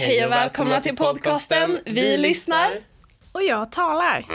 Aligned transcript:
Hej 0.00 0.24
och 0.24 0.32
välkomna 0.32 0.80
till 0.80 0.96
podcasten 0.96 1.78
Vi 1.84 2.16
lyssnar. 2.16 2.70
Och 3.32 3.42
jag 3.42 3.72
talar. 3.72 4.26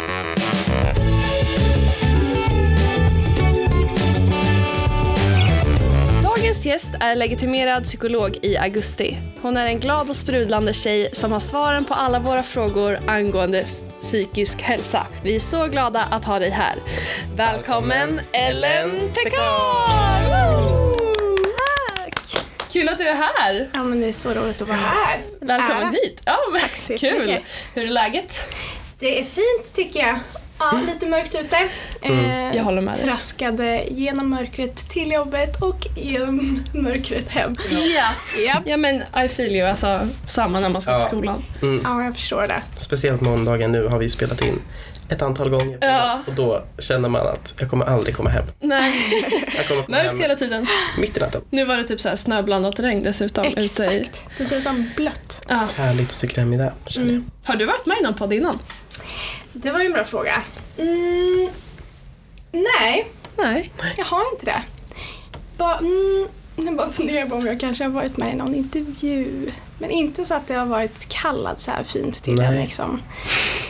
Dagens 6.24 6.66
gäst 6.66 6.96
är 7.00 7.16
legitimerad 7.16 7.84
psykolog 7.84 8.38
i 8.42 8.58
augusti. 8.58 9.18
Hon 9.42 9.58
är 9.58 9.66
en 9.66 9.80
glad 9.80 10.10
och 10.10 10.16
sprudlande 10.16 10.74
tjej 10.74 11.10
som 11.12 11.32
har 11.32 11.40
svaren 11.40 11.86
på 11.86 11.94
alla 11.94 12.20
våra 12.20 12.44
frågor 12.44 13.00
angående 13.08 13.66
psykisk 14.00 14.62
hälsa. 14.62 15.08
Vi 15.24 15.36
är 15.36 15.40
så 15.40 15.68
glada 15.68 16.04
att 16.12 16.26
ha 16.26 16.40
dig 16.40 16.50
här. 16.50 16.76
Välkommen 17.36 18.22
Ellen 18.32 18.92
Pekar! 18.92 20.75
Kul 22.76 22.90
att 22.90 22.98
du 22.98 23.08
är 23.08 23.16
här! 23.16 23.70
Ja 23.74 23.84
men 23.84 24.02
det 24.02 24.08
är 24.08 24.14
så 24.14 24.34
roligt 24.34 24.62
att 24.62 24.68
vara 24.68 24.78
här. 24.78 25.20
Välkommen 25.42 25.84
Ära. 25.84 25.90
hit! 25.92 26.22
Ja, 26.26 26.38
men 26.52 26.62
Tack 26.62 26.76
så 26.76 26.98
Kul! 26.98 27.20
mycket. 27.28 27.44
Hur 27.74 27.86
är 27.86 27.90
läget? 27.90 28.54
Det 29.00 29.20
är 29.20 29.24
fint 29.24 29.76
tycker 29.76 30.00
jag. 30.00 30.20
Ja, 30.60 30.80
lite 30.94 31.06
mörkt 31.10 31.36
ute. 31.36 31.58
Eh, 32.02 32.56
Jag 32.56 32.64
håller 32.64 32.82
med 32.82 32.94
dig. 32.98 33.04
Traskade 33.08 33.84
genom 33.92 34.30
mörkret 34.30 34.76
till 34.90 35.12
jobbet 35.12 35.62
och 35.62 35.88
genom 35.98 36.64
mörkret 36.74 37.30
hem. 37.30 37.56
Ja. 37.70 38.10
Japp. 38.48 38.62
ja 38.66 38.78
men 38.78 38.96
I 39.26 39.28
feel 39.30 39.52
you, 39.56 39.68
alltså 39.70 40.00
samma 40.28 40.60
när 40.60 40.70
man 40.70 40.82
ska 40.82 40.92
till 41.00 41.04
Ja. 41.04 41.08
skolan. 41.08 41.44
Ja, 41.84 42.04
jag 42.04 42.14
förstår 42.16 42.48
det. 42.48 42.62
Speciellt 42.76 43.22
måndagen 43.22 43.72
nu 43.72 43.88
har 43.88 44.00
vi 44.00 44.10
spelat 44.10 44.42
in 44.46 44.62
ett 45.10 45.22
antal 45.22 45.50
gånger. 45.50 45.78
Ja. 45.82 46.20
Och 46.28 46.34
då 46.34 46.64
känner 46.80 47.10
man 47.10 47.28
att 47.28 47.54
jag 47.60 47.70
kommer 47.70 47.86
aldrig 47.86 48.16
komma 48.16 48.30
hem. 48.30 48.46
Nej, 48.60 48.94
Jag 49.58 49.68
kommer 49.68 49.84
komma 49.84 49.98
mörkt 49.98 50.12
hem 50.12 50.20
hela 50.22 50.36
tiden. 50.36 50.68
mitt 50.98 51.18
i 51.18 51.20
natten. 51.20 51.42
Nu 51.50 51.66
var 51.66 51.78
det 51.78 51.84
typ 51.84 52.02
så 52.02 52.10
här 52.10 52.16
snöblandat 52.16 52.80
regn 52.80 53.04
dessutom. 53.04 53.46
Ute 53.46 53.62
i... 53.62 53.66
Exakt. 53.66 54.22
Dessutom 54.38 54.90
blött. 54.96 55.46
Ja. 55.50 55.68
Härligt 55.76 56.06
att 56.08 56.12
cykla 56.12 56.44
hem 56.44 56.54
i 56.54 56.58
det, 56.58 56.74
känner 56.88 57.14
jag. 57.14 57.24
Har 57.44 57.56
du 57.56 57.66
varit 57.66 57.86
med 57.86 57.98
i 58.00 58.04
någon 58.04 58.14
podd 58.14 58.34
innan? 58.34 58.60
Det 59.54 59.72
var 59.72 59.80
ju 59.80 59.86
en 59.86 59.94
bra 59.94 60.04
fråga. 60.04 60.44
Mm, 60.78 61.50
nej, 62.52 63.08
Nej. 63.38 63.72
jag 63.98 64.06
har 64.06 64.24
inte 64.34 64.46
det. 64.46 64.62
Ba, 65.58 65.78
mm, 65.78 66.28
jag 66.56 66.76
bara 66.76 66.90
funderar 66.90 67.26
på 67.26 67.36
om 67.36 67.46
jag 67.46 67.60
kanske 67.60 67.84
har 67.84 67.92
varit 67.92 68.18
med 68.18 68.34
i 68.34 68.36
någon 68.36 68.56
intervju. 68.56 69.52
Men 69.78 69.92
inte 69.92 70.26
så 70.26 70.34
att 70.34 70.50
jag 70.50 70.60
har 70.60 70.66
varit 70.66 71.10
kallad 71.10 71.62
så 71.62 71.72
här 71.72 71.84
fint 71.84 72.24
till 72.24 72.34
Nej. 72.36 72.46
en, 72.46 72.62
liksom, 72.62 73.02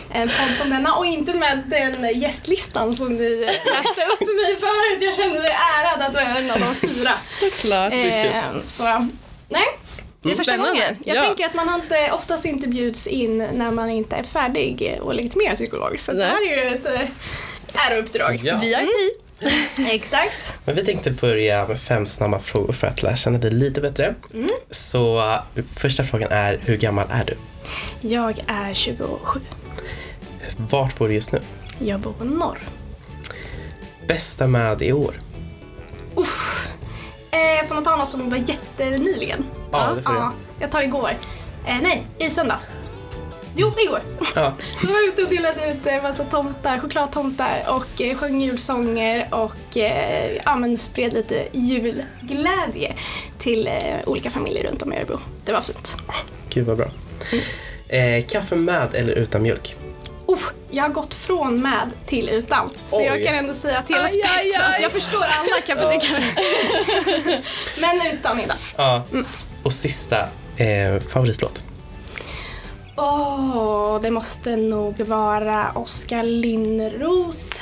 en 0.10 0.28
podd 0.28 0.56
som 0.58 0.70
denna. 0.70 0.96
Och 0.96 1.06
inte 1.06 1.34
med 1.34 1.64
den 1.68 2.20
gästlistan 2.20 2.94
som 2.96 3.14
ni 3.16 3.30
läste 3.40 4.02
upp 4.12 4.18
för 4.20 4.36
mig 4.46 4.56
förut. 4.60 5.04
Jag 5.04 5.16
kände 5.16 5.40
mig 5.40 5.52
ärad 5.82 6.02
att 6.08 6.14
vara 6.14 6.24
en 6.38 6.52
av 6.52 6.60
de 6.60 6.76
fyra. 6.88 7.12
Såklart. 7.30 7.94
Eh, 7.94 8.42
så 8.66 8.84
nej, 9.50 9.64
det 10.22 10.30
är 10.32 10.36
första 10.36 10.44
Spännande. 10.44 10.72
gången. 10.72 10.96
Jag 11.06 11.18
Ja. 11.18 11.22
tänker 11.22 11.46
att 11.46 11.54
man 11.54 11.76
inte, 11.82 12.12
oftast 12.12 12.46
inte 12.46 12.68
bjuds 12.68 13.08
in 13.08 13.38
när 13.38 13.72
man 13.72 13.90
inte 13.90 14.16
är 14.16 14.24
färdig 14.24 14.98
och 15.02 15.16
legitimerad 15.16 15.56
psykolog. 15.56 16.00
Så 16.00 16.12
det 16.12 16.18
Nej. 16.18 16.28
här 16.28 16.42
är 16.52 16.70
ju 16.70 16.76
ett 16.76 16.86
eh, 16.86 17.88
ärouppdrag. 17.92 18.42
Ja. 18.44 18.58
VIP. 18.58 19.22
Exakt. 19.90 20.54
Men 20.66 20.76
vi 20.76 20.86
tänkte 20.86 21.12
börja 21.12 21.68
med 21.68 21.80
fem 21.80 22.06
snabba 22.06 22.40
frågor 22.40 22.74
för 22.74 22.88
att 22.88 23.04
lära 23.04 23.16
känna 23.16 23.38
dig 23.38 23.52
lite 23.52 23.82
bättre. 23.82 24.16
Mm. 24.34 24.48
Så 24.72 25.34
första 25.76 26.04
frågan 26.04 26.32
är, 26.32 26.60
hur 26.66 26.78
gammal 26.78 27.08
är 27.12 27.26
du? 27.26 27.38
Jag 28.08 28.44
är 28.48 28.74
27. 28.74 29.40
Vart 30.58 30.98
bor 30.98 31.08
du 31.08 31.14
just 31.14 31.32
nu? 31.32 31.40
Jag 31.80 32.00
bor 32.00 32.14
på 32.14 32.24
norr. 32.24 32.60
Bästa 34.08 34.48
med 34.48 34.82
i 34.82 34.94
år? 34.94 35.16
Uff. 36.16 36.68
Eh, 37.32 37.68
får 37.68 37.76
man 37.76 37.84
ta 37.84 37.96
något 37.96 38.10
som 38.10 38.30
var 38.30 38.38
jättenyligen? 38.38 39.46
Ja, 39.72 39.94
det 39.96 40.04
får 40.04 40.16
ja, 40.16 40.34
Jag 40.60 40.72
tar 40.72 40.82
igår. 40.82 41.12
Eh, 41.66 41.82
nej, 41.82 42.08
i 42.18 42.30
söndags. 42.30 42.72
Jo, 43.56 43.74
igår. 43.86 44.02
Ja. 44.36 44.54
Jag 44.82 44.90
var 44.90 45.08
ute 45.08 45.24
och 45.24 45.30
delade 45.30 45.72
ut 45.72 45.86
en 45.88 46.04
massa 46.04 46.24
tomtar, 46.24 46.80
chokladtomtar 46.80 47.64
och 47.68 48.02
eh, 48.02 48.18
sjöng 48.18 48.42
julsånger 48.42 49.28
och 49.32 49.78
eh, 49.78 50.32
ja, 50.46 50.56
men 50.56 50.78
spred 50.78 51.14
lite 51.14 51.48
julglädje 51.52 52.94
till 53.38 53.68
eh, 53.68 53.74
olika 54.06 54.30
familjer 54.30 54.64
runt 54.64 54.82
om 54.82 54.94
i 54.94 54.98
Örebro. 54.98 55.20
Det 55.46 55.52
var 55.52 55.62
fint. 55.62 55.96
Gud 56.50 56.66
vad 56.66 56.78
bra. 56.78 56.88
Eh, 57.88 58.26
kaffe 58.26 58.56
med 58.56 58.96
eller 58.96 59.14
utan 59.14 59.42
mjölk? 59.42 59.76
Oh, 60.26 60.40
jag 60.72 60.84
har 60.84 60.90
gått 60.90 61.14
från 61.14 61.62
med 61.62 61.90
till 62.06 62.30
utan. 62.30 62.70
Så 62.90 62.98
Oj. 63.00 63.04
jag 63.06 63.24
kan 63.24 63.36
ändå 63.36 63.54
säga 63.54 63.80
att 63.80 63.90
hela 63.90 64.04
Aj, 64.04 64.22
aj, 64.24 64.42
spektrat, 64.42 64.74
aj. 64.74 64.82
jag 64.82 64.92
förstår 64.92 65.24
alla 65.24 65.92
tycka. 65.92 66.22
Men 67.82 68.12
utan 68.14 68.40
idag. 68.40 68.58
Ja. 68.78 69.04
Och 69.64 69.74
sista, 69.74 70.20
eh, 70.58 71.00
favoritlåt? 71.10 71.65
Åh, 72.98 74.00
det 74.02 74.12
måste 74.12 74.56
nog 74.56 75.00
vara 75.02 75.72
Oskar 75.76 76.24
Linnros 76.24 77.62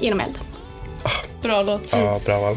Genom 0.00 0.20
eld. 0.20 0.38
Bra 1.42 1.62
låt. 1.62 1.92
Ja, 1.92 2.20
bra 2.24 2.40
val. 2.40 2.56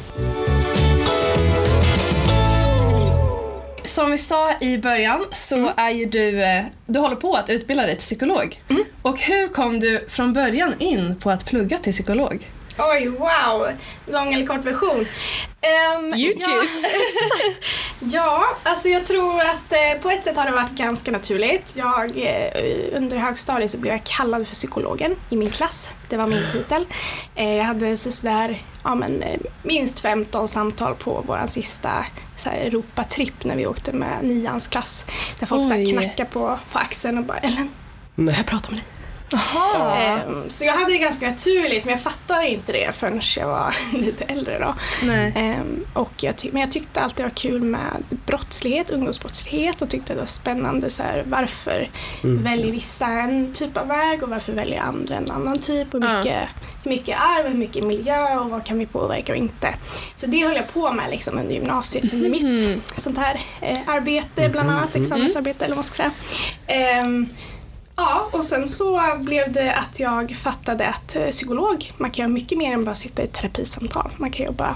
Som 3.86 4.12
vi 4.12 4.18
sa 4.18 4.60
i 4.60 4.78
början 4.78 5.26
så 5.32 5.72
är 5.76 5.90
ju 5.90 6.06
du, 6.06 6.44
eh, 6.44 6.66
du 6.86 7.00
håller 7.00 7.16
på 7.16 7.34
att 7.34 7.50
utbilda 7.50 7.84
dig 7.84 7.96
till 7.96 8.02
psykolog. 8.02 8.62
Och 9.02 9.20
hur 9.20 9.48
kom 9.48 9.80
du 9.80 10.06
från 10.10 10.34
början 10.34 10.74
in 10.80 11.16
på 11.16 11.30
att 11.30 11.46
plugga 11.46 11.78
till 11.78 11.94
psykolog? 11.94 12.48
Oj, 12.78 13.08
wow! 13.10 13.68
Lång 14.06 14.34
eller 14.34 14.46
kort 14.46 14.66
version? 14.66 15.00
Um, 15.00 16.14
You 16.14 16.34
ja, 16.40 16.48
choose. 16.48 16.80
exakt. 16.84 17.66
ja, 18.00 18.46
alltså 18.64 18.88
jag 18.90 19.06
tror 19.06 19.42
att 19.42 19.72
eh, 19.72 20.02
på 20.02 20.10
ett 20.10 20.24
sätt 20.24 20.38
har 20.38 20.46
det 20.46 20.52
varit 20.52 20.72
ganska 20.72 21.12
naturligt. 21.12 21.74
Jag, 21.76 22.18
eh, 22.18 22.98
under 22.98 23.18
högstadiet 23.18 23.72
så 23.72 23.78
blev 23.78 23.94
jag 23.94 24.04
kallad 24.04 24.48
för 24.48 24.54
psykologen 24.54 25.16
i 25.30 25.36
min 25.36 25.50
klass. 25.52 25.90
Det 26.10 26.18
var 26.18 26.28
min 26.28 26.44
titel. 26.52 26.86
Eh, 27.36 27.56
jag 27.56 27.64
hade 27.64 27.98
så 27.98 28.12
sådär, 28.12 28.62
ja, 28.84 28.96
men, 28.96 29.22
eh, 29.22 29.40
minst 29.64 30.00
15 30.00 30.48
samtal 30.48 30.96
på 30.96 31.24
vår 31.28 31.48
sista 31.48 32.06
så 32.36 32.50
här, 32.50 32.58
Europatripp 32.58 33.44
när 33.44 33.56
vi 33.56 33.68
åkte 33.68 33.94
med 33.94 34.24
nians 34.24 34.68
klass. 34.68 35.06
Där 35.40 35.48
folk 35.48 35.64
så 35.64 35.70
här, 35.74 35.80
Oj. 35.80 35.92
knackade 35.92 36.30
på, 36.30 36.60
på 36.72 36.80
axeln 36.80 37.18
och 37.18 37.24
bara 37.24 37.38
“Ellen, 37.38 37.70
får 38.16 38.30
jag 38.30 38.46
prata 38.46 38.72
med 38.72 38.80
dig?” 38.80 38.86
Ehm, 39.96 40.50
Så 40.50 40.66
jag 40.66 40.74
hade 40.74 40.92
det 40.92 40.98
ganska 40.98 41.30
naturligt 41.30 41.86
men 41.86 41.92
jag 41.92 42.02
fattade 42.02 42.48
inte 42.50 42.72
det 42.72 42.96
förrän 42.96 43.22
jag 43.38 43.48
var 43.48 43.76
lite 43.94 44.24
äldre 44.24 44.60
då. 44.60 44.76
Nej. 45.04 45.34
Ehm, 45.36 45.86
och 45.94 46.12
jag 46.18 46.36
men 46.52 46.62
jag 46.62 46.72
tyckte 46.72 47.00
alltid 47.02 47.18
det 47.18 47.24
var 47.30 47.36
kul 47.36 47.62
med 47.62 48.04
brottslighet, 48.26 48.90
ungdomsbrottslighet 48.90 49.82
och 49.82 49.90
tyckte 49.90 50.14
det 50.14 50.20
var 50.20 50.26
spännande 50.26 50.90
så 50.90 51.04
här, 51.04 51.24
varför 51.28 51.90
väljer 52.22 52.72
vissa 52.72 53.06
en 53.08 53.54
typ 53.54 53.78
av 53.78 53.88
väg 53.88 54.24
och 54.24 54.30
varför 54.30 54.52
väljer 54.54 54.82
andra 54.82 55.16
en 55.16 55.32
annan 55.32 55.60
typ 55.60 55.94
och 55.94 56.00
mycket, 56.02 56.48
hur 56.84 56.90
mycket 56.92 57.18
arv, 57.20 57.48
hur 57.48 57.58
mycket 57.58 57.84
miljö 57.84 58.38
och 58.40 58.50
vad 58.50 58.66
kan 58.66 58.80
vi 58.80 58.86
påverka 58.86 59.32
och 59.32 59.38
inte. 59.38 59.74
Så 60.16 60.28
det 60.28 60.46
höll 60.46 60.56
jag 60.56 60.74
på 60.74 60.92
med 60.92 61.10
liksom 61.12 61.38
under 61.40 61.54
gymnasiet 61.54 62.14
under 62.14 62.30
mitt 62.30 62.82
sånt 62.98 63.18
här 63.18 63.42
eh, 63.62 63.78
arbete 63.88 64.50
bland 64.50 64.70
annat, 64.70 64.96
examensarbete 64.96 65.66
eller 65.66 65.76
vad 65.76 65.78
man 65.78 65.84
ska 65.84 65.96
säga. 65.96 66.12
Ehm, 66.68 67.30
Ja, 67.96 68.30
och 68.32 68.44
sen 68.44 68.68
så 68.68 69.02
blev 69.20 69.52
det 69.52 69.74
att 69.74 70.00
jag 70.00 70.36
fattade 70.36 70.88
att 70.88 71.16
eh, 71.16 71.28
psykolog, 71.28 71.94
man 71.98 72.12
kan 72.12 72.24
göra 72.24 72.34
mycket 72.34 72.58
mer 72.58 72.74
än 72.74 72.86
bara 72.86 72.96
sitta 72.96 73.22
i 73.22 73.26
ett 73.26 73.34
terapisamtal. 73.34 74.12
Man 74.18 74.32
kan 74.32 74.46
jobba 74.46 74.76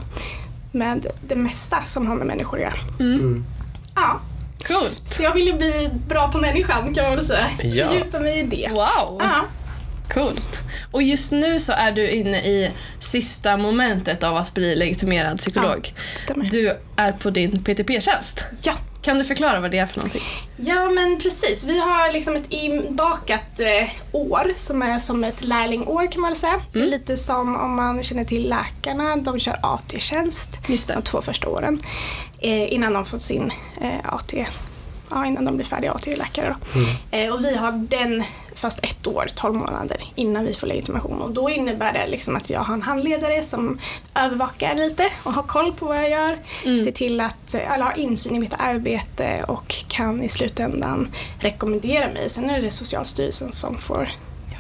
med 0.72 1.06
det 1.28 1.36
mesta 1.36 1.84
som 1.84 2.08
har 2.08 2.16
med 2.16 2.28
människor 2.28 2.58
att 2.58 2.64
göra. 2.64 2.80
Mm. 3.00 3.46
Ja, 3.96 4.22
Coolt. 4.68 5.02
så 5.10 5.24
jag 5.24 5.34
ville 5.34 5.54
bli 5.54 5.90
bra 6.08 6.32
på 6.32 6.38
människan 6.38 6.94
kan 6.94 7.04
man 7.06 7.16
väl 7.16 7.26
säga. 7.26 7.50
Ja. 7.64 7.88
Fördjupa 7.88 8.20
mig 8.20 8.40
i 8.40 8.44
det. 8.44 8.70
Wow. 8.72 9.22
Ja, 9.22 9.46
Coolt. 10.14 10.60
Och 10.92 11.04
just 11.04 11.32
nu 11.32 11.60
så 11.60 11.74
är 11.74 11.92
du 11.92 12.10
inne 12.10 12.42
i 12.42 12.72
sista 13.00 13.58
momentet 13.58 14.24
av 14.24 14.36
att 14.38 14.54
bli 14.54 14.76
legitimerad 14.76 15.38
psykolog. 15.38 15.94
det 16.16 16.20
stämmer. 16.20 16.50
Du 16.50 16.78
är 16.96 17.12
på 17.12 17.30
din 17.30 17.64
PTP-tjänst. 17.64 18.46
Ja. 18.62 18.74
Kan 19.02 19.18
du 19.18 19.24
förklara 19.24 19.60
vad 19.60 19.72
det 19.72 19.78
är 19.78 19.86
för 19.86 19.98
någonting? 19.98 20.22
Ja 20.58 20.90
men 20.90 21.20
precis, 21.20 21.64
vi 21.64 21.80
har 21.80 22.12
liksom 22.12 22.36
ett 22.36 22.46
inbakat 22.50 23.60
eh, 23.60 23.90
år 24.12 24.52
som 24.56 24.82
är 24.82 25.00
som 25.00 25.24
ett 25.24 25.44
lärlingår 25.44 26.12
kan 26.12 26.22
man 26.22 26.30
väl 26.30 26.38
säga. 26.38 26.62
Det 26.74 26.80
är 26.80 26.86
lite 26.86 27.18
som 27.18 27.56
om 27.56 27.76
man 27.76 28.04
känner 28.04 28.24
till 28.24 28.50
läkarna, 28.50 29.16
de 29.16 29.40
kör 29.40 29.58
AT-tjänst 29.62 30.60
de 30.88 31.02
två 31.02 31.22
första 31.22 31.50
åren 31.50 31.80
eh, 32.40 32.74
innan 32.74 32.94
de 32.94 33.06
fått 33.06 33.22
sin 33.24 33.52
eh, 33.82 34.14
AT, 34.14 34.34
ja 35.10 35.26
innan 35.26 35.46
de 35.46 35.56
blir 35.56 35.66
färdiga 35.66 35.92
AT-läkare 35.92 36.56
då. 36.60 37.18
Eh, 37.18 37.34
och 37.34 37.46
vi 37.46 37.56
har 37.56 37.72
den 37.72 38.24
fast 38.56 38.80
ett 38.84 39.08
år, 39.08 39.28
12 39.36 39.56
månader 39.56 39.98
innan 40.16 40.46
vi 40.46 40.54
får 40.54 40.68
legitimation 40.68 41.22
och 41.22 41.32
då 41.32 41.50
innebär 41.50 41.94
det 41.94 42.08
liksom 42.08 42.36
att 42.36 42.50
jag 42.50 42.60
har 42.60 42.74
en 42.74 42.82
handledare 42.82 43.44
som 43.44 43.80
övervakar 44.16 44.76
lite 44.76 45.10
och 45.24 45.34
har 45.34 45.44
koll 45.44 45.74
på 45.74 45.86
vad 45.86 45.98
jag 45.98 46.10
gör, 46.10 46.38
ser 46.78 46.92
till 46.92 47.22
att 47.22 47.56
alla 47.70 47.86
har 47.86 48.00
insyn 48.00 48.36
i 48.36 48.40
mitt 48.40 48.54
arbete 48.58 49.44
och 49.48 49.76
kan 49.88 50.24
i 50.24 50.30
slutändan 50.30 51.12
rekommendera 51.40 52.14
mig. 52.14 52.30
Sen 52.30 52.50
är 52.50 52.62
det 52.62 52.70
Socialstyrelsen 52.70 53.52
som 53.52 53.78
får 53.78 54.10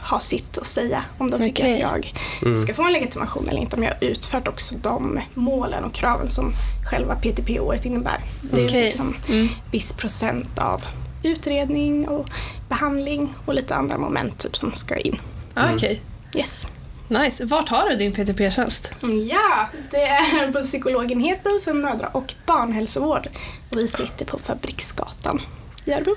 ha 0.09 0.19
sitt 0.19 0.57
att 0.57 0.65
säga 0.65 1.03
om 1.17 1.31
de 1.31 1.43
tycker 1.43 1.63
Okej. 1.63 1.83
att 1.83 2.05
jag 2.41 2.57
ska 2.59 2.73
få 2.73 2.83
en 2.83 2.93
legitimation 2.93 3.49
eller 3.49 3.61
inte. 3.61 3.75
Om 3.75 3.83
jag 3.83 3.91
har 3.91 4.03
utfört 4.03 4.47
också 4.47 4.75
de 4.81 5.19
målen 5.33 5.83
och 5.83 5.93
kraven 5.93 6.29
som 6.29 6.53
själva 6.89 7.15
PTP-året 7.15 7.85
innebär. 7.85 8.19
Det 8.41 8.61
är 8.61 8.67
Okej. 8.67 8.83
liksom 8.83 9.15
Mm. 9.29 9.47
viss 9.71 9.93
procent 9.93 10.59
av 10.59 10.85
utredning 11.23 12.07
och 12.07 12.29
behandling 12.69 13.33
och 13.45 13.53
lite 13.53 13.75
andra 13.75 13.97
moment 13.97 14.39
typ, 14.39 14.55
som 14.57 14.73
ska 14.73 14.97
in. 14.97 15.19
Ah, 15.53 15.73
Okej, 15.75 16.01
Yes. 16.35 16.67
nice. 17.07 17.45
Vart 17.45 17.69
har 17.69 17.89
du 17.89 17.95
din 17.95 18.11
PTP-tjänst? 18.13 18.89
Ja, 19.29 19.69
det 19.91 20.03
är 20.07 20.51
på 20.51 20.59
psykologenheten 20.61 21.51
för 21.63 21.73
mödra 21.73 22.07
och 22.07 22.33
barnhälsovård. 22.45 23.27
Och 23.71 23.77
vi 23.77 23.87
sitter 23.87 24.25
på 24.25 24.39
Fabriksgatan 24.39 25.41
i 25.85 25.91
Örebro. 25.93 26.15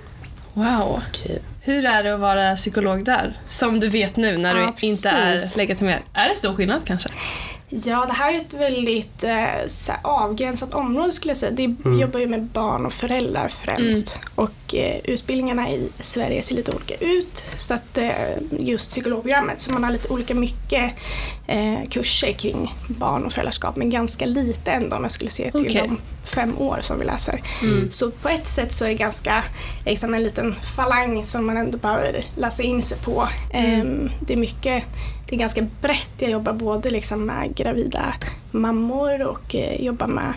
Wow. 0.55 1.03
Okej. 1.11 1.43
Hur 1.61 1.85
är 1.87 2.03
det 2.03 2.15
att 2.15 2.21
vara 2.21 2.57
psykolog 2.57 3.05
där? 3.05 3.39
Som 3.47 3.81
du 3.81 3.89
vet 3.89 4.17
nu 4.17 4.37
när 4.37 4.57
Ja, 4.59 4.73
du 4.81 4.87
inte 4.87 5.09
är 5.09 5.33
precis. 5.33 5.57
legitimerad. 5.57 6.03
Är 6.13 6.29
det 6.29 6.35
stor 6.35 6.55
skillnad 6.55 6.81
kanske? 6.85 7.09
Ja, 7.75 8.05
det 8.07 8.13
här 8.13 8.35
är 8.35 8.39
ett 8.39 8.55
väldigt 8.55 9.25
eh, 9.25 9.97
avgränsat 10.03 10.75
område 10.75 11.13
skulle 11.13 11.31
jag 11.31 11.37
säga. 11.37 11.53
Det 11.53 11.75
jobbar 12.01 12.21
ju 12.21 12.27
med 12.27 12.43
barn 12.43 12.87
och 12.87 12.93
föräldrar 12.93 13.49
främst. 13.49 14.17
Och 14.35 14.75
eh, 14.75 15.01
utbildningarna 15.05 15.71
i 15.71 15.89
Sverige 16.01 16.43
ser 16.43 16.55
lite 16.55 16.73
olika 16.73 16.95
ut. 16.95 17.37
Så 17.57 17.75
att 17.75 17.99
eh, 17.99 18.11
just 18.59 18.91
psykologprogrammet, 18.91 19.61
så 19.61 19.73
man 19.73 19.85
har 19.85 19.91
lite 19.91 20.09
olika 20.09 20.35
mycket 20.35 20.93
eh, 21.47 21.89
kurser 21.91 22.33
kring 22.33 22.75
barn 22.87 23.25
och 23.25 23.33
föräldraskap. 23.33 23.77
Men 23.77 23.91
ganska 23.91 24.27
lite 24.27 24.71
ändå 24.71 24.97
om 24.97 25.03
jag 25.03 25.13
skulle 25.13 25.31
se 25.31 25.51
till 25.51 25.61
Okej. 25.61 25.89
de 25.89 26.01
fem 26.25 26.59
år 26.59 26.79
som 26.81 26.99
vi 26.99 27.05
läser. 27.05 27.41
Så 27.91 28.11
på 28.11 28.29
ett 28.29 28.47
sätt 28.47 28.73
så 28.73 28.85
är 28.85 28.89
det 28.89 28.95
ganska 28.95 29.45
liksom 29.87 30.15
en 30.15 30.23
liten 30.23 30.55
falang 30.77 31.25
som 31.25 31.47
man 31.47 31.57
ändå 31.57 31.79
behöver 31.79 32.25
läsa 32.37 32.63
in 32.63 32.83
sig 32.83 32.99
på. 32.99 33.29
Ehm, 33.53 34.11
det 34.21 34.33
är 34.33 34.37
mycket 34.37 34.85
det 35.33 35.37
är 35.37 35.39
ganska 35.39 35.67
brett. 35.81 36.11
Jag 36.19 36.31
jobbar 36.31 36.53
både 36.53 36.91
liksom 36.91 37.25
med 37.27 37.55
gravida 37.55 38.15
mammor 38.51 39.23
och 39.23 39.55
eh, 39.55 39.85
jobbar 39.85 40.07
med 40.07 40.33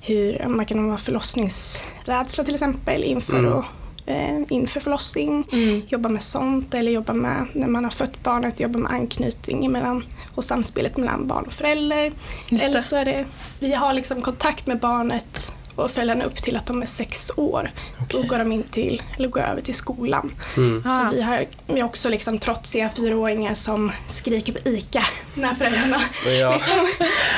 hur 0.00 0.44
man 0.48 0.66
kan 0.66 0.90
ha 0.90 0.96
förlossningsrädsla 0.96 2.44
till 2.44 2.54
exempel 2.54 3.04
inför, 3.04 3.38
Mm. 3.38 3.52
och, 3.52 3.64
eh, 4.06 4.40
inför 4.50 4.80
förlossning. 4.80 5.44
Jobba 5.88 6.08
med 6.08 6.22
sånt 6.22 6.74
eller 6.74 6.92
jobba 6.92 7.12
med 7.12 7.46
när 7.52 7.66
man 7.66 7.84
har 7.84 7.90
fött 7.90 8.22
barnet, 8.22 8.60
jobba 8.60 8.78
med 8.78 8.92
anknytning 8.92 9.72
mellan, 9.72 10.04
och 10.34 10.44
samspelet 10.44 10.96
mellan 10.96 11.26
barn 11.26 11.44
och 11.46 11.52
förälder. 11.52 12.12
Eller 12.50 12.80
så 12.80 12.96
är 12.96 13.04
det, 13.04 13.24
vi 13.60 13.72
har 13.74 13.92
liksom 13.92 14.20
kontakt 14.20 14.66
med 14.66 14.78
barnet 14.78 15.52
och 15.78 15.90
föräldrarna 15.90 16.24
upp 16.24 16.36
till 16.42 16.56
att 16.56 16.66
de 16.66 16.82
är 16.82 16.86
sex 16.86 17.30
år. 17.36 17.70
Då 18.08 18.22
går 18.22 18.38
de 18.38 18.52
in 18.52 18.62
till, 18.62 19.02
eller 19.16 19.28
går 19.28 19.40
över 19.40 19.62
till 19.62 19.74
skolan. 19.74 20.32
Mm. 20.56 20.82
Ah. 20.86 20.88
Så 20.88 21.14
vi 21.16 21.22
har, 21.22 21.44
vi 21.66 21.80
har 21.80 21.88
också 21.88 22.08
liksom 22.08 22.38
trotsiga 22.38 22.88
fyraåringar 22.88 23.54
som 23.54 23.92
skriker 24.06 24.52
på 24.52 24.68
ICA 24.68 25.04
när 25.34 25.54
föräldrarna 25.54 26.00
Ja. 26.40 26.52
liksom 26.54 26.86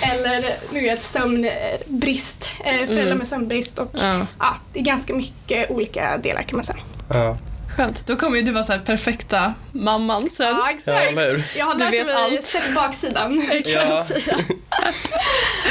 Eller 0.01 0.55
du 0.73 0.81
vet, 0.81 1.03
sömnbrist. 1.03 2.47
Eh, 2.59 2.65
föräldrar 2.73 3.01
Mm. 3.05 3.17
med 3.17 3.27
sömnbrist 3.27 3.79
och 3.79 3.91
Ja. 3.93 4.25
ja, 4.39 4.55
det 4.73 4.79
är 4.79 4.83
ganska 4.83 5.13
mycket 5.13 5.71
olika 5.71 6.17
delar 6.17 6.41
kan 6.43 6.57
man 6.57 6.63
säga. 6.63 6.79
Ja. 7.09 7.37
Skönt. 7.77 8.07
Då 8.07 8.15
kommer 8.15 8.37
ju 8.37 8.43
du 8.43 8.51
vara 8.51 8.63
så 8.63 8.71
här 8.73 8.79
perfekta 8.79 9.53
mamman 9.71 10.29
sen. 10.29 10.45
Ja, 10.47 10.51
Ja, 10.65 10.69
exakt. 10.71 11.11
eller 11.11 11.27
hur? 11.31 11.43
jag 11.57 11.65
har 11.65 11.73
Du 11.73 11.79
lärt 11.79 11.93
vet 11.93 12.05
mig 12.05 12.15
allt. 12.15 12.43
sett 12.43 12.75
baksidan 12.75 13.47
Ja. 13.65 13.69
jag 13.71 14.05
säga. 14.05 14.37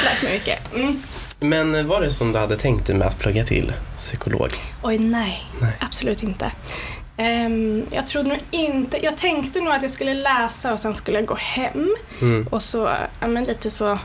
lärt 0.04 0.22
mig 0.22 0.32
mycket. 0.32 0.74
Mm. 0.74 1.02
Men 1.40 1.88
var 1.88 2.00
det 2.00 2.10
som 2.10 2.32
du 2.32 2.38
hade 2.38 2.56
tänkt 2.56 2.86
dig 2.86 2.96
med 2.96 3.08
att 3.08 3.18
plugga 3.18 3.44
till 3.44 3.72
psykolog? 3.98 4.50
Oj, 4.82 4.98
nej. 4.98 5.44
Nej. 5.60 5.72
Absolut 5.80 6.22
inte. 6.22 6.52
Ehm, 7.16 7.86
jag 7.90 8.06
trodde 8.06 8.28
nog 8.28 8.38
inte, 8.50 9.04
jag 9.04 9.16
tänkte 9.16 9.60
nog 9.60 9.74
att 9.74 9.82
jag 9.82 9.90
skulle 9.90 10.14
läsa 10.14 10.72
och 10.72 10.80
sen 10.80 10.94
skulle 10.94 11.18
jag 11.18 11.26
gå 11.26 11.34
hem. 11.34 11.96
Mm. 12.20 12.46
Och 12.50 12.62
så, 12.62 12.92
ja 13.20 13.26
men 13.26 13.44
lite 13.44 13.70
så, 13.70 13.98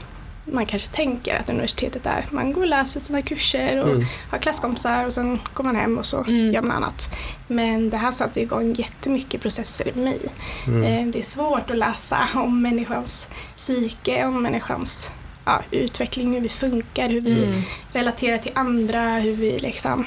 man 0.46 0.66
kanske 0.66 0.88
tänker 0.96 1.40
att 1.40 1.50
universitetet 1.50 2.06
är, 2.06 2.26
man 2.32 2.54
går 2.54 2.62
och 2.62 2.68
läser 2.68 3.00
sina 3.00 3.22
kurser 3.22 3.82
och 3.82 3.90
Mm. 3.90 4.06
har 4.32 4.38
klasskompisar 4.38 5.06
och 5.06 5.14
sen 5.14 5.40
går 5.54 5.64
man 5.64 5.76
hem 5.76 5.98
och 5.98 6.06
så 6.06 6.24
Mm. 6.24 6.52
gör 6.54 6.62
man 6.62 6.72
annat. 6.72 7.16
Men 7.48 7.90
det 7.90 7.98
här 7.98 8.12
satte 8.12 8.42
igång 8.42 8.74
jättemycket 8.74 9.42
processer 9.42 9.88
i 9.88 10.00
mig. 10.00 10.20
Mm. 10.68 10.84
Eh, 10.84 11.14
det 11.14 11.20
är 11.20 11.24
svårt 11.24 11.72
att 11.72 11.78
läsa 11.78 12.28
om 12.36 12.62
människans 12.62 13.28
psyke, 13.56 14.26
om 14.26 14.44
människans 14.44 15.12
ja, 15.46 15.62
utveckling, 15.72 16.34
hur 16.34 16.42
vi 16.42 16.50
funkar, 16.50 17.10
hur 17.10 17.22
vi 17.22 17.44
Mm. 17.46 17.62
relaterar 17.94 18.38
till 18.38 18.52
andra, 18.56 19.20
hur 19.20 19.36
vi 19.36 19.60
liksom, 19.60 20.06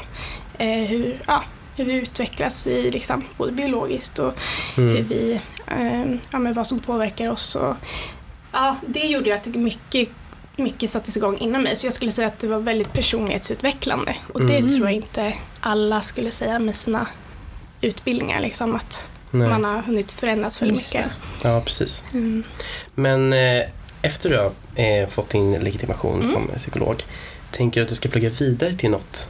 eh, 0.58 0.68
hur, 0.68 1.22
ja, 1.26 1.42
hur 1.76 1.84
vi 1.84 1.92
utvecklas 1.92 2.66
i 2.66 2.90
liksom, 2.90 3.24
både 3.36 3.52
biologiskt 3.52 4.18
och 4.18 4.34
hur 4.76 4.90
Mm. 4.96 5.08
vi, 5.08 5.40
eh, 5.66 6.14
ja, 6.30 6.38
men 6.38 6.54
vad 6.54 6.66
som 6.66 6.80
påverkar 6.80 7.28
oss. 7.30 7.54
Och, 7.56 7.74
ja, 8.52 8.76
det 8.86 9.00
gjorde 9.06 9.30
ju 9.30 9.36
att 9.36 9.46
mycket, 9.46 10.08
mycket 10.56 10.90
sattes 10.90 11.16
igång 11.16 11.38
inom 11.38 11.62
mig. 11.62 11.76
Så 11.76 11.86
jag 11.86 11.92
skulle 11.92 12.12
säga 12.12 12.28
att 12.28 12.38
det 12.40 12.46
var 12.46 12.58
väldigt 12.58 12.92
personlighetsutvecklande. 12.92 14.16
Och 14.32 14.40
det 14.46 14.56
Mm. 14.56 14.74
tror 14.74 14.86
jag 14.86 14.92
inte 14.94 15.34
alla 15.60 16.02
skulle 16.02 16.30
säga 16.30 16.58
med 16.58 16.76
sina 16.76 17.06
utbildningar. 17.80 18.40
Liksom, 18.40 18.74
att 18.76 19.06
Nej. 19.30 19.48
man 19.48 19.64
har 19.64 19.82
hunnit 19.82 20.10
förändras 20.12 20.62
väldigt 20.62 20.78
Just 20.78 20.94
mycket. 20.94 21.10
Ja, 21.42 21.60
precis. 21.66 22.04
Mm. 22.12 22.44
Men 22.94 23.32
eh, 23.32 23.64
efter 24.02 24.30
du 24.30 24.38
har 24.38 24.52
eh, 24.84 25.08
fått 25.08 25.30
din 25.30 25.52
legitimation 25.52 26.14
Mm. 26.14 26.26
som 26.28 26.48
psykolog, 26.56 27.02
tänker 27.50 27.80
du 27.80 27.82
att 27.84 27.88
du 27.88 27.94
ska 27.94 28.08
plugga 28.08 28.28
vidare 28.30 28.74
till 28.74 28.90
något 28.90 29.28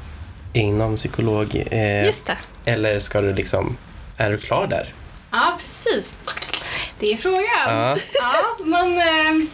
inom 0.53 0.97
psykolog? 0.97 1.63
Eh, 1.71 2.05
Just 2.07 2.27
det. 2.27 2.37
eller 2.65 2.99
ska 2.99 3.21
du 3.21 3.35
liksom, 3.35 3.77
är 4.17 4.31
du 4.31 4.39
klar 4.39 4.67
där? 4.67 4.93
Ja, 5.31 5.57
precis. 5.59 6.13
Det 6.99 7.13
är 7.13 7.17
frågan. 7.17 7.45
Ja. 7.67 7.97
Ja, 8.21 8.65
men 8.65 8.99
eh, 8.99 9.47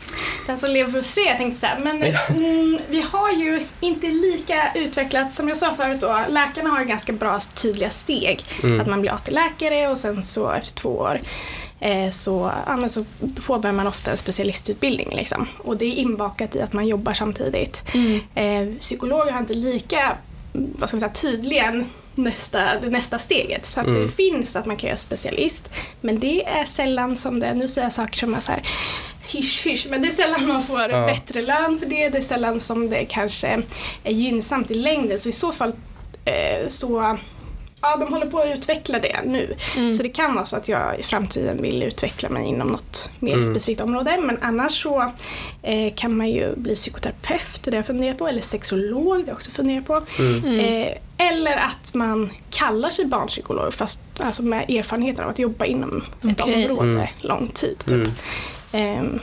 den 0.47 0.59
som 0.59 0.71
lever 0.71 0.93
får 0.93 1.03
se. 1.03 1.21
Jag 1.21 1.37
tänkte 1.37 1.61
så 1.61 1.67
här, 1.67 1.79
men 1.79 2.03
Ja. 2.03 2.19
mm, 2.29 2.79
vi 2.89 3.01
har 3.01 3.33
ju 3.33 3.67
inte 3.81 4.07
lika 4.07 4.73
utvecklat, 4.75 5.33
som 5.33 5.49
jag 5.49 5.57
sa 5.57 5.75
förut 5.75 6.01
då, 6.01 6.21
läkarna 6.29 6.71
har 6.71 6.85
ganska 6.85 7.13
bra 7.13 7.41
tydliga 7.55 7.91
steg. 7.91 8.45
Mm. 8.63 8.81
Att 8.81 8.87
man 8.87 9.01
blir 9.01 9.13
AT-läkare 9.13 9.89
och 9.89 9.99
sen 9.99 10.23
så 10.23 10.51
efter 10.51 10.75
två 10.75 10.89
år 10.89 11.21
eh, 11.81 12.11
så, 12.11 12.53
ja, 12.67 12.77
men 12.77 12.91
så 12.91 13.05
påbörjar 13.47 13.75
man 13.75 13.87
ofta 13.87 14.11
en 14.11 14.17
specialistutbildning. 14.17 15.09
Liksom. 15.17 15.49
Och 15.59 15.77
det 15.77 15.85
är 15.85 15.95
inbakat 15.95 16.55
i 16.57 16.61
att 16.63 16.73
man 16.73 16.87
jobbar 16.87 17.13
samtidigt. 17.15 17.83
Mm. 17.95 18.21
Eh, 18.35 18.79
psykologer 18.79 19.33
har 19.33 19.41
inte 19.41 19.55
lika 19.55 20.13
vad 20.53 20.89
ska 20.89 20.97
man 20.97 21.01
säga, 21.01 21.13
tydliga 21.33 21.85
nästa, 22.15 22.81
det 22.81 22.91
nästa 22.91 23.19
steget. 23.19 23.67
Så 23.67 23.81
att 23.81 23.87
Mm. 23.87 24.03
det 24.03 24.09
finns 24.09 24.57
att 24.57 24.67
man 24.67 24.77
kan 24.77 24.89
göra 24.89 24.97
specialist. 24.97 25.71
Men 26.01 26.19
det 26.19 26.45
är 26.47 26.65
sällan 26.65 27.17
som 27.17 27.41
det, 27.41 27.55
nu 27.55 27.69
säger 27.69 27.85
jag 27.87 27.93
saker 27.93 28.19
som 28.19 28.35
är 28.35 28.41
så 28.41 28.53
här 28.53 28.63
hysch 29.29 29.67
hysch, 29.67 29.87
men 29.91 30.03
det 30.03 30.09
är 30.09 30.13
sällan 30.13 30.49
man 30.49 30.63
får 30.63 30.81
Ja. 30.81 31.07
bättre 31.07 31.43
lön 31.43 31.79
för 31.79 31.87
det. 31.87 32.09
Det 32.09 32.19
är 32.19 32.23
sällan 32.23 32.61
som 32.61 32.91
det 32.91 33.05
kanske 33.05 33.63
är 34.05 34.13
gynnsamt 34.13 34.71
i 34.71 34.75
längden. 34.75 35.19
Så 35.19 35.29
i 35.29 35.33
så 35.33 35.53
fall 35.53 35.73
eh, 36.25 36.69
så 36.69 37.19
Ja, 37.83 37.97
de 37.97 38.13
håller 38.13 38.27
på 38.27 38.39
att 38.39 38.59
utveckla 38.59 38.99
det 38.99 39.21
nu. 39.27 39.55
Mm. 39.77 39.93
Så 39.93 40.03
det 40.03 40.09
kan 40.09 40.35
vara 40.35 40.45
så 40.45 40.57
att 40.57 40.69
jag 40.69 40.99
i 41.01 41.03
framtiden 41.03 41.63
vill 41.63 41.83
utveckla 41.83 42.29
mig 42.29 42.47
inom 42.47 42.69
något 42.69 43.11
mer 43.19 43.33
Mm. 43.33 43.43
specifikt 43.43 43.81
område. 43.81 44.19
Men 44.23 44.39
annars 44.41 44.83
så 44.83 45.13
eh, 45.63 45.95
kan 45.95 46.17
man 46.17 46.31
ju 46.31 46.57
bli 46.57 46.75
psykoterapeut, 46.75 47.61
det 47.65 47.71
har 47.71 47.77
jag 47.77 47.87
funderat 47.87 48.19
på. 48.19 48.29
Eller 48.29 48.41
sexolog, 48.41 49.05
det 49.17 49.21
har 49.21 49.27
jag 49.27 49.35
också 49.35 49.51
funderat 49.51 49.87
på. 49.87 50.03
Mm. 50.19 50.61
Eh, 50.61 50.93
eller 51.29 51.57
att 51.57 51.95
man 51.95 52.31
kallar 52.51 52.91
sig 52.91 53.05
barnpsykolog 53.07 53.75
fast 53.75 54.01
alltså 54.19 54.43
med 54.43 54.71
erfarenheten 54.71 55.25
av 55.25 55.31
att 55.31 55.39
jobba 55.39 55.65
inom 55.65 56.05
ett 56.31 56.41
Okej. 56.41 56.71
område 56.71 56.91
Mm. 56.91 57.07
lång 57.21 57.49
tid. 57.49 57.79
Typ. 57.79 57.93
Mm. 57.93 58.11
Ehm, 58.73 59.21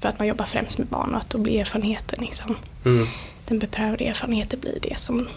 för 0.00 0.08
att 0.08 0.18
man 0.18 0.28
jobbar 0.28 0.44
främst 0.44 0.78
med 0.78 0.86
barn 0.86 1.10
och 1.14 1.20
att 1.20 1.30
då 1.30 1.38
blir 1.38 1.60
erfarenheten 1.60 2.18
liksom, 2.24 2.56
Mm. 2.84 3.06
den 3.48 3.58
beprövade 3.58 4.04
erfarenheten 4.04 4.60
blir 4.60 4.78
det 4.82 4.98
som 5.00 5.28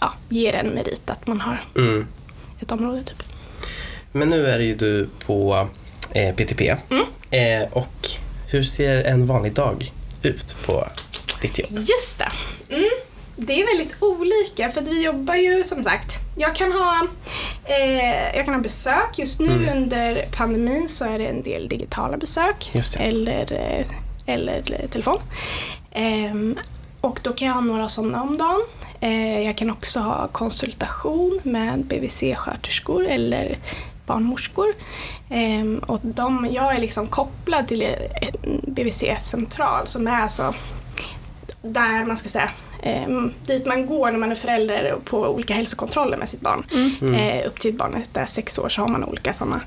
ja, 0.00 0.12
ger 0.28 0.54
en 0.54 0.66
merit 0.68 1.10
att 1.10 1.26
man 1.26 1.40
har 1.40 1.64
Mm. 1.76 2.06
ett 2.60 2.72
område. 2.72 3.04
Typ. 3.04 3.22
Men 4.12 4.28
nu 4.28 4.46
är 4.46 4.58
ju 4.58 4.74
du 4.74 5.08
på 5.26 5.68
eh, 6.10 6.34
PTP. 6.34 6.76
Mm. 6.90 7.04
Eh, 7.62 7.68
och 7.72 8.08
hur 8.50 8.62
ser 8.62 8.96
en 9.04 9.26
vanlig 9.26 9.52
dag 9.52 9.92
ut 10.22 10.56
på 10.66 10.88
ditt 11.42 11.58
jobb? 11.58 11.72
Just 11.72 12.18
det. 12.18 12.28
Mm. 12.74 12.88
Det 13.36 13.62
är 13.62 13.66
väldigt 13.66 13.96
olika 14.02 14.70
för 14.70 14.80
att 14.80 14.88
vi 14.88 15.04
jobbar 15.04 15.34
ju 15.34 15.64
som 15.64 15.82
sagt, 15.82 16.14
jag 16.36 16.54
kan 16.56 16.72
ha, 16.72 17.06
eh, 17.64 18.36
jag 18.36 18.44
kan 18.44 18.54
ha 18.54 18.60
besök. 18.60 19.18
Just 19.18 19.40
nu 19.40 19.46
Mm. 19.52 19.68
under 19.78 20.24
pandemin 20.36 20.88
så 20.88 21.04
är 21.04 21.18
det 21.18 21.26
en 21.26 21.42
del 21.42 21.68
digitala 21.68 22.16
besök 22.16 22.70
eller, 22.98 23.52
eh, 23.52 23.86
eller 24.34 24.62
telefon. 24.90 25.18
Ehm, 25.92 26.58
och 27.00 27.20
då 27.22 27.32
kan 27.32 27.48
jag 27.48 27.54
ha 27.54 27.60
några 27.60 27.88
sådana 27.88 28.22
om 28.22 28.38
dagen. 28.38 28.60
Eh, 29.02 29.40
jag 29.46 29.56
kan 29.56 29.70
också 29.70 30.00
ha 30.00 30.28
konsultation 30.28 31.40
med 31.42 31.78
BVC-sköterskor 31.84 33.06
eller 33.08 33.58
barnmorskor. 34.06 34.66
Ehm, 35.30 35.78
och 35.78 36.00
de, 36.02 36.48
jag 36.50 36.74
är 36.76 36.80
liksom 36.80 37.06
kopplad 37.06 37.68
till 37.68 37.82
en 37.82 38.60
BVC-central 38.66 39.86
som 39.88 40.06
är 40.06 40.20
alltså 40.20 40.54
där 41.62 42.04
man 42.04 42.16
ska 42.16 42.28
säga 42.28 42.50
ehm, 42.82 43.32
dit 43.46 43.66
man 43.66 43.86
går 43.86 44.10
när 44.10 44.18
man 44.18 44.30
är 44.32 44.36
förälder 44.36 44.96
på 45.04 45.18
olika 45.18 45.54
hälsokontroller 45.54 46.16
med 46.16 46.28
sitt 46.28 46.40
barn. 46.40 46.66
Mm. 47.00 47.14
Eh, 47.14 47.46
upp 47.46 47.60
till 47.60 47.74
barnet 47.74 48.16
är 48.16 48.26
sex 48.26 48.58
år 48.58 48.68
så 48.68 48.80
har 48.80 48.88
man 48.88 49.04
olika 49.04 49.32
sådana 49.32 49.60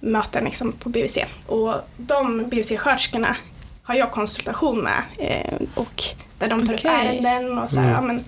möten 0.00 0.44
liksom, 0.44 0.72
på 0.72 0.88
BVC. 0.88 1.18
Och 1.46 1.74
de 1.96 2.44
BVC-sköterskorna 2.50 3.34
har 3.82 3.94
jag 3.94 4.10
konsultation 4.10 4.78
med 4.78 5.02
eh, 5.18 5.54
och 5.74 6.02
där 6.38 6.48
de 6.48 6.66
tar 6.66 6.74
Okej. 6.74 6.90
upp 6.90 7.24
ärenden 7.24 7.58
och 7.58 7.70
så 7.70 7.80
här, 7.80 7.88
Mm. 7.88 7.94
ja, 7.94 8.00
men, 8.12 8.24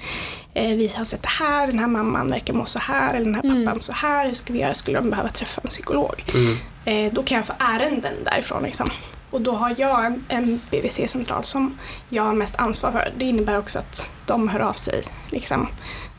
vi 0.54 0.92
har 0.96 1.04
sett 1.04 1.22
det 1.22 1.28
här, 1.28 1.66
den 1.66 1.78
här 1.78 1.86
mamman 1.86 2.28
verkar 2.30 2.54
må 2.54 2.66
så 2.66 2.78
här 2.78 3.14
eller 3.14 3.24
den 3.24 3.34
här 3.34 3.42
pappan 3.64 3.82
så 3.82 3.92
här, 3.92 4.26
hur 4.26 4.34
ska 4.34 4.52
vi 4.52 4.58
göra, 4.60 4.74
skulle 4.74 4.98
de 5.00 5.10
behöva 5.10 5.28
träffa 5.30 5.60
en 5.64 5.68
psykolog? 5.68 6.24
Mm. 6.34 6.56
Eh, 6.84 7.12
då 7.12 7.22
kan 7.22 7.36
jag 7.36 7.46
få 7.46 7.52
ärenden 7.58 8.14
därifrån. 8.24 8.62
Liksom. 8.62 8.90
Och 9.30 9.40
då 9.40 9.52
har 9.52 9.74
jag 9.78 10.06
en, 10.06 10.24
en 10.28 10.60
BVC-central 10.70 11.44
som 11.44 11.78
jag 12.08 12.22
har 12.22 12.32
mest 12.32 12.56
ansvar 12.56 12.92
för. 12.92 13.12
Det 13.18 13.24
innebär 13.24 13.58
också 13.58 13.78
att 13.78 14.10
de 14.26 14.48
hör 14.48 14.60
av 14.60 14.72
sig 14.72 15.02
liksom, 15.30 15.68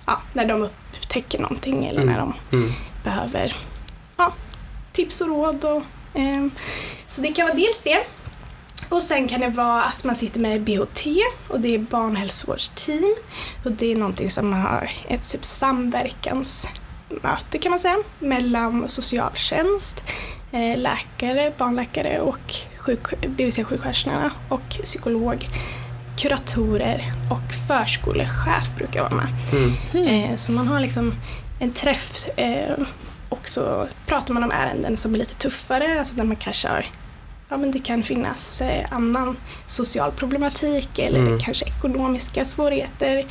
ja, 0.06 0.22
när 0.34 0.46
de 0.46 0.62
upptäcker 0.64 1.40
någonting 1.40 1.86
eller 1.86 2.06
när 2.06 2.18
de 2.18 2.34
Mm. 2.52 2.72
behöver 3.04 3.56
ja, 4.18 4.34
tips 4.94 5.22
och 5.22 5.28
råd. 5.28 5.66
Och, 5.66 5.84
ehm, 6.14 6.52
så 7.08 7.22
det 7.22 7.28
kan 7.34 7.46
vara 7.48 7.56
dels 7.58 7.82
det. 7.84 8.00
Och 8.90 9.02
sen 9.02 9.28
kan 9.28 9.42
det 9.42 9.50
vara 9.50 9.84
att 9.84 10.04
man 10.04 10.16
sitter 10.16 10.40
med 10.40 10.62
BHT 10.62 11.08
och 11.48 11.60
det 11.60 11.76
är 11.76 11.80
barnhälsovårdsteam. 11.80 13.16
Och 13.66 13.72
det 13.72 13.92
är 13.92 13.96
någonting 13.96 14.30
som 14.30 14.50
man 14.50 14.62
har 14.62 14.92
ett 15.08 15.32
typ 15.32 15.46
samverkansmöte 15.46 17.58
kan 17.60 17.70
man 17.70 17.80
säga 17.80 17.98
mellan 18.20 18.90
socialtjänst, 18.90 20.04
eh, 20.52 20.78
läkare, 20.78 21.52
barnläkare 21.58 22.20
och 22.20 22.54
sjuk, 22.78 23.22
BVC-sjuksköterskorna 23.22 24.32
och 24.50 24.70
psykolog, 24.84 25.48
kuratorer 26.18 27.14
och 27.32 27.54
förskolechef 27.68 28.70
brukar 28.78 29.02
vara 29.02 29.16
med. 29.16 29.28
Mm. 29.94 30.08
Eh, 30.08 30.36
så 30.36 30.52
man 30.52 30.68
har 30.68 30.80
liksom 30.80 31.14
en 31.60 31.72
träff 31.72 32.28
eh, 32.38 32.74
och 33.30 33.50
så 33.50 33.88
pratar 34.06 34.34
man 34.34 34.44
om 34.44 34.52
ärenden 34.52 34.98
som 34.98 35.14
är 35.14 35.18
lite 35.18 35.36
tuffare, 35.36 36.00
alltså 36.00 36.16
där 36.16 36.24
man 36.24 36.36
kanske 36.36 36.68
har 36.68 36.86
Ja, 37.50 37.58
men 37.58 37.72
det 37.72 37.80
kan 37.80 38.04
finnas 38.04 38.62
eh, 38.62 38.86
annan 38.92 39.38
social 39.66 40.12
problematik 40.12 41.00
eller 41.00 41.20
Mm. 41.20 41.40
kanske 41.40 41.66
ekonomiska 41.66 42.46
svårigheter. 42.46 43.26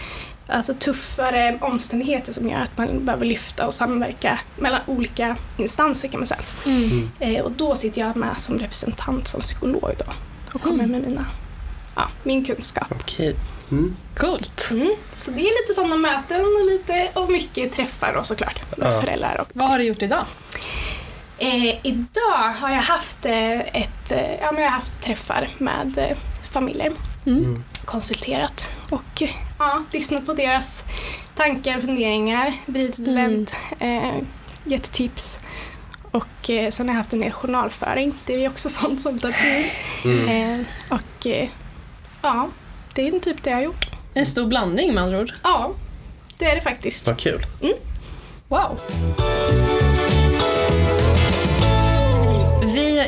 Alltså 0.47 0.75
tuffare 0.75 1.59
omständigheter 1.61 2.33
som 2.33 2.49
gör 2.50 2.61
att 2.61 2.78
man 2.78 3.04
behöver 3.04 3.26
lyfta 3.26 3.66
och 3.66 3.75
samverka 3.75 4.40
mellan 4.56 4.80
olika 4.87 5.37
instanser 5.56 6.09
kan 6.09 6.21
man 6.21 6.26
säga. 6.26 6.40
Mm. 6.66 7.11
Eh, 7.21 7.42
och 7.44 7.50
då 7.52 7.75
sitter 7.75 8.00
jag 8.00 8.16
med 8.16 8.40
som 8.40 8.59
representant 8.59 9.28
som 9.28 9.40
psykolog 9.40 9.90
då 9.99 10.12
och 10.54 10.62
kommer 10.62 10.87
med 10.87 11.00
mina, 11.02 11.26
ja, 11.97 12.09
min 12.23 12.44
kunskap. 12.44 12.87
Okej. 13.00 13.37
Mm. 13.71 13.97
Coolt. 14.16 14.68
Mm. 14.71 14.94
Så 15.14 15.30
det 15.30 15.40
är 15.40 15.62
lite 15.62 15.75
sådana 15.75 15.97
möten 15.97 16.40
och, 16.40 16.66
lite, 16.73 17.09
och 17.14 17.30
mycket 17.33 17.73
träffar 17.73 18.12
och 18.14 18.26
såklart 18.26 18.76
med 18.78 18.92
Ja. 18.92 19.00
föräldrar. 19.00 19.40
Och, 19.40 19.49
Vad 19.52 19.68
har 19.68 19.78
du 19.78 19.85
gjort 19.85 20.02
idag? 20.02 20.25
Eh, 21.38 21.87
idag 21.87 22.53
har 22.61 22.71
jag 22.71 22.83
haft, 22.83 23.25
eh, 23.25 23.61
ett, 23.61 24.12
eh, 24.12 24.35
ja, 24.41 24.53
men 24.53 24.62
jag 24.62 24.71
har 24.71 24.79
haft 24.79 25.03
träffar 25.03 25.49
med 25.59 25.99
eh, 25.99 26.17
familjer, 26.50 26.93
Mm. 27.26 27.64
konsulterat 27.85 28.69
och 28.91 29.23
ja, 29.59 29.83
lyssnat 29.93 30.26
på 30.26 30.35
deras 30.35 30.85
tankar 31.37 31.76
och 31.76 31.83
funderingar, 31.85 32.53
vridit 32.67 32.99
och 32.99 33.17
vänt, 33.17 33.57
eh, 33.79 34.14
gett 34.64 34.93
tips. 34.93 35.38
Och 36.11 36.50
eh, 36.50 36.71
sen 36.71 36.88
har 36.88 36.95
jag 36.95 36.99
haft 36.99 37.12
en 37.12 37.21
del 37.21 37.33
journalföring. 37.33 38.14
Det 38.26 38.35
är 38.35 38.38
ju 38.38 38.49
också 38.49 38.69
sånt 38.81 39.00
som 39.00 39.19
tar 39.19 39.31
tid. 39.33 39.71
Mm. 40.05 40.61
Eh, 40.61 40.67
och 40.88 41.26
eh, 41.26 41.49
ja, 42.23 42.49
det 42.95 43.07
är 43.09 43.21
typ 43.21 43.43
det 43.43 43.50
jag 43.50 43.57
har 43.57 43.62
gjort. 43.64 43.87
En 44.14 44.26
stor 44.26 44.47
blandning 44.47 44.95
med 44.95 45.03
andra 45.03 45.21
ord. 45.21 45.33
Ja, 45.43 45.73
det 46.38 46.45
är 46.45 46.55
det 46.55 46.61
faktiskt. 46.61 47.07
Vad 47.07 47.19
kul. 47.19 47.47
Wow. 48.49 48.81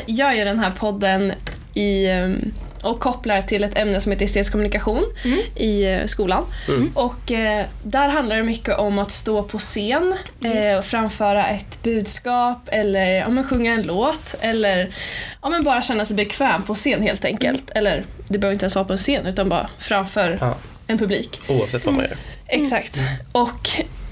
Vi 0.05 0.13
gör 0.13 0.31
ju 0.33 0.43
den 0.45 0.59
här 0.59 0.71
podden 0.71 1.33
i, 1.73 2.11
um, 2.11 2.51
och 2.83 2.99
kopplar 2.99 3.41
till 3.41 3.63
ett 3.63 3.77
ämne 3.77 4.01
som 4.01 4.11
heter 4.11 4.25
estetisk 4.25 4.51
kommunikation 4.51 5.03
Mm. 5.25 5.39
i 5.55 5.83
eh, 5.85 6.05
skolan. 6.05 6.43
Mm. 6.67 6.91
Och 6.95 7.31
eh, 7.31 7.65
där 7.83 8.09
handlar 8.09 8.37
det 8.37 8.43
mycket 8.43 8.77
om 8.77 8.99
att 8.99 9.11
stå 9.11 9.43
på 9.43 9.57
scen 9.57 10.15
eh, 10.43 10.51
Yes. 10.51 10.79
och 10.79 10.85
framföra 10.85 11.47
ett 11.47 11.83
budskap 11.83 12.57
eller 12.71 13.05
ja, 13.11 13.29
men 13.29 13.43
sjunga 13.43 13.73
en 13.73 13.81
låt 13.81 14.35
eller 14.41 14.95
ja, 15.41 15.49
men 15.49 15.63
bara 15.63 15.81
känna 15.81 16.05
sig 16.05 16.15
bekväm 16.15 16.63
på 16.63 16.75
scen 16.75 17.01
helt 17.01 17.25
enkelt. 17.25 17.69
Eller 17.75 18.05
det 18.27 18.37
behöver 18.37 18.53
inte 18.53 18.63
ens 18.65 18.75
vara 18.75 18.85
på 18.85 18.93
en 18.93 18.99
scen 18.99 19.25
utan 19.25 19.49
bara 19.49 19.69
framför 19.79 20.37
Ja. 20.41 20.55
en 20.87 20.97
publik. 20.97 21.41
Oavsett 21.47 21.85
vad 21.85 21.93
man 21.93 22.03
gör. 22.03 22.17
Exakt. 22.47 22.97
Och 23.31 23.69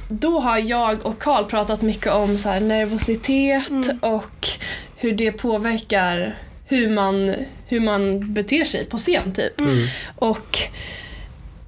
då 0.09 0.39
har 0.39 0.57
jag 0.57 1.05
och 1.05 1.19
Karl 1.19 1.45
pratat 1.45 1.81
mycket 1.81 2.11
om 2.13 2.37
så 2.37 2.59
nervositet 2.59 3.69
Mm. 3.69 3.99
och 4.01 4.47
hur 4.95 5.11
det 5.11 5.31
påverkar 5.31 6.35
hur 6.65 6.89
man, 6.89 7.35
hur 7.67 7.79
man 7.79 8.33
beter 8.33 8.63
sig 8.63 8.85
på 8.85 8.97
scen 8.97 9.33
typ. 9.33 9.59
Mm. 9.59 9.87
Och 10.15 10.57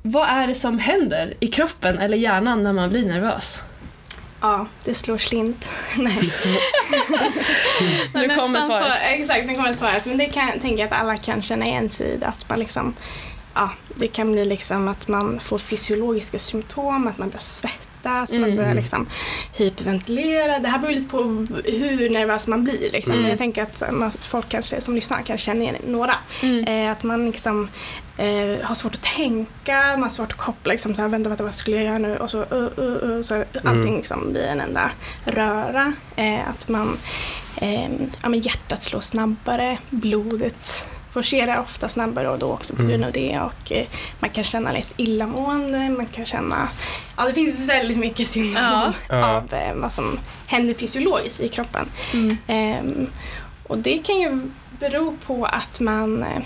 vad 0.01 0.29
är 0.29 0.47
det 0.47 0.55
som 0.55 0.79
händer 0.79 1.33
i 1.39 1.47
kroppen 1.47 1.97
eller 1.97 2.17
hjärnan 2.17 2.63
när 2.63 2.73
man 2.73 2.89
blir 2.89 3.05
nervös? 3.05 3.63
Ja, 4.41 4.67
det 4.83 4.93
slår 4.93 5.17
slint. 5.17 5.69
Nej. 5.97 6.19
Nu 8.13 8.35
kommer 8.35 8.61
svaret. 8.61 8.99
Så, 8.99 9.07
exakt, 9.07 9.45
nu 9.45 9.55
kommer 9.55 9.73
svaret. 9.73 10.05
Men 10.05 10.17
det 10.17 10.25
kan 10.25 10.47
jag 10.47 10.61
tänka 10.61 10.85
att 10.85 10.91
alla 10.91 11.17
kan 11.17 11.41
känna 11.41 11.65
igen 11.65 11.89
sig 11.89 12.07
i. 12.07 12.23
Att 12.23 12.49
man 12.49 12.59
liksom, 12.59 12.95
ja, 13.53 13.69
det 13.95 14.07
kan 14.07 14.31
bli 14.31 14.45
liksom 14.45 14.87
att 14.87 15.07
man 15.07 15.39
får 15.39 15.57
fysiologiska 15.57 16.39
symptom, 16.39 17.07
att 17.07 17.17
man 17.17 17.29
börjar 17.29 17.39
svettas, 17.39 17.86
man 18.03 18.27
Mm. 18.43 18.55
börjar 18.55 18.73
liksom 18.73 19.07
hyperventilera. 19.53 20.59
Det 20.59 20.67
här 20.67 20.79
beror 20.79 20.93
lite 20.93 21.09
på 21.09 21.17
hur 21.65 22.09
nervös 22.09 22.47
man 22.47 22.63
blir. 22.63 22.91
Liksom. 22.91 23.13
Mm. 23.13 23.29
Jag 23.29 23.37
tänker 23.37 23.63
att 23.63 23.83
man, 23.91 24.11
folk 24.11 24.49
kanske 24.49 24.81
som 24.81 24.95
lyssnar 24.95 25.21
kan 25.21 25.37
känna 25.37 25.61
igen 25.61 25.75
några. 25.85 26.15
Mm. 26.41 26.63
Eh, 26.63 26.91
att 26.91 27.03
man 27.03 27.25
liksom 27.31 27.69
eh, 28.17 28.65
har 28.65 28.75
svårt 28.75 28.95
att 28.95 29.03
tänka, 29.03 29.81
man 29.81 30.03
har 30.03 30.09
svårt 30.09 30.31
att 30.31 30.37
koppla, 30.37 30.71
liksom, 30.71 30.95
så 30.95 31.01
här, 31.01 31.09
vänta, 31.09 31.29
vänta, 31.29 31.43
vad 31.43 31.53
skulle 31.53 31.75
jag 31.75 31.85
göra 31.85 31.97
nu? 31.97 32.17
Och 32.17 32.29
så, 32.29 32.39
uh, 32.39 32.69
uh, 32.79 33.09
uh, 33.09 33.21
så 33.21 33.43
allting 33.63 33.95
liksom 33.95 34.31
blir 34.31 34.43
en 34.47 34.61
enda 34.61 34.91
röra. 35.25 35.93
Eh, 36.15 36.49
att 36.49 36.69
man, 36.69 36.97
eh, 37.61 37.91
ja, 38.21 38.29
men 38.29 38.39
hjärtat 38.39 38.83
slår 38.83 38.99
snabbare, 38.99 39.77
blodet 39.89 40.85
forcerar 41.11 41.59
ofta 41.59 41.89
snabbare 41.89 42.29
och 42.29 42.39
då 42.39 42.51
också 42.51 42.75
på 42.75 42.83
grund 42.83 43.03
av 43.05 43.11
det. 43.11 43.39
Och 43.39 43.71
eh, 43.71 43.85
man 44.19 44.29
kan 44.29 44.43
känna 44.43 44.71
lite 44.71 45.01
illamående, 45.01 45.89
man 45.89 46.05
kan 46.05 46.25
känna, 46.25 46.67
ja 47.17 47.25
det 47.25 47.33
finns 47.33 47.59
väldigt 47.59 47.97
mycket 47.97 48.27
symptom 48.27 48.93
Ja. 49.09 49.25
Av 49.35 49.53
eh, 49.53 49.73
vad 49.75 49.93
som 49.93 50.19
händer 50.47 50.73
fysiologiskt 50.73 51.41
i 51.41 51.49
kroppen. 51.49 51.87
Mm. 52.13 52.37
Ehm, 52.47 53.07
och 53.63 53.77
det 53.77 53.97
kan 53.97 54.19
ju 54.19 54.41
bero 54.79 55.17
på 55.25 55.45
att 55.45 55.79
man, 55.79 56.23
eh, 56.23 56.41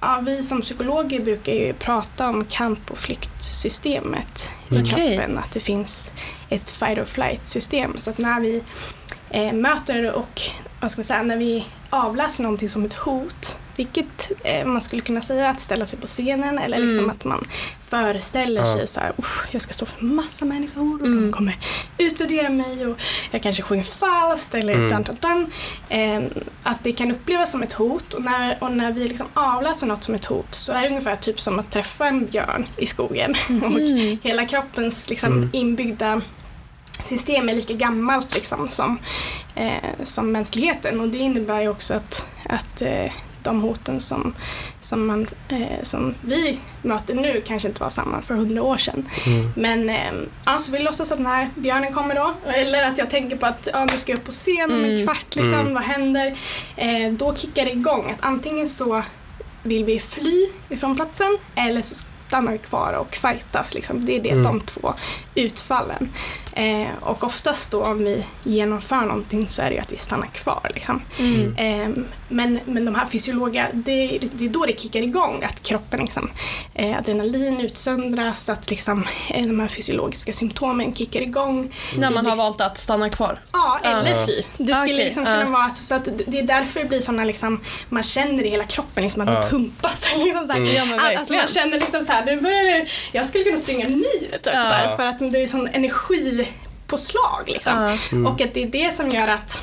ja, 0.00 0.20
vi 0.26 0.42
som 0.42 0.60
psykologer 0.60 1.20
brukar 1.20 1.52
ju 1.52 1.72
prata 1.72 2.28
om 2.28 2.44
kamp 2.44 2.90
och 2.90 2.98
flyktsystemet 2.98 4.50
i 4.68 4.74
Mm. 4.74 4.84
Okej. 4.84 5.16
kroppen. 5.16 5.38
Att 5.38 5.52
det 5.52 5.60
finns 5.60 6.10
ett 6.48 6.70
fight 6.70 6.98
or 6.98 7.04
flight 7.04 7.46
system. 7.48 7.94
Så 7.98 8.10
att 8.10 8.18
när 8.18 8.40
vi 8.40 8.62
möter 9.52 10.12
och 10.12 10.42
vad 10.80 10.90
ska 10.90 10.98
man 10.98 11.04
säga, 11.04 11.22
när 11.22 11.36
vi 11.36 11.64
avläser 11.90 12.42
någonting 12.42 12.68
som 12.68 12.84
ett 12.84 12.92
hot, 12.92 13.56
vilket 13.86 14.30
eh, 14.44 14.64
man 14.66 14.80
skulle 14.80 15.02
kunna 15.02 15.20
säga 15.20 15.48
att 15.50 15.60
ställa 15.60 15.86
sig 15.86 15.98
på 15.98 16.06
scenen 16.06 16.58
eller 16.58 16.78
liksom 16.78 17.04
Mm. 17.04 17.10
att 17.10 17.24
man 17.24 17.46
föreställer 17.88 18.60
Ja. 18.60 18.66
sig 18.74 18.86
så 18.86 19.00
här, 19.00 19.12
"Uff, 19.16 19.44
jag 19.50 19.62
ska 19.62 19.72
stå 19.74 19.86
för 19.86 20.04
massa 20.04 20.44
människor 20.44 21.00
och 21.00 21.06
Mm. 21.06 21.22
de 21.30 21.32
kommer 21.32 21.56
utvärdera 21.98 22.50
mig 22.50 22.86
och 22.86 22.98
jag 23.30 23.42
kanske 23.42 23.62
sjunger 23.62 23.82
falskt 23.84 24.54
eller 24.54 24.74
Mm. 24.74 24.88
dun, 24.88 25.02
dun, 25.02 25.16
dun. 25.20 25.50
Eh, 25.88 26.22
att 26.62 26.76
det 26.84 26.92
kan 26.92 27.10
upplevas 27.10 27.50
som 27.50 27.62
ett 27.62 27.72
hot 27.72 28.14
och 28.14 28.22
när, 28.22 28.58
och 28.64 28.72
när 28.72 28.92
vi 28.92 29.08
liksom 29.08 29.26
avläser 29.34 29.86
något 29.86 30.04
som 30.04 30.14
ett 30.14 30.24
hot 30.24 30.54
så 30.54 30.72
är 30.72 30.82
det 30.82 30.88
ungefär 30.88 31.16
typ 31.16 31.40
som 31.40 31.58
att 31.58 31.70
träffa 31.70 32.06
en 32.08 32.26
björn 32.26 32.66
i 32.76 32.86
skogen. 32.86 33.34
och 33.62 33.80
Mm. 33.80 34.18
hela 34.22 34.46
kroppens 34.46 35.08
liksom, 35.10 35.32
Mm. 35.32 35.50
inbyggda 35.52 36.20
system 37.04 37.48
är 37.48 37.54
lika 37.54 37.72
gammalt 37.74 38.34
liksom, 38.34 38.68
som, 38.68 38.98
eh, 39.54 39.72
som 40.04 40.32
mänskligheten 40.32 41.00
och 41.00 41.08
det 41.08 41.18
innebär 41.18 41.60
ju 41.60 41.68
också 41.68 41.94
att, 41.94 42.26
att 42.48 42.82
eh, 42.82 43.12
de 43.44 43.60
hoten 43.62 44.00
som, 44.00 44.34
som, 44.80 45.06
man, 45.06 45.26
eh, 45.48 45.82
som 45.82 46.14
vi 46.20 46.58
möter 46.82 47.14
nu 47.14 47.42
kanske 47.46 47.68
inte 47.68 47.82
var 47.82 47.90
samma 47.90 48.22
för 48.22 48.34
hundra 48.34 48.62
år 48.62 48.76
sedan. 48.76 49.08
Mm. 49.26 49.52
Men 49.56 49.88
eh, 49.90 50.12
ja, 50.46 50.58
så 50.58 50.72
vi 50.72 50.78
låtsas 50.78 51.12
att 51.12 51.18
den 51.18 51.26
här 51.26 51.50
björnen 51.54 51.94
kommer 51.94 52.14
då. 52.14 52.34
Eller 52.46 52.82
att 52.82 52.98
jag 52.98 53.10
tänker 53.10 53.36
på 53.36 53.46
att 53.46 53.68
ja, 53.72 53.84
nu 53.84 53.98
ska 53.98 54.12
jag 54.12 54.18
upp 54.18 54.24
på 54.26 54.32
scen 54.32 54.70
om 54.72 54.84
en 54.84 54.92
Mm. 54.92 55.04
kvart. 55.06 55.34
Liksom, 55.36 55.54
Mm. 55.54 55.74
Vad 55.74 55.82
händer? 55.82 56.38
Eh, 56.76 57.12
då 57.12 57.34
kickar 57.34 57.64
det 57.64 57.72
igång. 57.72 58.10
Att 58.10 58.24
antingen 58.26 58.68
så 58.68 59.02
vill 59.62 59.84
vi 59.84 59.98
fly 60.00 60.46
ifrån 60.68 60.96
platsen 60.96 61.38
eller 61.54 61.82
så 61.82 61.94
stannar 62.28 62.52
vi 62.52 62.58
kvar 62.58 62.92
och 62.92 63.14
fightas. 63.14 63.74
Liksom. 63.74 64.06
Det 64.06 64.16
är 64.16 64.20
det, 64.20 64.30
Mm. 64.30 64.42
de 64.42 64.60
två 64.60 64.94
utfallen. 65.34 66.12
Eh, 66.52 66.86
och 67.00 67.24
oftast 67.24 67.72
då 67.72 67.82
om 67.82 67.98
vi 67.98 68.24
genomför 68.44 69.00
någonting 69.00 69.48
så 69.48 69.62
är 69.62 69.68
det 69.68 69.74
ju 69.74 69.80
att 69.80 69.92
vi 69.92 69.96
stannar 69.96 70.26
kvar. 70.26 70.70
Liksom. 70.74 71.02
Mm. 71.18 71.56
Eh, 71.56 72.04
men, 72.28 72.60
men 72.64 72.84
de 72.84 72.94
här 72.94 73.06
fysiologiska, 73.06 73.68
det, 73.72 74.18
det 74.32 74.44
är 74.44 74.48
då 74.48 74.66
det 74.66 74.80
kickar 74.80 75.02
igång, 75.02 75.44
att 75.44 75.62
kroppen 75.62 76.00
liksom, 76.00 76.30
eh, 76.74 76.98
adrenalin 76.98 77.60
utsöndras, 77.60 78.48
att 78.48 78.70
liksom, 78.70 79.04
eh, 79.30 79.46
de 79.46 79.60
här 79.60 79.68
fysiologiska 79.68 80.32
symptomen 80.32 80.94
kickar 80.94 81.20
igång. 81.20 81.74
När 81.96 82.10
man 82.10 82.26
har 82.26 82.36
valt 82.36 82.60
att 82.60 82.78
stanna 82.78 83.08
kvar. 83.10 83.38
Ja, 83.52 83.78
eller 83.84 84.10
Ja. 84.10 84.24
fly. 84.26 84.42
Det 84.56 84.74
skulle 84.74 84.92
Okej, 84.94 85.04
liksom 85.04 85.24
kunna 85.24 85.50
vara 85.50 85.70
så 85.70 85.94
att 85.94 86.08
det 86.26 86.38
är 86.38 86.42
därför 86.42 86.80
det 86.80 86.86
blir 86.86 87.00
såna 87.00 87.24
liksom, 87.24 87.60
man 87.88 88.02
känner 88.02 88.44
i 88.44 88.48
hela 88.48 88.64
kroppen 88.64 89.02
liksom 89.02 89.22
att 89.22 89.28
Ja. 89.28 89.40
man 89.40 89.48
pumpas. 89.50 90.06
Liksom 90.16 90.46
så 90.46 90.52
här. 90.52 90.58
Mm. 90.60 90.98
Ja, 90.98 91.18
Alltså 91.18 91.34
man 91.34 91.46
känner 91.48 91.80
liksom 91.80 92.02
så 92.04 92.12
här, 92.12 92.22
här, 92.22 92.36
nu 92.36 92.40
börjar 92.40 92.64
det, 92.64 92.86
jag 93.12 93.26
skulle 93.26 93.44
kunna 93.44 93.56
springa 93.56 93.86
en 93.86 93.92
mil 93.92 94.28
typ, 94.32 94.42
så 94.44 94.50
här, 94.50 94.96
för 94.96 95.06
att 95.06 95.18
det 95.32 95.42
är 95.42 95.46
sån 95.46 95.68
energipåslag 96.92 97.42
liksom. 97.46 97.96
Mm. 98.12 98.26
Och 98.26 98.40
att 98.40 98.54
det 98.54 98.62
är 98.62 98.66
det 98.66 98.94
som 98.94 99.08
gör 99.10 99.28
att 99.28 99.62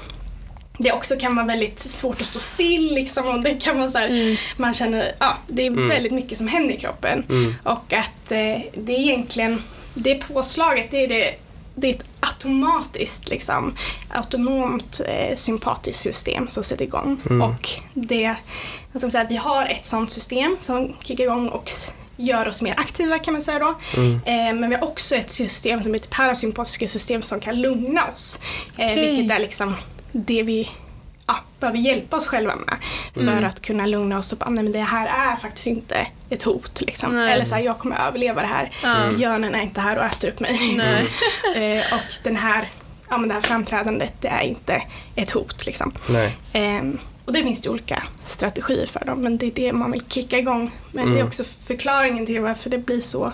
det 0.77 0.91
också 0.91 1.15
kan 1.15 1.36
vara 1.36 1.45
väldigt 1.45 1.79
svårt 1.79 2.21
att 2.21 2.27
stå 2.27 2.39
still 2.39 2.93
liksom 2.93 3.27
och 3.27 3.43
det 3.43 3.55
kan 3.55 3.77
vara 3.77 3.89
så 3.89 3.98
här, 3.98 4.39
man 4.57 4.74
känner, 4.74 5.15
ja 5.19 5.38
det 5.48 5.65
är 5.65 5.71
Mm. 5.71 5.88
väldigt 5.89 6.12
mycket 6.12 6.38
som 6.38 6.48
händer 6.48 6.74
i 6.74 6.77
kroppen. 6.77 7.24
Mm. 7.29 7.55
Och 7.63 7.93
att 7.93 8.31
eh, 8.31 8.62
det 8.74 8.95
är 8.95 9.00
egentligen, 9.00 9.63
det 9.93 10.15
påslaget 10.15 10.91
det 10.91 11.03
är 11.03 11.07
det 11.07 11.36
det 11.75 11.88
är 11.89 11.93
ett 11.93 12.05
automatiskt, 12.19 13.29
liksom, 13.29 13.74
autonomt 14.09 15.01
eh, 15.07 15.36
sympatiskt 15.36 16.01
system 16.01 16.50
som 16.50 16.63
sätter 16.63 16.86
igång. 16.86 17.21
Mm. 17.29 17.41
Och 17.41 17.69
det, 17.93 18.36
ska 18.95 19.05
man 19.05 19.12
säga, 19.12 19.25
vi 19.29 19.36
har 19.36 19.65
ett 19.65 19.86
sånt 19.86 20.12
system 20.12 20.57
som 20.59 20.95
kickar 21.03 21.24
igång 21.24 21.50
och 21.50 21.71
gör 22.19 22.47
oss 22.47 22.61
mer 22.61 22.73
aktiva 22.77 23.19
kan 23.19 23.33
man 23.33 23.41
säga 23.41 23.59
då. 23.59 23.75
Mm. 23.97 24.15
Eh, 24.25 24.59
men 24.61 24.69
vi 24.69 24.75
har 24.75 24.83
också 24.83 25.15
ett 25.15 25.31
system 25.31 25.83
som 25.83 25.93
heter 25.93 26.09
parasympatiska 26.09 26.88
system 26.88 27.21
som 27.21 27.39
kan 27.39 27.61
lugna 27.61 28.05
oss. 28.13 28.39
Eh, 28.77 28.85
Okej. 28.85 29.11
Vilket 29.15 29.35
är 29.38 29.39
liksom 29.41 29.75
det 30.11 30.43
vi 30.43 30.69
ja, 31.27 31.35
behöver 31.59 31.79
hjälpa 31.79 32.17
oss 32.17 32.27
själva 32.27 32.55
med. 32.55 32.75
För 33.13 33.21
Mm. 33.21 33.45
att 33.45 33.61
kunna 33.61 33.85
lugna 33.85 34.17
oss 34.17 34.31
och 34.31 34.38
bara, 34.38 34.49
nej 34.49 34.63
men 34.63 34.73
det 34.73 34.81
här 34.81 35.31
är 35.31 35.35
faktiskt 35.35 35.67
inte 35.67 36.07
ett 36.29 36.43
hot. 36.43 36.81
Liksom. 36.81 37.15
Nej. 37.15 37.33
Eller 37.33 37.45
så 37.45 37.55
här, 37.55 37.61
jag 37.61 37.77
kommer 37.77 38.07
överleva 38.07 38.41
det 38.41 38.47
här. 38.47 38.71
Ja. 38.83 39.11
Björnen 39.17 39.55
är 39.55 39.61
inte 39.61 39.81
här 39.81 39.97
och 39.97 40.05
äter 40.05 40.29
upp 40.29 40.39
mig. 40.39 40.53
Liksom. 40.57 40.93
Eh, 41.61 41.93
och 41.93 42.13
den 42.23 42.35
här, 42.35 42.69
ja, 43.09 43.17
men 43.17 43.27
det 43.27 43.33
här 43.33 43.41
framträdandet 43.41 44.13
det 44.21 44.27
är 44.27 44.41
inte 44.41 44.81
ett 45.15 45.31
hot. 45.31 45.65
Liksom. 45.65 45.91
Nej. 46.09 46.35
Och 47.29 47.33
det 47.36 47.43
finns 47.43 47.62
det 47.62 47.69
olika 47.69 48.03
strategier 48.25 48.86
för 48.86 49.05
dem, 49.05 49.21
men 49.21 49.38
det 49.38 49.45
är 49.45 49.51
det 49.51 49.74
man 49.74 49.91
vill 49.91 50.03
kicka 50.07 50.38
igång. 50.39 50.71
Men 50.91 51.05
det 51.05 51.12
är 51.12 51.15
Mm. 51.15 51.27
också 51.27 51.43
förklaringen 51.43 52.25
till 52.25 52.41
varför 52.41 52.69
det 52.69 52.77
blir 52.77 53.00
så. 53.01 53.31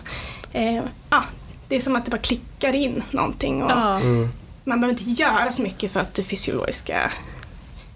Eh, 0.53 0.83
ja, 1.09 1.23
det 1.67 1.75
är 1.75 1.79
som 1.79 1.95
att 1.95 2.05
det 2.05 2.11
bara 2.11 2.17
klickar 2.21 2.75
in 2.75 3.03
någonting 3.11 3.63
och 3.63 3.71
Ja. 3.71 3.95
Mm. 3.99 4.29
man 4.63 4.81
behöver 4.81 4.99
inte 5.01 5.21
göra 5.23 5.51
så 5.51 5.61
mycket 5.61 5.91
för 5.91 5.99
att 5.99 6.13
det 6.13 6.23
fysiologiska 6.23 7.11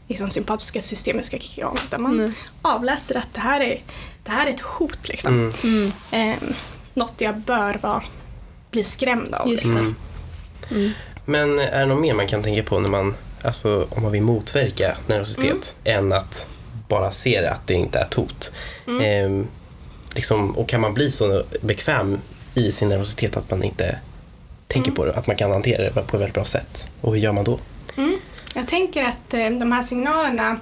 liksom, 0.08 0.30
sympatiska 0.30 0.82
systemet 0.82 1.26
ska 1.26 1.38
kicka 1.38 1.62
igång. 1.62 1.78
Utan 1.86 2.02
man 2.02 2.18
Nej. 2.18 2.32
avläser 2.62 3.18
att 3.18 3.34
det 3.34 3.40
här 3.42 3.60
är, 3.62 3.82
det 4.24 4.32
här 4.32 4.46
är 4.48 4.50
ett 4.54 4.60
hot. 4.62 5.10
Liksom. 5.10 5.34
Mm. 5.34 5.52
Mm. 5.64 5.92
Ehm, 6.12 6.54
något 6.94 7.14
jag 7.18 7.38
bör 7.38 7.80
vara, 7.82 8.04
bli 8.72 8.84
skrämd 8.84 9.34
av. 9.36 9.50
Just 9.50 9.64
liksom. 9.66 9.82
Mm. 9.82 9.96
Mm. 10.72 10.92
Men 11.26 11.60
är 11.60 11.80
det 11.80 11.86
något 11.86 12.02
mer 12.02 12.14
man 12.14 12.28
kan 12.28 12.44
tänka 12.44 12.64
på 12.64 12.80
när 12.80 12.90
man, 12.90 13.16
alltså 13.44 13.88
om 13.90 14.04
man 14.04 14.12
vill 14.12 14.22
motverka 14.22 14.98
nervositet 15.08 15.76
än 15.84 16.14
att 16.14 16.50
bara 16.88 17.12
se 17.12 17.42
det 17.42 17.52
att 17.52 17.68
det 17.68 17.74
inte 17.74 18.00
är 18.00 18.04
ett 18.06 18.14
hot? 18.14 18.52
Mm. 18.88 19.02
Ehm, 19.02 19.48
liksom, 20.16 20.58
och 20.58 20.70
kan 20.70 20.82
man 20.82 20.94
bli 20.94 21.12
så 21.12 21.44
bekväm 21.62 22.20
i 22.54 22.72
sin 22.72 22.90
nervositet 22.90 23.38
att 23.38 23.52
man 23.52 23.64
inte 23.64 24.00
tänker 24.68 24.90
Mm. 24.90 24.96
på 24.96 25.06
det, 25.06 25.14
att 25.14 25.28
man 25.28 25.36
kan 25.36 25.52
hantera 25.52 25.84
det 25.84 25.92
på 25.92 26.00
ett 26.00 26.14
väldigt 26.14 26.34
bra 26.34 26.46
sätt? 26.46 26.88
Och 27.02 27.14
hur 27.14 27.22
gör 27.22 27.32
man 27.32 27.44
då? 27.44 27.60
Mm. 27.98 28.20
Jag 28.56 28.68
tänker 28.68 29.04
att 29.04 29.34
eh, 29.34 29.50
de 29.50 29.72
här 29.72 29.82
signalerna 29.82 30.58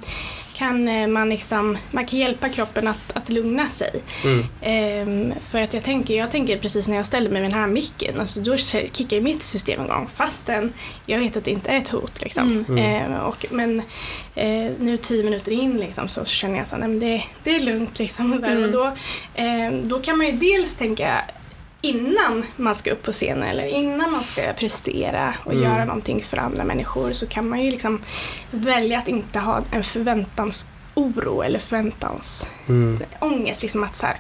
kan 0.58 0.88
eh, 0.88 1.08
man 1.08 1.30
liksom, 1.30 1.78
man 1.92 2.06
kan 2.06 2.20
hjälpa 2.20 2.50
kroppen 2.50 2.88
att, 2.88 3.18
att 3.18 3.30
lugna 3.30 3.68
sig. 3.68 4.02
Mm. 4.24 4.46
Ehm, 4.62 5.34
för 5.42 5.62
att 5.62 5.74
jag 5.74 5.84
tänker, 5.84 6.18
jag 6.18 6.32
tänker 6.32 6.58
precis 6.58 6.88
när 6.88 6.96
jag 6.96 7.06
ställer 7.06 7.30
mig 7.30 7.42
med 7.42 7.52
den 7.52 7.60
här 7.60 7.68
micken, 7.68 8.20
alltså 8.20 8.40
då 8.40 8.58
kickar 8.58 9.22
mitt 9.22 9.42
system 9.42 9.86
igång 9.86 10.10
fastän 10.16 10.74
jag 11.06 11.20
vet 11.20 11.38
att 11.38 11.46
det 11.46 11.52
inte 11.52 11.70
är 11.70 11.78
ett 11.78 11.88
hot. 11.88 12.22
Liksom. 12.22 12.66
Mm. 12.70 12.78
Ehm, 12.78 13.14
och, 13.14 13.46
men 13.52 13.82
eh, 14.36 14.72
nu 14.80 14.98
tio 15.02 15.24
minuter 15.24 15.52
in 15.52 15.78
liksom, 15.78 16.08
så 16.08 16.26
känner 16.26 16.58
jag 16.58 16.68
så 16.68 16.76
här, 16.76 16.88
nej, 16.88 16.90
men 16.90 17.00
det, 17.00 17.24
det 17.44 17.56
är 17.56 17.60
lugnt. 17.60 18.00
Liksom, 18.00 18.34
och, 18.34 18.42
där. 18.42 18.52
Mm. 18.52 18.64
och 18.64 18.72
då, 18.72 18.92
ehm, 19.36 19.90
då 19.90 20.00
kan 20.00 20.18
man 20.18 20.28
ju 20.28 20.32
dels 20.32 20.76
tänka 20.76 21.22
innan 21.82 22.44
man 22.56 22.76
ska 22.76 22.92
upp 22.92 23.04
på 23.04 23.12
scenen 23.12 23.44
eller 23.44 23.66
innan 23.66 24.12
man 24.12 24.24
ska 24.24 24.54
prestera 24.54 25.34
och 25.44 25.52
Mm. 25.54 25.64
göra 25.64 25.86
någonting 25.86 26.24
för 26.24 26.38
andra 26.38 26.64
människor 26.64 27.12
så 27.12 27.28
kan 27.28 27.50
man 27.50 27.64
ju 27.64 27.72
liksom 27.72 28.02
välja 28.52 28.98
att 28.98 29.08
inte 29.08 29.40
ha 29.40 29.62
en 29.72 29.84
förväntansoro 29.84 31.42
eller 31.42 31.60
förväntans 31.60 32.48
Mm. 32.68 33.00
ångest. 33.20 33.62
Liksom 33.62 33.84
att 33.84 33.96
så 33.96 34.06
här, 34.06 34.18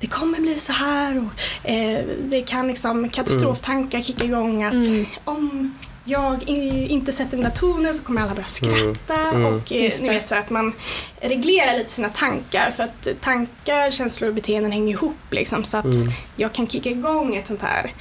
det 0.00 0.06
kommer 0.06 0.38
bli 0.40 0.58
så 0.58 0.72
här 0.72 1.18
och 1.18 1.68
eh, 1.70 2.04
det 2.22 2.40
kan 2.42 2.68
liksom 2.68 3.08
katastroftankar 3.08 4.02
kicka 4.02 4.24
igång 4.24 4.62
att 4.64 4.74
Mm. 4.74 5.06
om 5.24 5.74
jag 6.08 6.42
inte 6.48 7.12
sätter 7.12 7.30
den 7.36 7.44
där 7.44 7.50
tonen 7.50 7.94
så 7.94 8.02
kommer 8.04 8.22
alla 8.22 8.34
börja 8.34 8.46
skratta 8.46 9.14
Mm. 9.20 9.36
Mm. 9.36 9.54
och 9.54 9.72
eh, 9.72 9.84
Just 9.84 10.02
ni 10.02 10.08
det. 10.08 10.14
vet 10.14 10.28
så 10.28 10.34
att 10.34 10.50
man 10.50 10.72
reglerar 11.20 11.78
lite 11.78 11.90
sina 11.90 12.08
tankar 12.08 12.70
för 12.70 12.82
att 12.84 13.08
tankar, 13.20 13.90
känslor 13.90 14.28
och 14.28 14.34
beteenden 14.34 14.72
hänger 14.72 14.92
ihop 14.92 15.16
liksom 15.30 15.64
så 15.64 15.76
att 15.78 15.84
Mm. 15.84 16.08
jag 16.36 16.52
kan 16.52 16.66
kicka 16.68 16.90
igång 16.90 17.36
ett 17.36 17.46
sånt 17.46 17.62
här 17.62 17.92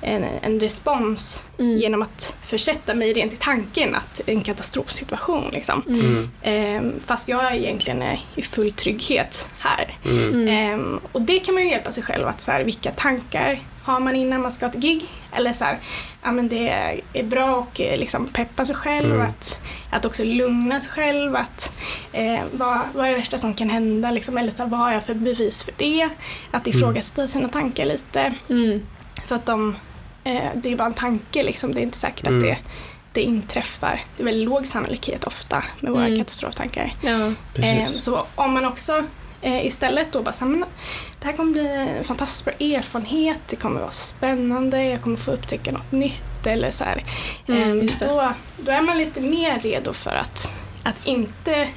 en, 0.00 0.24
en 0.42 0.60
respons 0.60 1.44
Mm. 1.58 1.78
genom 1.78 2.02
att 2.02 2.34
försätta 2.42 2.94
mig 2.94 3.12
rent 3.12 3.32
i 3.32 3.36
tanken 3.36 3.94
att 3.94 4.20
en 4.26 4.42
katastrofsituation 4.42 5.44
liksom. 5.52 5.82
Mm. 5.88 6.30
Ehm, 6.42 6.92
fast 7.06 7.28
jag 7.28 7.56
egentligen 7.56 8.02
är 8.02 8.20
i 8.34 8.42
full 8.42 8.72
trygghet 8.72 9.48
här. 9.58 9.98
Mm. 10.04 10.28
Mm. 10.28 10.48
Ehm, 10.48 11.00
och 11.12 11.22
det 11.22 11.38
kan 11.38 11.54
man 11.54 11.64
ju 11.64 11.70
hjälpa 11.70 11.92
sig 11.92 12.02
själv 12.02 12.26
att 12.26 12.40
så 12.40 12.50
här, 12.52 12.64
vilka 12.64 12.90
tankar 12.90 13.60
har 13.84 14.00
man 14.00 14.16
innan 14.16 14.42
man 14.42 14.52
ska 14.52 14.66
ha 14.66 14.72
ett 14.72 14.78
gig? 14.78 15.06
Eller 15.32 15.52
så 15.52 15.64
här, 15.64 15.78
ja 16.22 16.32
men 16.32 16.48
det 16.48 16.68
är, 17.12 17.22
bra 17.22 17.60
att 17.72 17.80
eh, 17.80 17.96
liksom 17.98 18.26
peppa 18.26 18.64
sig 18.64 18.76
själv 18.76 19.14
Mm. 19.14 19.26
att, 19.28 19.58
att 19.90 20.04
också 20.04 20.24
lugna 20.24 20.80
sig 20.80 20.92
själv. 20.92 21.36
Att, 21.36 21.72
eh, 22.12 22.40
vad, 22.52 22.78
vad 22.94 23.06
är 23.06 23.10
det 23.10 23.16
värsta 23.16 23.38
som 23.38 23.54
kan 23.54 23.70
hända? 23.70 24.10
Liksom, 24.10 24.38
eller 24.38 24.50
så 24.50 24.62
här, 24.62 24.70
vad 24.70 24.80
har 24.80 24.92
jag 24.92 25.04
för 25.04 25.14
bevis 25.14 25.62
för 25.62 25.74
det? 25.76 26.08
Att 26.50 26.66
ifrågasätta 26.66 27.28
sina 27.28 27.48
tankar 27.48 27.84
lite. 27.84 28.34
Mm. 28.50 28.86
För 29.26 29.34
att 29.34 29.46
de, 29.46 29.76
eh, 30.24 30.42
det 30.54 30.72
är 30.72 30.76
bara 30.76 30.86
en 30.88 30.94
tanke 30.94 31.42
liksom. 31.42 31.74
Det 31.74 31.80
är 31.80 31.82
inte 31.82 31.96
säkert 31.98 32.26
Mm. 32.26 32.38
att 32.38 32.44
det, 32.44 32.58
det 33.12 33.22
inträffar. 33.22 34.00
Det 34.16 34.22
är 34.22 34.24
väldigt 34.24 34.48
låg 34.48 34.66
sannolikhet 34.66 35.24
ofta 35.24 35.64
med 35.80 35.92
våra 35.92 36.06
Mm. 36.06 36.18
katastroftankar. 36.18 36.92
Ja. 37.00 37.32
Eh, 37.62 37.84
så 37.86 38.26
om 38.34 38.52
man 38.52 38.64
också 38.64 39.04
eh, 39.44 39.66
istället 39.66 40.12
då 40.12 40.22
bara 40.22 40.32
så 40.32 40.44
här, 40.44 40.50
men 40.52 40.64
det 41.20 41.26
här 41.26 41.32
kommer 41.32 41.52
bli 41.52 41.66
en 41.98 42.04
fantastiskt 42.04 42.44
bra 42.44 42.54
erfarenhet, 42.54 43.38
det 43.46 43.56
kommer 43.56 43.80
vara 43.80 43.90
spännande, 43.90 44.84
jag 44.84 45.02
kommer 45.02 45.16
få 45.16 45.30
upptäcka 45.32 45.72
något 45.72 45.92
nytt 45.92 46.46
eller 46.46 46.70
så 46.70 46.84
här. 46.84 47.04
Mm, 47.48 47.80
Eh, 47.80 47.86
då, 48.00 48.32
då 48.56 48.72
är 48.72 48.82
man 48.82 48.98
lite 48.98 49.20
mer 49.20 49.58
redo 49.60 49.92
för 49.92 50.10
att, 50.14 50.52
att 50.82 51.06
inte 51.06 51.68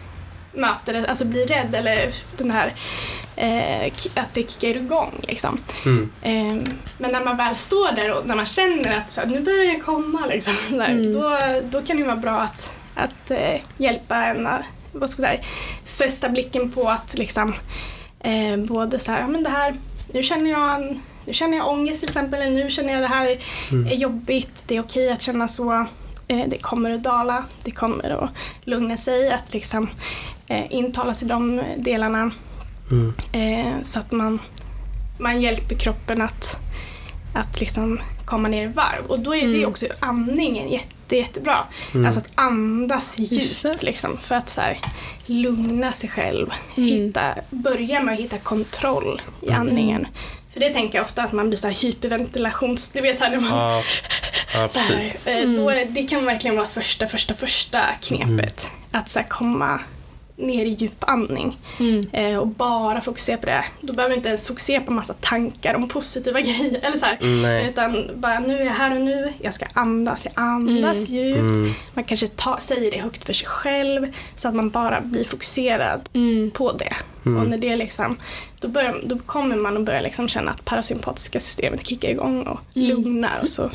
möta 0.53 0.91
det, 0.91 1.07
alltså 1.09 1.25
bli 1.25 1.45
rädd 1.45 1.75
eller 1.75 2.11
den 2.37 2.51
här 2.51 2.73
eh, 3.35 3.91
att 4.15 4.33
det 4.33 4.51
kickar 4.51 4.67
igång 4.81 5.19
liksom. 5.27 5.57
Mm. 5.85 6.09
Eh, 6.21 6.73
men 6.97 7.11
när 7.11 7.23
man 7.25 7.37
väl 7.37 7.55
står 7.55 7.91
där 7.91 8.11
och 8.13 8.25
när 8.27 8.35
man 8.35 8.45
känner 8.45 8.97
att 8.97 9.11
så, 9.11 9.21
här, 9.21 9.27
nu 9.27 9.41
börjar 9.41 9.73
det 9.73 9.79
komma, 9.79 10.25
liksom, 10.25 10.55
där, 10.69 10.89
Mm. 10.89 11.13
då, 11.13 11.39
då 11.63 11.81
kan 11.81 11.97
det 11.97 12.03
vara 12.03 12.15
bra 12.15 12.39
att, 12.39 12.73
att 12.95 13.31
eh, 13.31 13.61
hjälpa 13.77 14.15
en 14.25 14.47
vad 14.91 15.09
ska 15.09 15.21
jag 15.21 15.29
säga, 15.31 15.43
fästa 15.97 16.29
blicken 16.29 16.71
på 16.71 16.89
att 16.89 17.17
liksom, 17.17 17.53
eh, 18.19 18.57
både 18.57 18.99
så 18.99 19.11
här, 19.11 19.19
ja, 19.21 19.27
men 19.27 19.43
det 19.43 19.49
här, 19.49 19.75
nu 20.13 20.23
känner 20.23 20.51
jag 20.51 20.75
en, 20.75 21.01
nu 21.25 21.33
känner 21.33 21.57
jag 21.57 21.67
ångest 21.67 21.99
till 21.99 22.09
exempel, 22.09 22.41
eller 22.41 22.63
nu 22.63 22.69
känner 22.69 22.93
jag 22.93 23.01
det 23.01 23.07
här 23.07 23.37
Mm. 23.71 23.87
är 23.87 23.95
jobbigt, 23.95 24.63
det 24.67 24.75
är 24.77 24.81
okej 24.81 25.09
att 25.11 25.21
känna 25.21 25.47
så, 25.47 25.73
eh, 26.27 26.43
det 26.47 26.57
kommer 26.57 26.91
att 26.91 27.03
dala, 27.03 27.43
det 27.63 27.71
kommer 27.71 28.09
att 28.09 28.29
lugna 28.63 28.97
sig, 28.97 29.31
att 29.31 29.53
liksom 29.53 29.89
eh, 30.47 30.65
intala 30.73 31.13
sig 31.13 31.27
de 31.27 31.61
delarna 31.77 32.31
Mm. 32.91 33.13
Eh, 33.31 33.73
så 33.83 33.99
att 33.99 34.11
man, 34.11 34.39
man 35.19 35.41
hjälper 35.41 35.75
kroppen 35.75 36.21
att, 36.21 36.57
att 37.33 37.59
liksom 37.59 37.99
komma 38.25 38.47
ner 38.47 38.63
i 38.63 38.67
varv. 38.67 39.05
Och 39.07 39.19
då 39.19 39.35
är 39.35 39.47
det 39.47 39.57
Mm. 39.57 39.69
också 39.69 39.85
andningen 39.99 40.69
jätte, 40.69 40.95
jättebra. 41.15 41.63
Mm. 41.93 42.05
Alltså 42.05 42.19
att 42.19 42.29
andas 42.35 43.19
djupt 43.19 43.83
liksom, 43.83 44.17
för 44.17 44.35
att 44.35 44.49
så 44.49 44.61
här, 44.61 44.79
lugna 45.25 45.91
sig 45.91 46.09
själv. 46.09 46.51
Mm. 46.77 46.89
Hitta, 46.89 47.35
börja 47.49 48.03
med 48.03 48.13
att 48.13 48.19
hitta 48.19 48.37
kontroll 48.37 49.21
i 49.41 49.47
Mm. 49.47 49.61
andningen. 49.61 50.07
För 50.53 50.59
det 50.59 50.73
tänker 50.73 50.97
jag 50.97 51.05
ofta 51.05 51.23
att 51.23 51.31
man 51.31 51.47
blir 51.49 51.57
så 51.57 51.67
här 51.67 51.73
hyperventilations... 51.75 52.89
Du 52.89 53.01
vet 53.01 53.17
så 53.17 53.23
här, 53.23 53.31
när 53.31 53.39
man, 53.39 53.49
Ja, 53.59 53.81
ja, 54.53 54.69
så 54.69 54.79
här, 54.79 54.89
precis. 54.89 55.15
eh, 55.27 55.37
Mm. 55.37 55.55
då 55.55 55.69
är, 55.69 55.85
det 55.85 56.03
kan 56.03 56.25
verkligen 56.25 56.55
vara 56.57 56.67
första, 56.67 57.07
första, 57.07 57.33
första 57.33 57.81
knepet. 58.01 58.69
Att 58.91 59.09
så 59.09 59.19
här, 59.19 59.27
komma 59.27 59.79
ner 60.37 60.65
i 60.65 60.69
djupandning 60.69 61.57
Mm. 61.79 62.07
eh, 62.11 62.37
och 62.37 62.47
bara 62.47 63.01
fokusera 63.01 63.37
på 63.37 63.45
det. 63.45 63.65
Då 63.81 63.93
behöver 63.93 64.09
du 64.09 64.15
inte 64.17 64.29
ens 64.29 64.47
fokusera 64.47 64.81
på 64.81 64.91
massa 64.91 65.13
tankar 65.13 65.73
om 65.75 65.87
positiva 65.87 66.41
grejer. 66.41 66.79
Eller 66.83 66.97
så 66.97 67.05
här. 67.05 67.17
Mm. 67.21 67.69
Utan 67.69 68.09
bara 68.15 68.39
nu 68.39 68.59
är 68.59 68.65
jag 68.65 68.73
här 68.73 68.95
och 68.95 69.01
nu, 69.01 69.33
jag 69.41 69.53
ska 69.53 69.65
andas, 69.73 70.25
jag 70.25 70.33
andas 70.35 71.09
djupt. 71.09 71.39
Mm. 71.39 71.71
Man 71.93 72.03
kanske 72.03 72.27
ta, 72.27 72.57
säger 72.59 72.91
det 72.91 72.97
högt 72.97 73.25
för 73.25 73.33
sig 73.33 73.47
själv 73.47 74.07
så 74.35 74.47
att 74.47 74.55
man 74.55 74.69
bara 74.69 75.01
blir 75.01 75.23
fokuserad 75.25 76.09
Mm. 76.13 76.51
på 76.51 76.71
det. 76.71 76.93
Mm. 77.25 77.41
Och 77.41 77.47
när 77.49 77.57
det 77.57 77.75
liksom, 77.75 78.17
då, 78.59 78.67
börjar, 78.67 79.01
då 79.05 79.17
kommer 79.25 79.55
man 79.55 79.77
att 79.77 79.83
börja 79.83 80.01
liksom 80.01 80.27
känna 80.27 80.51
att 80.51 80.65
parasympatiska 80.65 81.39
systemet 81.39 81.87
kickar 81.87 82.09
igång 82.09 82.41
och 82.47 82.59
Mm. 82.75 82.87
lugnar. 82.89 83.39
Och 83.41 83.49
så. 83.49 83.71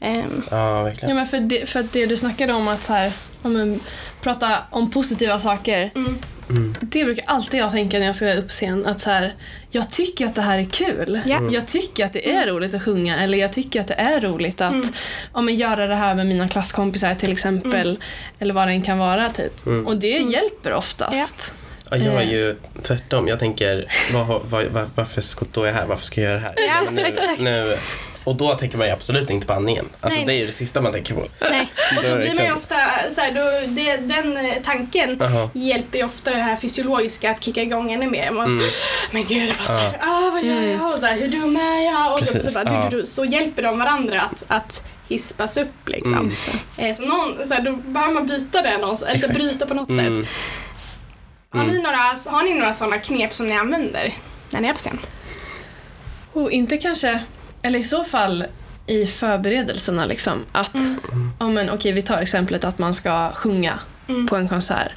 Ehm, 0.00 0.42
Ja, 0.50 0.56
Ja, 0.76 0.82
verkligen. 0.82 1.16
men 1.16 1.26
för, 1.26 1.40
det, 1.40 1.68
för 1.68 1.80
att 1.80 1.92
det 1.92 2.06
du 2.06 2.16
snackade 2.16 2.52
om 2.52 2.68
att 2.68 2.82
så 2.82 2.92
här, 2.92 3.12
ja, 3.42 3.48
men, 3.48 3.80
prata 4.20 4.58
om 4.70 4.90
positiva 4.90 5.38
saker 5.38 5.90
mm, 5.94 6.18
det 6.80 7.04
brukar 7.04 7.24
alltid 7.26 7.60
jag 7.60 7.70
tänka 7.70 7.98
när 7.98 8.06
jag 8.06 8.16
ska 8.16 8.34
upp 8.34 8.46
på 8.46 8.52
scen. 8.52 8.86
Att 8.86 9.00
så 9.00 9.10
här, 9.10 9.34
jag 9.70 9.90
tycker 9.90 10.26
att 10.26 10.34
det 10.34 10.42
här 10.42 10.58
är 10.58 10.64
kul. 10.64 11.20
Ja. 11.26 11.40
Jag 11.50 11.66
tycker 11.66 12.04
att 12.06 12.12
det 12.12 12.30
är 12.32 12.46
roligt 12.46 12.74
att 12.74 12.82
sjunga. 12.82 13.20
Eller 13.22 13.38
jag 13.38 13.52
tycker 13.52 13.80
att 13.80 13.88
det 13.88 13.94
är 13.94 14.20
roligt 14.20 14.60
att 14.60 14.74
ja, 15.34 15.40
men 15.40 15.54
göra 15.56 15.86
det 15.86 15.94
här 15.94 16.14
med 16.14 16.26
mina 16.26 16.48
klasskompisar 16.48 17.14
till 17.14 17.32
exempel. 17.32 17.98
Eller 18.38 18.54
vad 18.54 18.68
det 18.68 18.72
än 18.72 18.82
kan 18.82 18.98
vara. 18.98 19.28
Typ. 19.30 19.66
Och 19.86 19.96
det 19.96 20.08
hjälper 20.08 20.72
oftast. 20.72 21.54
Ja, 21.90 21.96
jag 21.96 22.14
är 22.14 22.20
Eh. 22.20 22.30
ju 22.32 22.54
tvärtom. 22.82 23.28
Jag 23.28 23.38
tänker, 23.38 23.86
vad, 24.12 24.26
har- 24.26 24.42
vad, 24.48 24.64
var, 24.66 24.86
varför 24.94 25.20
står 25.20 25.66
jag 25.66 25.74
här? 25.74 25.86
Varför 25.86 26.04
ska 26.04 26.20
jag 26.20 26.30
göra 26.30 26.40
det 26.40 26.46
här? 26.68 26.82
Ja, 26.84 26.90
nu, 26.90 27.02
exakt. 27.06 27.40
Nu, 27.40 27.76
och 28.24 28.34
då 28.36 28.54
tänker 28.54 28.78
man 28.78 28.86
ju 28.86 28.92
absolut 28.92 29.30
inte 29.30 29.46
på 29.46 29.52
andningen. 29.52 29.88
Alltså 30.00 30.18
Nej, 30.18 30.26
det 30.26 30.32
är 30.32 30.36
ju 30.36 30.46
det 30.46 30.52
sista 30.52 30.80
man 30.80 30.92
tänker 30.92 31.14
på. 31.14 31.26
Nej. 31.50 31.68
Och 31.96 32.02
Då 32.02 32.16
blir 32.16 32.34
man 32.34 32.44
ju 32.44 32.52
ofta 32.52 32.76
så 33.10 33.20
här, 33.20 33.32
då, 33.32 33.66
det, 33.66 33.96
den 33.96 34.36
eh, 34.36 34.52
tanken 34.62 35.16
Jaha. 35.20 35.50
hjälper 35.54 35.98
ju 35.98 36.04
ofta 36.04 36.30
det 36.30 36.42
här 36.42 36.56
fysiologiska 36.56 37.30
att 37.30 37.44
kicka 37.44 37.62
igång 37.62 37.92
ännu 37.92 38.06
mer. 38.10 38.30
Man, 38.30 38.46
Mm. 38.50 38.64
Men 39.10 39.24
gud, 39.24 39.52
vad, 39.58 39.66
så 39.66 39.72
här, 39.80 39.98
ah, 40.00 40.30
vad 40.32 40.44
gör 40.44 40.62
jag? 40.62 40.94
Och 40.94 41.00
så 41.00 41.06
här, 41.06 41.16
hur 41.16 41.28
dum 41.28 41.56
är 41.56 41.84
jag? 41.84 42.12
Och 42.18 42.24
så, 42.24 42.32
Precis, 42.34 42.52
så, 42.54 42.64
bara, 42.64 42.74
ja. 42.74 42.82
du, 42.90 42.96
du, 42.96 43.00
du, 43.00 43.06
så 43.06 43.24
hjälper 43.24 43.62
de 43.62 43.78
varandra 43.78 44.20
att, 44.20 44.44
att 44.48 44.84
hispas 45.08 45.56
upp. 45.56 45.88
Liksom. 45.88 46.12
Mm. 46.14 46.30
Eh, 46.90 46.96
så 46.96 47.02
någon, 47.02 47.46
så 47.46 47.54
här, 47.54 47.60
då 47.62 47.72
behöver 47.76 48.14
man 48.14 48.26
byta 48.26 48.62
det 48.62 48.78
någonstans, 48.78 49.02
eller 49.08 49.14
Exakt. 49.14 49.34
bryta 49.34 49.66
på 49.66 49.74
något 49.74 49.90
Mm. 49.90 50.16
sätt. 50.24 50.32
Har, 51.52 51.64
ni 51.64 51.78
några, 51.82 51.96
har 52.26 52.42
ni 52.42 52.54
några 52.54 52.72
sådana 52.72 52.98
knep 52.98 53.34
som 53.34 53.48
ni 53.48 53.54
använder 53.56 54.14
när 54.52 54.60
ni 54.60 54.68
är 54.68 54.72
på 54.72 54.78
scen? 54.78 54.98
Och 56.32 56.50
inte 56.50 56.76
kanske, 56.76 57.20
eller 57.62 57.78
i 57.78 57.84
så 57.84 58.04
fall 58.04 58.44
i 58.86 59.06
förberedelserna 59.06 60.06
liksom. 60.06 60.44
Att, 60.52 60.76
ja 61.38 61.48
men 61.48 61.70
okej 61.70 61.92
vi 61.92 62.02
tar 62.02 62.18
exemplet 62.18 62.64
att 62.64 62.78
man 62.78 62.94
ska 62.94 63.30
sjunga 63.34 63.78
Mm. 64.08 64.26
på 64.26 64.36
en 64.36 64.48
konsert. 64.48 64.92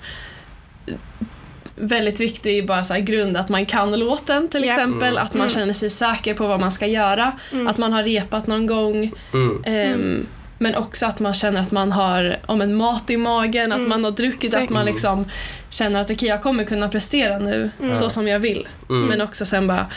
Väldigt 1.76 2.20
viktig 2.20 2.68
bara 2.68 2.84
så 2.84 2.94
här 2.94 3.00
grund 3.02 3.38
att 3.38 3.50
man 3.50 3.66
kan 3.66 4.00
låten 4.00 4.48
till 4.50 4.64
exempel. 4.64 5.08
Mm. 5.14 5.24
Att 5.24 5.34
man 5.34 5.50
känner 5.50 5.74
sig 5.74 5.90
säker 5.90 6.34
på 6.34 6.48
vad 6.48 6.60
man 6.60 6.72
ska 6.72 6.88
göra. 6.88 7.32
Att 7.68 7.78
man 7.78 7.94
har 7.94 8.04
repat 8.04 8.48
någon 8.48 8.68
gång. 8.68 9.12
Mm. 9.34 9.64
Ehm, 9.66 10.26
Men 10.58 10.76
också 10.76 11.06
att 11.06 11.20
man 11.20 11.34
känner 11.34 11.62
att 11.62 11.72
man 11.72 11.92
har 11.92 12.38
om 12.46 12.62
en 12.62 12.76
mat 12.76 13.10
i 13.10 13.18
magen, 13.18 13.72
att 13.72 13.88
man 13.88 14.04
har 14.04 14.12
druckit, 14.12 14.44
Exakt. 14.44 14.64
att 14.64 14.70
man 14.70 14.86
liksom 14.86 15.26
känner 15.74 16.02
att 16.02 16.12
okej 16.12 16.30
jag 16.30 16.44
kommer 16.44 16.64
kunna 16.64 16.90
prestera 16.90 17.40
nu 17.40 17.70
så 17.96 18.10
som 18.10 18.28
jag 18.28 18.40
vill. 18.40 18.68
Mm. 18.90 19.06
Men 19.06 19.22
också 19.22 19.46
sen 19.46 19.68
bara, 19.68 19.88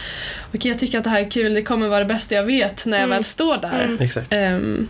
okej 0.55 0.71
jag 0.71 0.79
tycker 0.79 0.99
att 0.99 1.05
det 1.05 1.11
här 1.11 1.21
är 1.21 1.31
kul, 1.31 1.55
det 1.55 1.63
kommer 1.63 1.89
vara 1.89 1.99
det 2.01 2.05
bästa 2.07 2.35
jag 2.35 2.45
vet 2.45 2.87
när 2.87 3.01
jag 3.01 3.09
väl 3.09 3.25
står 3.25 3.57
där. 3.57 3.97
Exakt. 4.01 4.33
Ehm, 4.33 4.89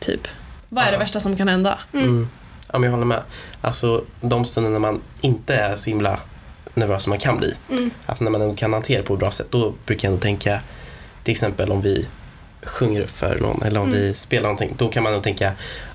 typ, 0.00 0.28
vad 0.68 0.84
är 0.84 0.88
det 0.88 0.92
Ja. 0.92 0.98
värsta 0.98 1.20
som 1.20 1.36
kan 1.36 1.48
hända? 1.48 1.78
Mm. 1.92 2.28
Ja, 2.72 2.78
men 2.78 2.82
jag 2.82 2.90
håller 2.90 3.04
med. 3.06 3.22
Alltså 3.60 4.04
de 4.20 4.44
stunder 4.44 4.70
när 4.70 4.78
man 4.78 5.00
inte 5.20 5.54
är 5.56 5.76
så 5.76 5.90
himla 5.90 6.18
nervös 6.74 7.02
som 7.02 7.10
man 7.10 7.18
kan 7.18 7.36
bli. 7.38 7.54
Mm. 7.70 7.90
Alltså 8.06 8.24
när 8.24 8.30
man 8.30 8.42
ändå 8.42 8.54
kan 8.54 8.72
hantera 8.72 9.00
det 9.00 9.06
på 9.06 9.14
ett 9.14 9.20
bra 9.20 9.30
sätt. 9.30 9.46
Då 9.50 9.74
brukar 9.86 10.08
jag 10.08 10.12
ändå 10.12 10.22
tänka, 10.22 10.60
till 11.24 11.32
exempel 11.32 11.72
om 11.72 11.82
vi 11.82 12.06
sjunger 12.62 13.00
upp 13.00 13.10
för 13.10 13.38
någon 13.40 13.62
eller 13.62 13.80
om 13.80 13.88
Mm. 13.88 14.00
vi 14.00 14.14
spelar 14.14 14.42
någonting. 14.42 14.74
Då 14.78 14.88
kan 14.88 15.02
man 15.02 15.12
nog 15.12 15.22
tänka, 15.22 15.52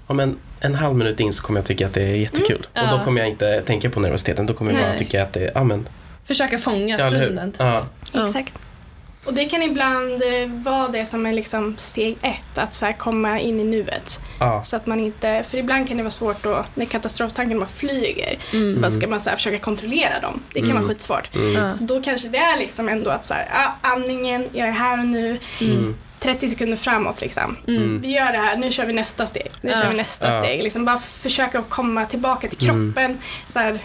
ja 0.07 0.13
men 0.13 0.37
en 0.61 0.75
halv 0.75 0.95
minut 0.95 1.19
in 1.19 1.33
så 1.33 1.43
kommer 1.43 1.59
jag 1.59 1.65
tycka 1.67 1.87
att 1.87 1.93
det 1.93 2.01
är 2.03 2.15
jättekul. 2.15 2.67
Mm. 2.73 2.87
Och 2.89 2.93
Ja. 2.93 2.97
då 2.97 3.03
kommer 3.05 3.21
jag 3.21 3.29
inte 3.29 3.61
tänka 3.61 3.89
på 3.89 3.99
nervositeten. 3.99 4.45
Då 4.45 4.53
kommer 4.53 4.71
jag 4.73 4.81
bara 4.81 4.97
tycka 4.97 5.23
att 5.23 5.33
det 5.33 5.39
är, 5.45 5.51
ja 5.55 5.63
men, 5.63 5.87
Försöka 6.25 6.57
fånga 6.57 6.99
ja, 6.99 7.07
stunden. 7.07 7.53
Ja. 7.57 7.85
Ja. 8.11 8.25
Exakt. 8.27 8.53
Och 9.25 9.33
det 9.33 9.45
kan 9.45 9.61
ibland 9.61 10.11
eh, 10.23 10.47
vara 10.63 10.87
det 10.87 11.05
som 11.05 11.25
är 11.25 11.31
liksom 11.33 11.75
steg 11.77 12.17
ett, 12.21 12.57
att 12.57 12.73
så 12.73 12.85
här 12.85 12.93
komma 12.93 13.39
in 13.39 13.59
i 13.59 13.63
nuet. 13.63 14.19
Ja. 14.39 14.63
Så 14.63 14.75
att 14.75 14.87
man 14.87 14.99
inte, 14.99 15.43
för 15.49 15.57
ibland 15.57 15.87
kan 15.87 15.97
det 15.97 16.03
vara 16.03 16.11
svårt 16.11 16.43
då, 16.43 16.65
när 16.75 16.85
katastroftanken 16.85 17.59
bara 17.59 17.69
flyger, 17.69 18.37
så 18.73 18.79
bara 18.79 18.91
ska 18.91 19.07
man 19.07 19.19
så 19.19 19.29
här 19.29 19.37
försöka 19.37 19.57
kontrollera 19.59 20.19
dem. 20.19 20.41
Det 20.53 20.59
kan 20.59 20.69
Mm. 20.69 20.81
vara 20.83 20.89
skitsvårt. 20.93 21.35
Mm. 21.35 21.71
Så 21.71 21.83
då 21.83 22.01
kanske 22.01 22.27
det 22.27 22.37
är 22.37 22.57
liksom 22.57 22.89
ändå 22.89 23.09
att 23.09 23.25
så 23.25 23.33
här, 23.33 23.47
ja, 23.53 23.75
andningen, 23.89 24.47
jag 24.53 24.67
är 24.67 24.71
här 24.71 24.99
och 24.99 25.05
nu, 25.05 25.37
Mm. 25.61 25.95
30 26.23 26.49
sekunder 26.49 26.77
framåt 26.77 27.21
liksom. 27.21 27.57
Mm. 27.67 28.01
Vi 28.01 28.07
gör 28.11 28.31
det 28.31 28.37
här, 28.37 28.57
nu 28.57 28.71
kör 28.71 28.85
vi 28.85 28.93
nästa 28.93 29.25
steg. 29.25 29.51
Nu 29.61 29.71
Ja. 29.71 29.81
kör 29.81 29.89
vi 29.89 29.97
nästa 29.97 30.27
Ja. 30.27 30.33
steg. 30.41 30.63
Liksom 30.63 30.85
bara 30.85 30.97
försöka 30.99 31.61
komma 31.69 32.05
tillbaka 32.05 32.47
till 32.47 32.69
Mm. 32.69 32.93
kroppen 32.93 33.17
så, 33.47 33.59
här, 33.59 33.79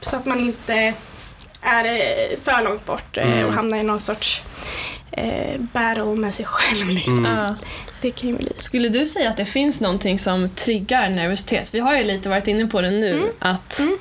så 0.00 0.16
att 0.16 0.26
man 0.26 0.40
inte 0.40 0.94
är 1.60 1.84
eh, 1.84 2.38
för 2.44 2.62
långt 2.64 2.86
bort 2.86 3.16
eh, 3.16 3.32
Mm. 3.32 3.46
och 3.46 3.52
hamnar 3.52 3.78
i 3.78 3.82
någon 3.82 4.00
sorts 4.00 4.42
eh, 5.12 5.60
battle 5.72 6.04
med 6.04 6.34
sig 6.34 6.46
själv. 6.46 6.88
Liksom. 6.88 7.26
Mm. 7.26 7.54
Det 8.00 8.10
kan 8.10 8.28
ju 8.30 8.36
bli 8.36 8.52
Skulle 8.56 8.88
du 8.88 9.06
säga 9.06 9.30
att 9.30 9.36
det 9.36 9.44
finns 9.46 9.80
någonting 9.80 10.18
som 10.18 10.48
triggar 10.50 11.08
nervositet? 11.08 11.74
Vi 11.74 11.80
har 11.80 11.96
ju 11.96 12.04
lite 12.04 12.28
varit 12.28 12.48
inne 12.48 12.66
på 12.66 12.80
det 12.80 12.90
nu. 12.90 13.12
Mm. 13.12 13.28
Att, 13.38 13.78
Mm. 13.78 13.98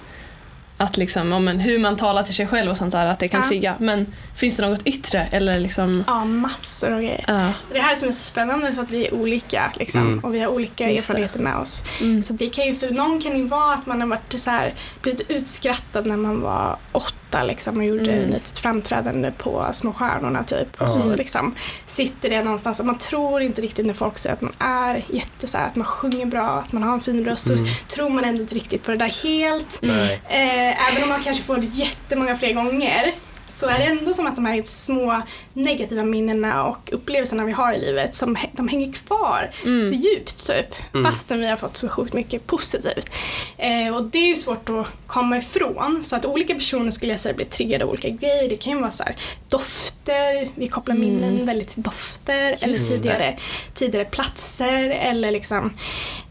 Att 0.83 0.97
liksom, 0.97 1.31
ja, 1.31 1.39
men 1.39 1.59
hur 1.59 1.79
man 1.79 1.95
talar 1.97 2.23
till 2.23 2.33
sig 2.33 2.47
själv 2.47 2.71
och 2.71 2.77
sånt 2.77 2.91
där, 2.91 3.05
att 3.05 3.19
det 3.19 3.27
kan 3.27 3.41
Ja. 3.41 3.47
trigga. 3.47 3.75
Men 3.79 4.13
finns 4.35 4.57
det 4.57 4.69
något 4.69 4.87
yttre? 4.87 5.27
Eller 5.31 5.59
liksom, 5.59 6.03
Ja, 6.07 6.25
massor 6.25 6.91
av 6.93 6.99
grejer. 6.99 7.25
ja. 7.27 7.53
Det 7.73 7.79
här 7.79 7.95
som 7.95 8.07
är 8.07 8.11
så 8.11 8.19
spännande 8.19 8.73
för 8.73 8.81
att 8.83 8.89
vi 8.89 9.07
är 9.07 9.13
olika 9.13 9.71
liksom, 9.79 10.01
Mm. 10.01 10.19
och 10.19 10.35
vi 10.35 10.39
har 10.39 10.47
olika 10.47 10.89
Just 10.91 11.07
det. 11.07 11.11
erfarenheter 11.13 11.39
med 11.39 11.55
oss. 11.57 11.83
Mm. 12.01 12.21
Så 12.23 12.33
det 12.33 12.49
kan 12.49 12.65
ju, 12.65 12.75
för 12.75 12.89
någon 12.89 13.21
kan 13.21 13.37
ju 13.37 13.43
vara 13.47 13.73
att 13.73 13.85
man 13.85 14.01
har 14.01 14.07
varit 14.07 14.39
så 14.39 14.49
här, 14.51 14.73
blivit 15.01 15.29
utskrattad 15.29 16.05
när 16.05 16.17
man 16.17 16.41
var 16.41 16.77
åtta 16.91 17.12
liksom, 17.41 17.77
och 17.77 17.83
gjorde 17.85 18.11
Mm. 18.11 18.25
ett 18.25 18.33
litet 18.33 18.59
framträdande 18.59 19.31
på 19.37 19.65
Små 19.73 19.93
stjärnorna 19.93 20.43
typ. 20.43 20.81
Och 20.81 20.89
så 20.89 21.15
liksom, 21.15 21.55
sitter 21.85 22.29
det 22.29 22.43
någonstans 22.43 22.81
man 22.83 22.97
tror 22.97 23.41
inte 23.41 23.61
riktigt 23.61 23.85
när 23.85 23.93
folk 23.93 24.17
säger 24.17 24.33
att 24.35 24.41
man 24.41 24.53
är 24.59 25.03
jätte 25.09 25.47
så 25.47 25.57
här, 25.57 25.67
att 25.67 25.75
man 25.75 25.85
sjunger 25.85 26.25
bra, 26.25 26.49
att 26.65 26.71
man 26.71 26.83
har 26.83 26.93
en 26.93 27.01
fin 27.01 27.25
röst. 27.25 27.49
Mm. 27.49 27.65
Så 27.65 27.95
tror 27.95 28.09
man 28.09 28.23
ändå 28.25 28.41
inte 28.41 28.55
riktigt 28.55 28.83
på 28.83 28.91
det 28.91 28.97
där 28.97 29.13
helt. 29.23 29.79
Eh, 29.83 30.89
även 30.89 31.03
om 31.03 31.09
man 31.09 31.23
kanske 31.23 31.43
får 31.43 31.57
det 31.57 31.65
jättemånga 31.65 32.35
fler 32.35 32.53
gånger 32.53 33.11
så 33.59 33.67
är 33.67 33.77
det 33.79 33.85
ändå 33.85 34.13
som 34.13 34.27
att 34.27 34.35
de 34.35 34.45
här 34.45 34.63
små 34.63 35.21
negativa 35.53 36.03
minnena 36.03 36.63
och 36.65 36.89
upplevelserna 36.93 37.45
vi 37.45 37.51
har 37.51 37.73
i 37.73 37.79
livet 37.79 38.15
som 38.15 38.37
de 38.51 38.67
hänger 38.67 38.93
kvar 38.93 39.51
Mm. 39.65 39.85
så 39.89 39.93
djupt 39.93 40.47
typ. 40.47 40.75
Mm. 40.93 41.05
Fastän 41.11 41.39
vi 41.39 41.47
har 41.47 41.57
fått 41.57 41.77
så 41.77 41.89
sjukt 41.89 42.13
mycket 42.13 42.47
positivt. 42.47 43.09
Eh, 43.57 43.95
och 43.95 44.03
det 44.03 44.17
är 44.17 44.27
ju 44.27 44.35
svårt 44.35 44.69
att 44.69 44.87
komma 45.07 45.37
ifrån. 45.37 46.03
Så 46.03 46.15
att 46.15 46.25
olika 46.25 46.53
personer 46.53 46.91
skulle 46.91 47.13
jag 47.13 47.19
säga 47.19 47.33
blir 47.35 47.45
triggade 47.45 47.83
av 47.83 47.89
olika 47.89 48.09
grejer. 48.09 48.49
Det 48.49 48.57
kan 48.57 48.73
ju 48.73 48.79
vara 48.79 48.91
så 48.91 49.03
här, 49.03 49.15
dofter, 49.49 50.49
vi 50.55 50.67
kopplar 50.67 50.95
minnen 50.95 51.45
väldigt 51.45 51.69
till 51.73 51.83
dofter. 51.83 52.55
eller 52.61 52.67
Just 52.67 52.91
tidigare, 52.91 53.37
tidigare 53.73 54.05
platser. 54.05 54.89
Eller 54.89 55.31
liksom 55.31 55.73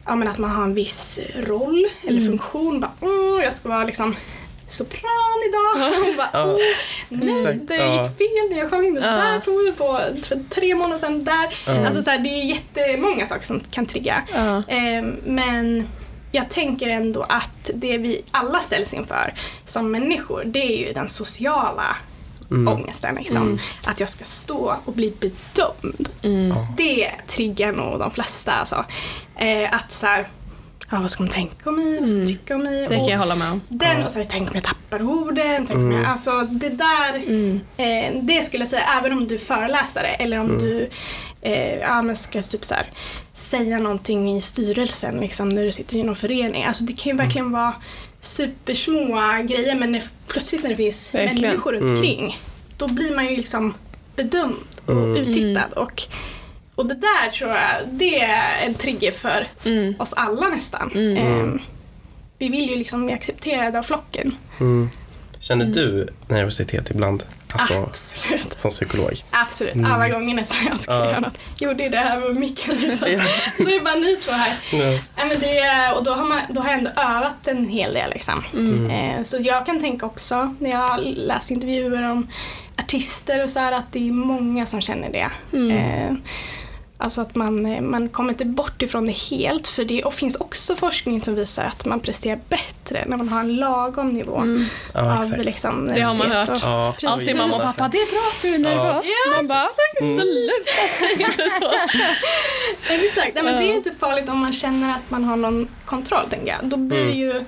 ja, 0.06 0.14
men 0.16 0.28
att 0.28 0.38
man 0.38 0.50
har 0.50 0.62
en 0.64 0.74
viss 0.74 1.20
roll 1.37 1.87
eller 2.08 2.20
funktion. 2.20 2.80
Bara, 2.80 2.92
mm, 3.02 3.40
jag 3.44 3.54
ska 3.54 3.68
vara 3.68 3.85
liksom 3.85 4.14
sopran 4.72 5.38
idag. 5.48 5.92
Och 6.11 6.16
bara, 6.16 6.28
Ja, 6.32 6.56
nej, 7.08 7.44
det 7.62 7.74
gick 7.74 8.18
fel 8.18 8.50
när 8.50 8.58
jag 8.58 8.70
sjöng. 8.70 8.94
Det 8.94 9.00
där 9.00 9.40
tog 9.40 9.64
vi 9.64 9.72
på 9.72 10.00
för 10.22 10.40
tre 10.50 10.74
månader 10.74 10.98
sedan. 11.00 11.24
Där. 11.24 11.85
Alltså, 11.87 12.02
så 12.02 12.11
här, 12.11 12.18
det 12.18 12.28
är 12.28 12.44
jättemånga 12.44 13.26
saker 13.26 13.44
som 13.46 13.61
kan 13.70 13.87
trigga. 13.87 14.22
Ehm, 14.68 15.16
men 15.24 15.88
jag 16.32 16.50
tänker 16.50 16.88
ändå 16.88 17.22
att 17.28 17.70
det 17.74 17.98
vi 17.98 18.22
alla 18.30 18.61
ställs 18.61 18.94
inför 18.94 19.35
som 19.64 19.90
människor, 19.90 20.42
det 20.46 20.58
är 20.62 20.87
ju 20.87 20.92
den 20.92 21.08
sociala 21.08 21.96
Mm. 22.50 22.68
ångesten. 22.68 23.14
Liksom. 23.14 23.58
Att 23.87 24.00
jag 24.00 24.08
ska 24.08 24.24
stå 24.24 24.76
och 24.85 24.92
bli 24.92 25.12
bedömd. 25.20 26.08
Mm. 26.22 26.56
Det 26.76 27.11
triggar 27.28 27.72
nog 27.72 27.98
de 27.98 28.11
flesta. 28.11 28.52
Alltså. 28.52 28.85
Eh, 29.37 29.74
att 29.74 29.92
så 29.92 30.06
här, 30.06 30.28
ja, 30.92 31.00
vad 31.00 31.11
ska 31.11 31.24
de 31.24 31.31
tänka 31.31 31.70
om 31.70 31.76
mig? 31.76 32.00
Vad 32.00 32.09
ska 32.09 32.16
de 32.18 32.22
Mm. 32.22 32.26
tycka 32.38 32.55
om 32.55 32.62
mig? 32.62 32.83
Det 32.83 32.94
kan 32.94 33.02
Och 33.05 33.11
jag 33.11 33.18
hålla 33.18 33.35
med 33.37 33.50
om. 33.52 33.61
den 33.68 34.05
och 34.05 34.11
så 34.11 34.18
här, 34.18 34.26
tänk 34.31 34.48
om 34.48 34.55
jag 34.55 34.64
tappar 34.64 35.02
orden. 35.02 35.66
Tänk 35.66 35.78
om 35.78 35.92
jag, 35.92 36.05
alltså 36.05 36.40
det 36.50 36.68
där, 36.68 37.14
Mm. 37.26 37.61
eh, 37.76 38.22
det 38.22 38.42
skulle 38.42 38.61
jag 38.61 38.68
säga 38.68 38.85
även 38.98 39.12
om 39.12 39.28
du 39.28 39.35
är 39.35 39.38
föreläsare 39.38 40.07
eller 40.09 40.40
om 40.40 40.59
du 40.59 40.88
eh, 41.40 41.74
ja, 41.78 42.02
men 42.02 42.16
ska 42.16 42.42
typ 42.42 42.64
så 42.64 42.74
här, 42.74 42.87
säga 43.33 43.78
någonting 43.78 44.37
i 44.37 44.40
styrelsen 44.42 45.16
liksom, 45.20 45.48
när 45.48 45.64
du 45.64 45.72
sitter 45.72 45.96
i 45.96 46.02
någon 46.02 46.16
förening. 46.16 46.64
Alltså 46.64 46.85
det 46.85 46.92
kan 46.92 47.12
ju 47.12 47.16
verkligen 47.18 47.52
vara 47.52 47.72
supersmå 48.20 49.20
grejer 49.44 49.74
men 49.74 49.92
när, 49.92 50.02
plötsligt 50.26 50.62
när 50.62 50.70
det 50.70 50.76
finns 50.76 51.14
Verkligen. 51.14 51.40
människor 51.50 51.72
runt 51.72 51.90
omkring 51.90 52.38
då 52.76 52.88
blir 52.88 53.14
man 53.16 53.26
ju 53.26 53.37
liksom 53.37 53.74
bedömd 54.16 54.57
och 54.87 54.92
Mm. 54.92 55.16
uttittad. 55.16 55.72
Och, 55.76 56.02
och 56.74 56.87
det 56.87 56.94
där 56.94 57.30
tror 57.30 57.50
jag, 57.50 57.70
det 57.90 58.20
är 58.20 58.66
en 58.66 58.74
trigger 58.74 59.12
för 59.12 59.46
Mm. 59.64 59.94
oss 59.98 60.12
alla 60.12 60.48
nästan. 60.48 60.90
Mm. 60.94 61.16
Ehm, 61.16 61.61
vi 62.38 62.48
vill 62.48 62.68
ju 62.70 62.76
liksom 62.76 63.04
bli 63.04 63.14
accepterade 63.14 63.78
av 63.78 63.82
flocken. 63.82 64.35
Mm. 64.61 64.90
Känner 65.40 65.64
du 65.64 66.08
nervositet 66.28 66.90
ibland? 66.90 67.22
Alltså, 67.54 67.82
Absolut. 67.82 68.54
som 68.61 68.70
psykolog? 68.70 69.12
Absolut. 69.30 69.74
Mm. 69.74 69.92
Alla 69.92 70.08
gånger 70.08 70.35
nästan 70.35 70.58
jag 70.68 70.80
ska 70.80 70.92
Ja. 70.92 71.04
göra 71.04 71.20
något. 71.20 71.38
Gjorde 71.58 71.82
ju 71.82 71.88
det 71.88 71.96
här 71.98 72.20
med 72.20 72.37
micken 72.37 72.74
liksom. 72.80 73.08
Ja. 73.12 73.20
Då 73.58 73.64
är 73.70 73.72
det 73.78 73.85
bara 73.85 73.94
ni 73.94 74.16
två 74.16 74.32
här. 74.32 74.54
Ja. 74.72 74.78
Nej, 75.16 75.28
men 75.28 75.40
det, 75.40 75.92
och 75.96 76.04
då 76.04 76.11
har, 76.14 76.24
man, 76.24 76.40
då 76.50 76.61
har 76.61 76.68
jag 76.68 76.78
ändå 76.78 76.90
övat 76.90 77.48
en 77.48 77.68
hel 77.68 77.92
del. 77.94 78.11
Liksom. 78.11 78.44
Mm. 78.52 78.90
Eh, 78.90 79.22
så 79.22 79.37
jag 79.40 79.66
kan 79.66 79.80
tänka 79.80 80.06
också 80.06 80.54
när 80.58 80.70
jag 80.70 81.00
läst 81.04 81.50
intervjuer 81.50 82.11
om 82.11 82.28
artister 82.78 83.44
och 83.44 83.50
så 83.50 83.58
här 83.58 83.72
att 83.72 83.92
det 83.92 84.08
är 84.08 84.12
många 84.12 84.66
som 84.66 84.80
känner 84.80 85.11
det. 85.12 85.30
Alltså 87.03 87.21
att 87.21 87.35
man, 87.35 87.67
eh, 87.67 87.81
man 87.81 88.09
kommer 88.09 88.29
inte 88.31 88.45
bort 88.45 88.83
ifrån 88.83 89.07
det 89.07 89.12
helt 89.12 89.69
för 89.69 89.85
det 89.85 90.05
och 90.05 90.15
finns 90.15 90.37
också 90.37 90.77
forskning 90.77 91.21
som 91.23 91.35
visar 91.35 91.65
att 91.65 91.85
man 91.85 92.01
presterar 92.01 92.38
bättre 92.49 93.05
när 93.07 93.17
man 93.17 93.29
har 93.29 93.41
en 93.41 93.57
lagom 93.57 94.09
nivå 94.09 94.37
Mm. 94.37 94.65
Ja, 94.95 95.19
av 95.19 95.38
liksom, 95.38 95.87
Det 95.95 96.01
har 96.01 96.15
man 96.15 96.31
hört. 96.31 96.49
och- 96.49 96.59
Ja, 96.62 96.93
Precis. 96.93 97.11
Alltid 97.11 97.37
mamma 97.37 97.55
och 97.57 97.62
pappa, 97.62 97.88
det 97.88 97.99
är 97.99 98.11
bra 98.12 98.31
att 98.37 98.43
du 98.43 98.55
är 98.55 98.59
nervös. 98.59 99.07
Man 99.37 99.49
bara, 99.49 99.69
Mm. 100.01 100.21
sluta 100.21 100.83
säg 100.99 101.12
inte 101.12 101.51
så. 101.61 101.73
Exakt. 102.93 103.35
Nej, 103.35 103.45
men 103.45 103.55
det 103.57 103.65
är 103.65 103.69
Ja. 103.69 103.75
inte 103.75 103.91
farligt 103.93 104.29
om 104.29 104.38
man 104.38 104.53
känner 104.53 104.91
att 104.95 105.11
man 105.11 105.25
har 105.25 105.37
någon 105.37 105.69
kontroll, 105.85 106.25
tänker 106.31 106.47
jag. 106.49 106.59
Då 106.71 106.77
blir 106.77 106.99
det 106.99 107.05
Mm. 107.05 107.19
ju 107.19 107.45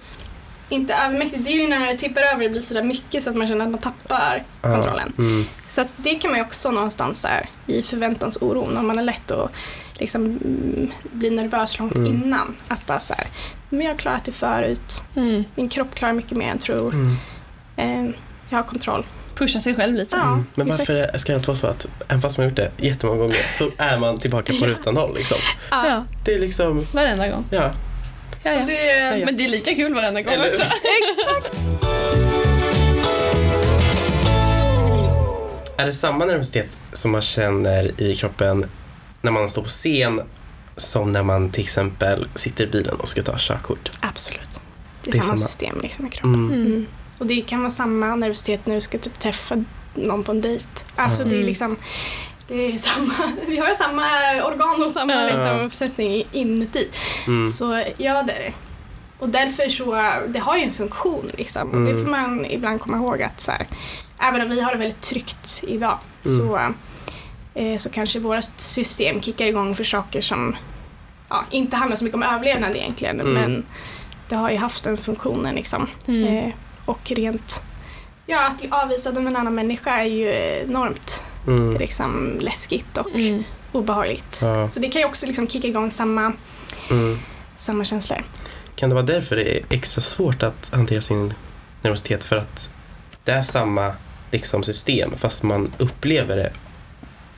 inte 0.68 0.94
övermäktigt. 0.94 1.44
Det 1.44 1.50
är 1.50 1.57
ju 1.62 1.68
när 1.68 1.87
det 1.92 1.96
tippar 1.98 2.22
över 2.22 2.42
det 2.42 2.48
blir 2.48 2.61
sådär 2.61 2.83
mycket 2.83 3.22
så 3.22 3.31
att 3.31 3.37
man 3.37 3.48
känner 3.48 3.64
att 3.64 3.70
man 3.70 3.81
tappar 3.81 4.42
kontrollen. 4.61 5.12
Ja, 5.16 5.22
mm, 5.24 5.44
Så 5.66 5.81
att 5.81 5.88
det 5.96 6.14
kan 6.14 6.31
man 6.31 6.38
ju 6.40 6.44
också 6.46 6.70
någonstans 6.70 7.24
här, 7.24 7.48
i 7.66 7.83
förväntansoron, 7.83 8.77
om 8.77 8.87
man 8.87 8.98
är 8.98 9.03
lätt 9.03 9.31
att 9.31 9.50
liksom, 9.98 10.24
mm, 10.24 10.90
bli 11.12 11.31
nervös 11.31 11.79
långt 11.79 11.94
Mm. 11.94 12.07
innan. 12.14 12.57
Att 12.68 12.87
bara 12.87 13.00
så 13.00 13.14
här, 13.14 13.27
men 13.68 13.81
jag 13.81 13.90
har 13.92 13.98
klarat 13.98 14.24
det 14.24 14.33
förut, 14.33 15.03
Mm. 15.16 15.44
min 15.55 15.68
kropp 15.68 15.94
klarar 15.94 16.12
mycket 16.12 16.37
mer 16.38 16.44
än 16.46 16.50
jag 16.50 16.61
tror, 16.61 16.92
mm. 16.94 17.16
eh, 17.77 18.14
jag 18.48 18.59
har 18.59 18.62
kontroll. 18.64 19.07
Pusha 19.35 19.61
sig 19.61 19.74
själv 19.74 19.94
lite. 19.94 20.16
Ja, 20.16 20.22
Mm. 20.22 20.46
Men 20.55 20.68
exakt. 20.68 20.88
varför 20.88 21.18
ska 21.18 21.33
det 21.33 21.37
inte 21.37 21.48
vara 21.48 21.57
så 21.57 21.66
att 21.66 21.87
även 22.09 22.22
fast 22.22 22.38
man 22.38 22.44
har 22.44 22.50
gjort 22.50 22.57
det 22.57 22.70
jättemånga 22.77 23.18
gånger 23.18 23.37
så 23.59 23.70
är 23.79 23.98
man 23.98 24.18
tillbaka 24.18 24.53
på 24.61 24.66
rutan 24.66 24.94
noll 24.94 25.14
liksom? 25.14 25.37
Ja, 25.70 26.05
Det 26.24 26.35
är 26.35 26.38
liksom, 26.38 26.87
varenda 26.92 27.29
gång. 27.29 27.44
ja. 27.50 27.70
Ja, 28.44 28.52
ja. 28.52 28.66
Det, 28.66 29.22
Men 29.24 29.37
det 29.37 29.44
är 29.44 29.48
lika 29.48 29.74
kul 29.74 29.94
varenda 29.94 30.22
gång 30.22 30.33
Eller- 30.35 30.48
också. 30.48 30.62
Är 35.76 35.87
det 35.87 35.92
samma 35.92 36.24
nervositet 36.24 36.76
som 36.92 37.11
man 37.12 37.22
känner 37.22 38.00
i 38.00 38.14
kroppen 38.16 38.66
när 39.22 39.30
man 39.33 39.48
står 39.48 39.62
på 39.62 39.68
scen 39.68 40.20
som 40.76 41.12
när 41.12 41.22
man 41.22 41.50
till 41.50 41.62
exempel 41.62 42.28
sitter 42.35 42.64
i 42.64 42.66
bilen 42.66 42.94
och 42.94 43.09
ska 43.09 43.22
ta 43.22 43.35
körkort? 43.38 43.90
absolut. 44.00 44.61
Det 45.02 45.11
är, 45.11 45.12
Det 45.12 45.18
är 45.18 45.22
samma, 45.22 45.37
samma. 45.37 45.48
system 45.48 45.80
liksom 45.83 46.07
i 46.07 46.11
kroppen. 46.11 46.35
Mm. 46.35 46.52
Mm. 46.66 46.87
Och 47.18 47.26
det 47.26 47.40
kan 47.40 47.61
vara 47.61 47.70
samma 47.70 48.16
nervositet 48.16 48.66
när 48.66 48.74
du 48.74 48.80
ska 48.80 48.98
typ 48.98 49.18
träffa 49.18 49.64
någon 49.94 50.24
på 50.24 50.33
en 50.33 50.40
dejt. 50.40 50.66
Alltså 50.96 51.24
det 51.24 51.30
är 51.30 51.35
Mm. 51.35 51.46
liksom 51.46 51.76
det 52.48 52.54
är 52.74 52.78
samma, 52.78 53.12
vi 53.46 53.57
har 53.59 53.68
ju 53.68 53.74
samma 53.74 54.02
organ 54.44 54.83
och 54.85 54.90
samma 54.92 55.12
Ja. 55.12 55.24
liksom, 55.24 55.61
uppsättning 55.61 56.24
inuti. 56.33 56.88
Mm. 57.26 57.48
Så 57.50 57.85
ja, 57.96 58.22
det 58.22 58.33
är 58.33 58.38
det. 58.38 58.52
Och 59.18 59.28
därför 59.28 59.68
så, 59.68 59.94
det 60.28 60.38
har 60.38 60.57
ju 60.57 60.62
en 60.62 60.72
funktion 60.72 61.30
liksom. 61.38 61.70
Och 61.70 61.80
det 61.80 61.90
Mm. 61.90 62.04
får 62.04 62.11
man 62.11 62.44
ibland 62.44 62.80
komma 62.80 62.96
ihåg 62.96 63.22
att 63.22 63.40
så 63.40 63.52
här, 63.52 63.66
även 64.18 64.40
om 64.42 64.48
vi 64.50 64.61
har 64.61 64.72
det 64.72 64.78
väldigt 64.78 65.00
tryggt 65.00 65.64
idag 65.66 65.98
Mm. 66.26 66.37
så, 66.38 66.61
eh, 67.54 67.76
så 67.76 67.90
kanske 67.90 68.18
våra 68.18 68.42
system 68.57 69.20
kickar 69.20 69.46
igång 69.46 69.74
för 69.76 69.85
saker 69.85 70.20
som 70.20 70.57
ja, 71.28 71.44
inte 71.50 71.76
handlar 71.76 71.96
så 71.96 72.04
mycket 72.04 72.14
om 72.14 72.22
överlevnad 72.22 72.76
egentligen. 72.76 73.20
Mm. 73.20 73.33
Men 73.33 73.64
det 74.28 74.35
har 74.37 74.50
ju 74.50 74.57
haft 74.57 74.85
den 74.85 74.96
funktionen 74.96 75.54
liksom. 75.54 75.87
Mm. 76.07 76.24
Eh, 76.37 76.52
och 76.85 77.00
rent, 77.11 77.62
ja 78.26 78.46
att 78.46 78.59
bli 78.59 78.68
avvisad 78.70 79.18
av 79.18 79.26
en 79.26 79.37
annan 79.37 79.54
människa 79.54 79.90
är 80.00 80.04
ju 80.04 80.28
enormt 80.64 81.22
Mm. 81.46 81.76
liksom, 81.76 82.37
läskigt 82.40 82.98
och 82.98 83.11
Mm. 83.14 83.44
obehagligt. 83.72 84.38
Ja. 84.42 84.68
Så 84.68 84.80
det 84.80 84.88
kan 84.88 85.00
ju 85.02 85.07
också 85.07 85.26
liksom 85.26 85.48
kicka 85.48 85.68
igång 85.68 85.90
samma, 85.90 86.33
Mm. 86.90 87.18
samma 87.57 87.85
känslor. 87.85 88.18
Kan 88.76 88.88
det 88.88 88.94
vara 88.94 89.07
därför 89.07 89.37
det 89.37 89.57
är 89.59 89.64
extra 89.70 90.02
svårt 90.02 90.42
att 90.42 90.70
hantera 90.72 91.00
sin 91.00 91.35
nervositet? 91.83 92.24
För 92.24 92.37
att 92.37 92.68
det 93.24 93.33
är 93.33 93.42
samma 93.42 93.92
liksom, 94.30 94.62
system 94.62 95.12
fast 95.16 95.42
man 95.42 95.72
upplever 95.78 96.37
det 96.37 96.52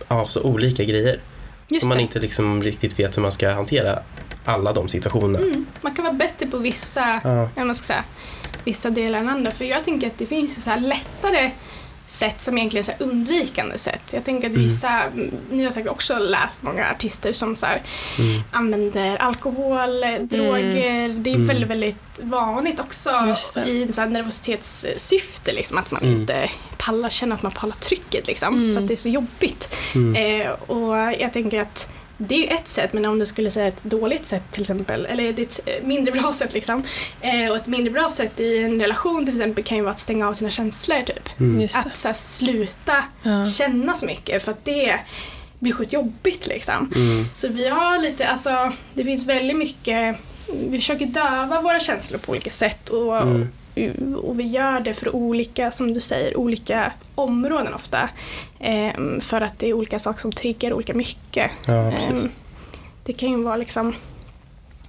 av 0.09 0.27
så 0.27 0.42
olika 0.42 0.85
grejer. 0.85 1.21
Just 1.69 1.83
så 1.83 1.88
man 1.88 1.97
det. 1.97 2.03
inte 2.03 2.19
liksom 2.21 2.62
riktigt 2.62 2.99
vet 2.99 3.16
hur 3.16 3.23
man 3.23 3.33
ska 3.33 3.51
hantera 3.51 3.99
alla 4.45 4.73
de 4.73 4.88
situationerna. 4.88 5.38
Mm, 5.47 5.66
man 5.81 5.95
kan 5.95 6.05
vara 6.05 6.14
bättre 6.14 6.47
på 6.47 6.59
vissa, 6.59 7.21
Ja. 7.57 7.64
man 7.64 7.75
ska 7.75 7.85
säga, 7.85 8.05
vissa 8.64 8.90
delar 8.90 9.19
än 9.19 9.29
andra. 9.29 9.51
För 9.51 9.64
jag 9.64 9.85
tänker 9.85 10.07
att 10.07 10.19
det 10.19 10.27
finns 10.27 10.59
ju 10.59 10.62
så 10.62 10.71
här 10.71 10.81
lättare 10.81 11.51
sätt 12.07 12.40
som 12.40 12.59
egentligen 12.59 12.87
är 12.88 12.97
så 12.99 13.05
undvikande 13.05 13.79
sätt. 13.79 14.05
Jag 14.12 14.25
tänker 14.25 14.47
att 14.49 14.55
Mm. 14.55 14.62
vissa, 14.66 15.03
mm, 15.03 15.31
ni 15.51 15.64
har 15.64 15.71
säkert 15.71 15.90
också 15.90 16.19
läst 16.19 16.62
många 16.62 16.90
artister 16.90 17.33
som 17.33 17.57
så 17.57 17.66
här, 17.66 17.83
Mm. 18.19 18.40
använder 18.51 19.16
alkohol, 19.16 20.03
eh, 20.05 20.11
droger. 20.21 21.09
Det 21.09 21.31
är 21.31 21.35
Mm. 21.35 21.47
väldigt, 21.47 21.69
väldigt 21.71 21.97
vanligt 22.21 22.81
också 22.81 23.11
i 23.66 23.92
så 23.92 24.01
här 24.01 24.09
nervositetssyfte. 24.09 25.53
Liksom, 25.53 25.79
att 25.79 25.90
man 25.90 26.03
Mm. 26.03 26.21
inte 26.21 26.51
pallar, 26.77 27.09
känner 27.11 27.35
att 27.37 27.42
man 27.42 27.53
pallar 27.53 27.75
trycket 27.77 28.27
liksom, 28.27 28.55
Mm. 28.55 28.75
för 28.75 28.83
att 28.83 28.88
det 28.88 28.95
är 28.95 28.97
så 28.97 29.09
jobbigt. 29.09 29.77
Mm. 29.95 30.40
Eh, 30.40 30.51
och 30.51 30.97
jag 31.21 31.33
tänker 31.33 31.61
att 31.61 31.88
det 32.19 32.35
är 32.35 32.39
ju 32.39 32.47
ett 32.47 32.69
sätt, 32.69 32.93
men 32.93 33.05
om 33.05 33.19
du 33.19 33.27
skulle 33.27 33.51
säga 33.51 33.67
ett 33.67 33.85
dåligt 33.85 34.27
sätt 34.27 34.43
till 34.51 34.61
exempel, 34.61 35.07
eller 35.07 35.41
ett 35.41 35.61
eh, 35.67 35.87
mindre 35.87 36.13
bra 36.13 36.33
sätt 36.33 36.55
liksom. 36.55 36.83
Eh, 37.21 37.51
och 37.51 37.57
ett 37.57 37.67
mindre 37.67 37.91
bra 37.93 38.09
sätt 38.09 38.41
i 38.41 38.59
en 38.59 38.81
relation 38.81 39.27
till 39.27 39.35
exempel 39.35 39.65
kan 39.65 39.77
ju 39.77 39.83
vara 39.83 39.93
att 39.93 40.01
stänga 40.01 40.29
av 40.29 40.35
sina 40.35 40.51
känslor 40.51 41.03
typ. 41.03 41.29
Mm. 41.41 41.69
Att 41.75 41.95
så 41.95 42.09
här, 42.09 42.15
sluta 42.15 43.05
Ja. 43.23 43.47
känna 43.47 43.95
så 43.95 44.07
mycket 44.07 44.43
för 44.43 44.53
att 44.53 44.65
det 44.65 44.99
blir 45.59 45.73
sjukt 45.73 45.93
jobbigt 45.93 46.47
liksom. 46.47 46.93
Mm. 46.97 47.27
Så 47.37 47.49
vi 47.49 47.69
har 47.69 47.99
lite, 47.99 48.29
alltså 48.29 48.73
det 48.95 49.05
finns 49.05 49.27
väldigt 49.27 49.57
mycket, 49.57 50.17
vi 50.69 50.79
försöker 50.79 51.07
döva 51.07 51.61
våra 51.63 51.81
känslor 51.81 52.19
på 52.19 52.33
olika 52.33 52.51
sätt 52.51 52.89
och, 52.89 53.17
Mm. 53.17 53.49
Och 54.23 54.41
vi 54.41 54.45
gör 54.45 54.81
det 54.81 54.95
för 54.95 55.17
olika, 55.17 55.71
som 55.71 55.95
du 55.95 56.01
säger, 56.01 56.37
olika 56.37 56.93
områden 57.15 57.75
ofta. 57.75 58.09
Ehm, 58.59 59.21
för 59.21 59.41
att 59.41 59.59
det 59.59 59.69
är 59.69 59.73
olika 59.73 59.99
saker 59.99 60.21
som 60.21 60.33
triggar 60.33 60.73
olika 60.73 60.95
mycket. 60.95 61.51
Ja. 61.67 61.91
Ehm, 61.93 62.29
det 63.05 63.12
kan 63.12 63.31
ju 63.31 63.43
vara 63.43 63.57
liksom, 63.57 63.95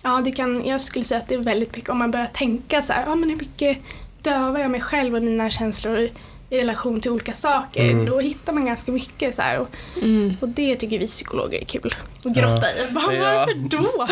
ja 0.01 0.21
det 0.25 0.31
kan, 0.31 0.65
jag 0.65 0.81
skulle 0.81 1.05
säga 1.05 1.21
att 1.21 1.27
det 1.27 1.35
är 1.35 1.39
väldigt 1.39 1.75
mycket 1.75 1.89
om 1.89 1.97
man 1.97 2.11
börjar 2.11 2.27
tänka 2.27 2.81
så 2.81 2.93
här, 2.93 3.03
ja 3.05 3.15
men 3.15 3.29
hur 3.29 3.37
mycket 3.37 3.77
dövar 4.21 4.59
jag 4.59 4.71
mig 4.71 4.81
själv 4.81 5.15
och 5.15 5.23
mina 5.23 5.49
känslor 5.49 6.09
i 6.49 6.57
relation 6.59 7.01
till 7.01 7.11
olika 7.11 7.33
saker, 7.33 7.89
Mm. 7.89 8.05
då 8.05 8.19
hittar 8.19 8.53
man 8.53 8.65
ganska 8.65 8.91
mycket 8.91 9.35
så 9.35 9.41
här. 9.41 9.57
Och, 9.59 9.69
Mm. 10.01 10.37
och 10.41 10.49
det 10.49 10.75
tycker 10.75 10.99
vi 10.99 11.07
psykologer 11.07 11.61
är 11.61 11.65
kul 11.65 11.95
att 12.25 12.33
grotta 12.35 12.71
i. 12.71 12.91
Bara, 12.91 13.13
Ja. 13.13 13.33
Varför 13.37 13.53
då? 13.69 14.07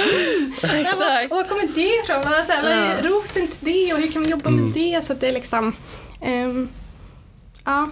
Exakt. 0.80 1.32
Var 1.32 1.44
kommer 1.44 1.68
det 1.76 1.82
ifrån? 2.04 2.16
Vad, 2.32 2.48
vad 2.64 2.72
är 2.72 2.96
Ja. 3.04 3.10
roten 3.10 3.48
till 3.48 3.58
det 3.60 3.94
och 3.94 4.00
hur 4.00 4.12
kan 4.12 4.24
vi 4.24 4.30
jobba 4.30 4.50
Mm. 4.50 4.66
med 4.66 4.74
det? 4.74 5.04
Så 5.06 5.14
att 5.14 5.20
det 5.22 5.28
är 5.28 5.34
liksom, 5.34 5.76
ehm, 6.22 6.70
ja, 7.66 7.90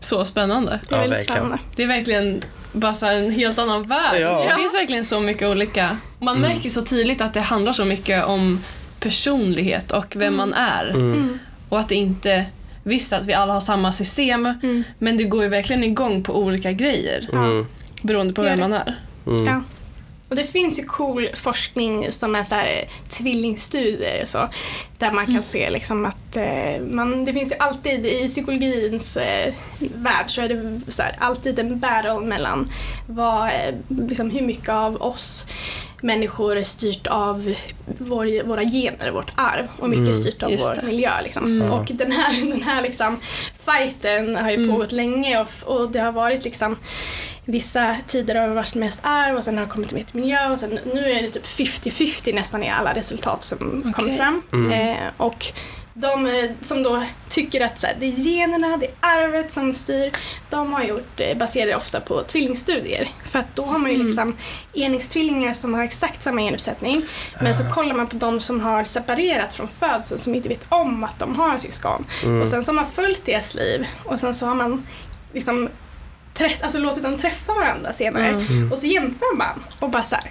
Så 0.00 0.24
spännande. 0.24 0.80
det 0.88 0.94
är 0.94 0.96
Ja, 0.96 1.00
väldigt 1.02 1.18
verkligen. 1.18 1.36
spännande. 1.42 1.58
Det 1.76 1.82
är 1.82 1.86
verkligen 1.86 2.42
bara 2.72 2.94
så 2.94 3.06
en 3.06 3.30
helt 3.30 3.58
annan 3.58 3.82
värld. 3.82 4.20
Ja. 4.20 4.44
Det 4.48 4.54
finns 4.56 4.74
verkligen 4.74 5.04
så 5.04 5.20
mycket 5.20 5.48
olika. 5.48 5.98
Man 6.20 6.36
Mm. 6.36 6.50
märker 6.52 6.70
så 6.70 6.82
tydligt 6.82 7.20
att 7.20 7.34
det 7.34 7.40
handlar 7.40 7.72
så 7.72 7.84
mycket 7.84 8.24
om 8.24 8.60
personlighet 9.00 9.92
och 9.92 10.16
vem 10.16 10.36
man 10.36 10.52
är. 10.54 10.88
Mm. 10.90 11.12
Mm. 11.12 11.38
Och 11.68 11.80
att 11.80 11.88
det 11.88 11.94
inte, 11.94 12.44
visst 12.84 13.12
att 13.12 13.26
vi 13.26 13.32
alla 13.34 13.52
har 13.52 13.60
samma 13.60 13.92
system, 13.92 14.46
Mm. 14.62 14.84
men 14.98 15.16
det 15.16 15.24
går 15.24 15.42
ju 15.42 15.48
verkligen 15.48 15.84
igång 15.84 16.22
på 16.22 16.36
olika 16.38 16.72
grejer 16.72 17.28
Mm. 17.32 17.66
beroende 18.02 18.32
på 18.34 18.42
vem 18.42 18.60
man 18.60 18.72
är. 18.72 18.98
Mm. 19.26 19.46
Ja. 19.46 19.62
Och 20.28 20.36
det 20.36 20.44
finns 20.44 20.78
ju 20.78 20.84
cool 20.84 21.28
forskning 21.34 22.12
som 22.12 22.34
är 22.34 22.42
så 22.44 22.54
här, 22.54 22.66
eh, 22.66 22.88
tvillingstudier 23.08 24.22
och 24.22 24.28
så, 24.28 24.48
där 24.98 25.12
man 25.12 25.26
kan 25.26 25.42
se 25.42 25.70
liksom 25.70 26.06
att 26.06 26.36
eh, 26.36 26.80
man, 26.90 27.24
det 27.24 27.32
finns 27.32 27.52
ju 27.52 27.56
alltid 27.58 28.06
i 28.06 28.28
psykologins 28.28 29.16
eh, 29.16 29.54
värld 29.78 30.24
så 30.30 30.40
är 30.40 30.48
det 30.48 30.80
så 30.92 31.02
här, 31.02 31.16
alltid 31.18 31.58
en 31.58 31.78
battle 31.78 32.20
mellan 32.20 32.70
vad, 33.06 33.50
liksom, 33.88 34.30
hur 34.30 34.42
mycket 34.42 34.68
av 34.68 35.02
oss 35.02 35.46
människor 36.00 36.56
är 36.56 36.62
styrt 36.62 37.06
av 37.06 37.54
vår, 37.98 38.42
våra 38.44 38.62
gener, 38.64 39.10
vårt 39.10 39.32
arv 39.34 39.68
och 39.78 39.88
mycket 39.88 40.02
Mm. 40.04 40.14
styrt 40.14 40.42
av 40.42 40.50
Just 40.50 40.64
vår 40.70 40.74
det. 40.80 40.86
miljö. 40.86 41.10
Liksom. 41.22 41.44
Mm. 41.44 41.72
Och 41.72 41.84
den 41.92 42.12
här, 42.12 42.50
den 42.50 42.62
här 42.62 42.82
liksom, 42.82 43.20
fighten 43.66 44.36
har 44.36 44.50
ju 44.50 44.56
Mm. 44.56 44.70
pågått 44.70 44.92
länge 44.92 45.40
och, 45.40 45.48
och 45.64 45.90
det 45.90 45.98
har 46.00 46.12
varit 46.12 46.44
liksom 46.44 46.76
Vissa 47.46 47.96
tider 48.06 48.34
har 48.34 48.48
det 48.48 48.54
varit 48.54 48.74
mest 48.74 49.00
arv 49.02 49.36
och 49.36 49.44
sen 49.44 49.58
har 49.58 49.64
det 49.64 49.70
kommit 49.70 49.92
mer 49.92 50.02
till 50.02 50.20
miljö 50.20 50.50
och 50.50 50.58
sen, 50.58 50.78
nu 50.94 51.10
är 51.10 51.22
det 51.22 51.28
typ 51.28 51.46
50-50 51.46 52.34
nästan 52.34 52.62
i 52.62 52.70
alla 52.70 52.94
resultat 52.94 53.42
som 53.44 53.78
Okej. 53.78 53.92
kommer 53.92 54.16
fram. 54.16 54.42
Mm. 54.52 54.72
Eh, 54.72 54.96
och 55.16 55.46
de 55.96 56.26
eh, 56.26 56.50
som 56.60 56.82
då 56.82 57.04
tycker 57.28 57.60
att 57.60 57.80
så 57.80 57.86
här, 57.86 57.96
det 58.00 58.06
är 58.06 58.10
generna, 58.12 58.76
det 58.76 58.86
är 58.86 58.92
arvet 59.00 59.52
som 59.52 59.72
styr, 59.72 60.10
de 60.50 60.72
har 60.72 60.82
gjort, 60.82 61.20
eh, 61.20 61.36
baserar 61.38 61.76
ofta 61.76 62.00
på 62.00 62.22
tvillingstudier. 62.22 63.08
För 63.24 63.38
att 63.38 63.56
då 63.56 63.64
har 63.64 63.78
man 63.78 63.90
ju 63.90 63.94
Mm. 63.94 64.06
liksom 64.06 64.36
enäggstvillingar 64.72 65.52
som 65.52 65.74
har 65.74 65.82
exakt 65.82 66.22
samma 66.22 66.40
genuppsättning 66.40 67.02
men 67.42 67.54
så 67.54 67.62
Ah. 67.62 67.70
kollar 67.74 67.94
man 67.94 68.06
på 68.06 68.16
de 68.16 68.40
som 68.40 68.60
har 68.60 68.84
separerat 68.84 69.54
från 69.54 69.68
födseln 69.68 70.18
som 70.18 70.34
inte 70.34 70.48
vet 70.48 70.66
om 70.68 71.04
att 71.04 71.18
de 71.18 71.36
har 71.36 71.58
syskon. 71.58 72.04
Mm. 72.22 72.42
Och 72.42 72.48
sen 72.48 72.64
så 72.64 72.70
har 72.70 72.74
man 72.74 72.86
följt 72.90 73.24
deras 73.24 73.54
liv 73.54 73.86
och 74.04 74.20
sen 74.20 74.34
så 74.34 74.46
har 74.46 74.54
man 74.54 74.86
liksom 75.32 75.68
träff, 76.34 76.62
alltså 76.62 76.78
låtit 76.78 77.02
dem 77.02 77.18
träffa 77.18 77.52
varandra 77.54 77.92
senare. 77.92 78.28
Mm. 78.28 78.46
Mm. 78.46 78.72
Och 78.72 78.78
så 78.78 78.86
jämför 78.86 79.36
man 79.36 79.64
och 79.80 79.90
bara 79.90 80.02
så 80.02 80.14
här, 80.14 80.30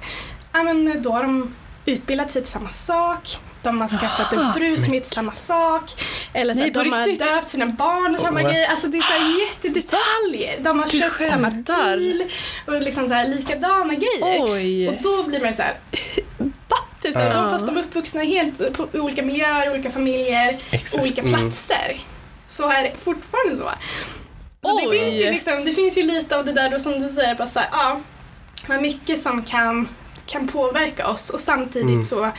ja 0.54 0.64
men 0.64 1.02
då 1.02 1.12
har 1.12 1.24
de 1.24 1.56
utbildat 1.86 2.32
sig 2.32 2.42
till 2.42 2.52
samma 2.52 2.70
sak, 2.70 3.38
de 3.62 3.82
har 3.82 3.88
skaffat 3.88 4.34
en 4.34 4.40
Aha. 4.40 4.54
fru 4.54 4.78
som 4.78 4.94
heter 4.94 5.10
samma 5.10 5.32
sak, 5.32 5.92
eller 6.34 6.54
så 6.54 6.60
Nej, 6.60 6.72
de 6.72 6.92
har 6.92 7.06
riktigt? 7.06 7.28
döpt 7.34 7.50
sina 7.50 7.66
barn 7.66 8.16
och 8.16 8.22
samma 8.22 8.42
What? 8.44 8.52
grej. 8.52 8.66
Alltså 8.66 8.88
det 8.88 8.98
är 8.98 9.02
så 9.02 9.14
här 9.14 9.40
jättedetaljer. 9.42 10.60
De 10.60 10.80
har 10.80 10.86
Du 10.86 10.98
köpt 11.00 11.26
samma 11.26 11.52
skämtar. 11.52 11.98
bil 11.98 12.32
och 12.68 12.82
liksom 12.82 13.08
så 13.08 13.14
här 13.14 13.28
likadana 13.28 13.94
grejer. 13.94 14.42
Och 14.42 14.50
Oj. 14.50 15.00
då 15.04 15.24
blir 15.24 15.42
man 15.42 15.54
så 15.54 15.62
här, 15.62 15.76
va? 16.68 16.78
Typ 17.02 17.14
så 17.14 17.20
här, 17.20 17.28
Ja. 17.36 17.42
de, 17.42 17.50
fast 17.50 17.66
de 17.68 17.78
är 17.78 17.82
uppvuxna 17.82 18.24
helt 18.24 18.74
på, 18.74 18.88
olika 18.94 19.22
miljöer, 19.22 19.72
olika 19.72 19.92
familjer, 19.92 20.56
Exakt. 20.72 21.04
olika 21.04 21.22
Mm. 21.22 21.34
platser. 21.34 22.00
Så 22.48 22.70
är 22.70 22.82
det 22.84 22.92
fortfarande 23.04 23.56
så. 23.58 23.70
Så 24.66 24.80
det 24.80 24.98
finns, 25.00 25.16
ju 25.16 25.32
liksom, 25.32 25.66
det 25.66 25.72
finns 25.72 25.98
ju 25.98 26.04
lite 26.04 26.38
av 26.38 26.46
det 26.46 26.54
där 26.54 26.70
då 26.70 26.80
som 26.80 27.02
du 27.02 27.10
säger, 27.10 27.36
bara 27.36 27.48
så 27.48 27.60
här, 27.60 27.70
ja, 27.72 28.00
men 28.68 28.82
mycket 28.82 29.20
som 29.22 29.44
kan, 29.44 29.88
kan 30.26 30.48
påverka 30.48 31.08
oss 31.08 31.30
och 31.30 31.40
samtidigt 31.40 31.90
Mm. 31.90 32.04
så, 32.04 32.30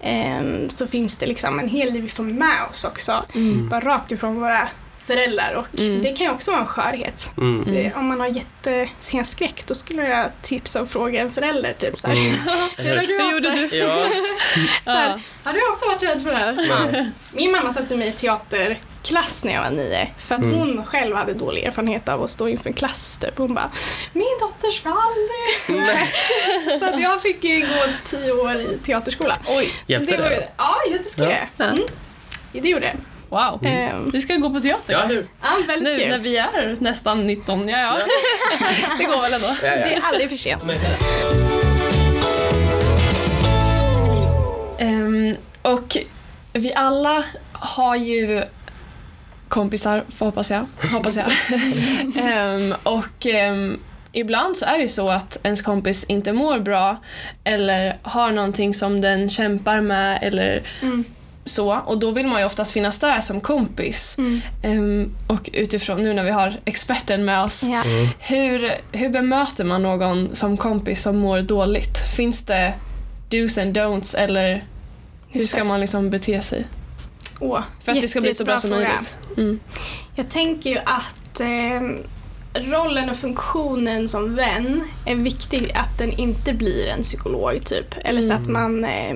ehm, 0.00 0.70
så 0.70 0.86
finns 0.86 1.16
det 1.16 1.26
liksom 1.26 1.58
en 1.58 1.68
hel 1.68 1.92
del 1.92 2.02
vi 2.02 2.08
får 2.08 2.22
med 2.22 2.56
oss 2.70 2.84
också, 2.84 3.24
Mm. 3.34 3.68
bara 3.68 3.80
rakt 3.80 4.12
ifrån 4.12 4.40
våra 4.40 4.68
föräldrar 5.04 5.52
och 5.54 5.80
Mm. 5.80 6.02
det 6.02 6.08
kan 6.12 6.26
ju 6.26 6.32
också 6.32 6.50
vara 6.50 6.60
en 6.60 6.66
skörhet. 6.66 7.30
Mm. 7.36 7.64
Det, 7.74 7.92
om 7.96 8.06
man 8.06 8.20
har 8.20 8.26
jättesen 8.26 9.24
skräck 9.24 9.62
då 9.66 9.74
skulle 9.74 10.08
jag 10.08 10.30
tipsa 10.42 10.82
och 10.82 10.88
fråga 10.88 11.20
en 11.20 11.30
förälder 11.32 11.72
typ 11.78 11.98
så 11.98 12.08
här, 12.08 12.14
Mm. 12.16 12.34
Hur 12.76 12.96
har 12.96 13.02
du 13.06 13.30
gjorde 13.32 13.50
du? 13.50 13.76
Ja. 13.76 14.06
Så 14.84 14.90
här, 14.90 15.08
Ja. 15.08 15.18
Har 15.42 15.52
du 15.52 15.60
också 15.72 15.86
varit 15.88 16.02
rädd 16.02 16.22
för 16.22 16.30
det 16.30 16.36
här? 16.36 16.66
Ja. 16.94 17.04
Min 17.32 17.52
mamma 17.52 17.72
satte 17.72 17.96
mig 17.96 18.08
i 18.08 18.12
teaterklass 18.12 19.44
när 19.44 19.52
jag 19.54 19.62
var 19.62 19.70
nio 19.70 20.08
för 20.18 20.34
att 20.34 20.44
Mm. 20.44 20.58
hon 20.58 20.84
själv 20.86 21.16
hade 21.16 21.34
dålig 21.34 21.64
erfarenhet 21.64 22.08
av 22.08 22.22
att 22.22 22.30
stå 22.30 22.48
inför 22.48 22.68
en 22.70 22.74
klass. 22.74 23.18
Typ. 23.18 23.38
Hon 23.38 23.54
bara, 23.54 23.70
min 24.12 24.26
dotter 24.40 24.68
ska 24.70 24.88
aldrig... 24.88 26.78
så 26.80 26.84
att 26.94 27.00
jag 27.00 27.22
fick 27.22 27.44
ju 27.44 27.60
gå 27.60 27.84
tio 28.04 28.32
år 28.32 28.54
i 28.60 28.78
teaterskola. 28.84 29.36
Oj. 29.48 29.66
Så 29.66 29.72
Hjälpte 29.86 30.16
det? 30.16 30.22
Var 30.22 30.30
ja, 30.56 30.74
det 30.98 31.04
skulle 31.08 31.30
jag. 31.30 31.48
Ja. 31.56 31.64
Mm. 31.64 31.82
Det 32.52 32.68
gjorde 32.68 32.86
det. 32.86 32.96
Wow. 33.28 33.60
Ehm, 33.62 34.10
Vi 34.12 34.20
ska 34.20 34.36
gå 34.36 34.50
på 34.50 34.60
teater. 34.60 34.92
Ja, 34.92 35.04
nu. 35.08 35.26
ja, 35.42 35.48
väldigt 35.66 35.96
Nu 35.96 36.02
kul. 36.02 36.08
när 36.10 36.18
vi 36.18 36.36
är 36.36 36.76
nästan 36.80 37.26
19, 37.26 37.68
ja 37.68 37.78
ja. 37.78 37.98
Det 38.98 39.04
går 39.04 39.22
väl 39.22 39.32
ändå. 39.32 39.46
Ja, 39.46 39.56
Det 39.62 39.66
är 39.68 39.92
ja. 39.96 40.00
aldrig 40.02 40.28
för 40.28 40.36
sent. 40.36 40.62
Ehm, 44.78 45.36
och 45.62 45.96
vi 46.52 46.74
alla 46.74 47.24
har 47.52 47.96
ju 47.96 48.42
kompisar, 49.48 50.04
hoppas 50.18 50.50
jag. 50.50 50.66
Hoppas 50.92 51.16
jag. 51.16 51.26
Ehm, 52.24 52.74
och 52.82 53.26
ehm, 53.26 53.78
ibland 54.12 54.56
så 54.56 54.66
är 54.66 54.78
det 54.78 54.88
så 54.88 55.08
att 55.10 55.38
ens 55.42 55.62
kompis 55.62 56.04
inte 56.04 56.32
mår 56.32 56.58
bra 56.58 56.96
eller 57.44 57.96
har 58.02 58.30
någonting 58.30 58.74
som 58.74 59.00
den 59.00 59.30
kämpar 59.30 59.80
med 59.80 60.18
eller 60.22 60.62
Mm. 60.82 61.04
Så. 61.44 61.78
Och 61.86 61.98
då 61.98 62.10
vill 62.10 62.26
man 62.26 62.40
ju 62.40 62.46
oftast 62.46 62.72
finnas 62.72 62.98
där 62.98 63.20
som 63.20 63.40
kompis. 63.40 64.14
Mm. 64.18 64.40
Ehm, 64.62 65.10
och 65.26 65.50
utifrån 65.52 66.02
nu 66.02 66.12
när 66.12 66.24
vi 66.24 66.30
har 66.30 66.54
experten 66.64 67.24
med 67.24 67.40
oss, 67.40 67.62
Ja. 67.62 67.82
Mm. 67.84 68.08
hur, 68.18 68.72
hur 68.92 69.08
bemöter 69.08 69.64
man 69.64 69.82
någon 69.82 70.36
som 70.36 70.56
kompis 70.56 71.02
som 71.02 71.16
mår 71.18 71.40
dåligt? 71.40 71.98
Finns 72.16 72.42
det 72.42 72.74
do's 73.30 73.62
and 73.62 73.76
don'ts 73.78 74.16
eller 74.16 74.64
hur 75.28 75.40
ska 75.44 75.64
man 75.64 75.80
liksom 75.80 76.10
bete 76.10 76.40
sig? 76.40 76.66
Åh, 77.40 77.60
För 77.84 77.92
att 77.92 78.00
det 78.00 78.08
ska 78.08 78.20
bli 78.20 78.34
så 78.34 78.44
bra 78.44 78.58
som 78.58 78.70
möjligt. 78.70 79.16
Mm. 79.36 79.60
Jag 80.14 80.28
tänker 80.30 80.70
ju 80.70 80.78
att 80.78 81.40
eh, 81.40 81.80
rollen 82.54 83.10
och 83.10 83.16
funktionen 83.16 84.08
som 84.08 84.34
vän 84.34 84.82
är 85.06 85.14
viktig 85.14 85.72
att 85.74 85.98
den 85.98 86.12
inte 86.12 86.52
blir 86.52 86.86
en 86.86 87.02
psykolog 87.02 87.64
typ. 87.64 87.94
Eller 88.04 88.22
så 88.22 88.32
att 88.32 88.46
man, 88.46 88.84
eh, 88.84 89.14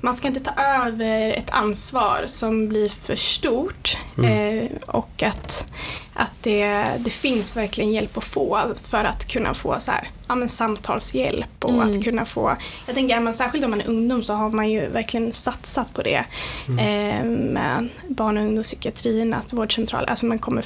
man 0.00 0.14
ska 0.14 0.28
inte 0.28 0.40
ta 0.40 0.62
över 0.62 1.30
ett 1.30 1.50
ansvar 1.50 2.22
som 2.26 2.68
blir 2.68 2.88
för 2.88 3.16
stort. 3.16 3.98
Eh, 4.24 4.66
och 4.86 5.22
att, 5.22 5.66
att 6.14 6.32
det, 6.42 6.84
det 6.98 7.10
finns 7.10 7.56
verkligen 7.56 7.92
hjälp 7.92 8.16
att 8.16 8.24
få 8.24 8.60
för 8.82 9.04
att 9.04 9.28
kunna 9.28 9.54
få 9.54 9.76
så 9.80 9.90
här, 9.92 10.08
ja, 10.28 10.34
men 10.34 10.48
samtalshjälp 10.48 11.64
och 11.64 11.70
Mm. 11.76 11.86
att 11.86 12.04
kunna 12.04 12.24
få, 12.26 12.56
jag 12.86 12.94
tänker 12.94 13.20
men 13.20 13.34
särskilt 13.34 13.64
om 13.64 13.70
man 13.70 13.80
är 13.80 13.88
ungdom 13.88 14.22
så 14.22 14.34
har 14.34 14.50
man 14.50 14.70
ju 14.70 14.88
verkligen 14.88 15.32
satsat 15.32 15.94
på 15.94 16.02
det 16.02 16.24
eh, 16.68 17.24
med 17.24 17.88
barn 18.08 18.36
och 18.36 18.42
ungdomspsykiatrin, 18.44 19.34
att 19.34 19.52
vårdcentraler, 19.52 20.10
alltså 20.10 20.26
man 20.26 20.38
kommer 20.38 20.62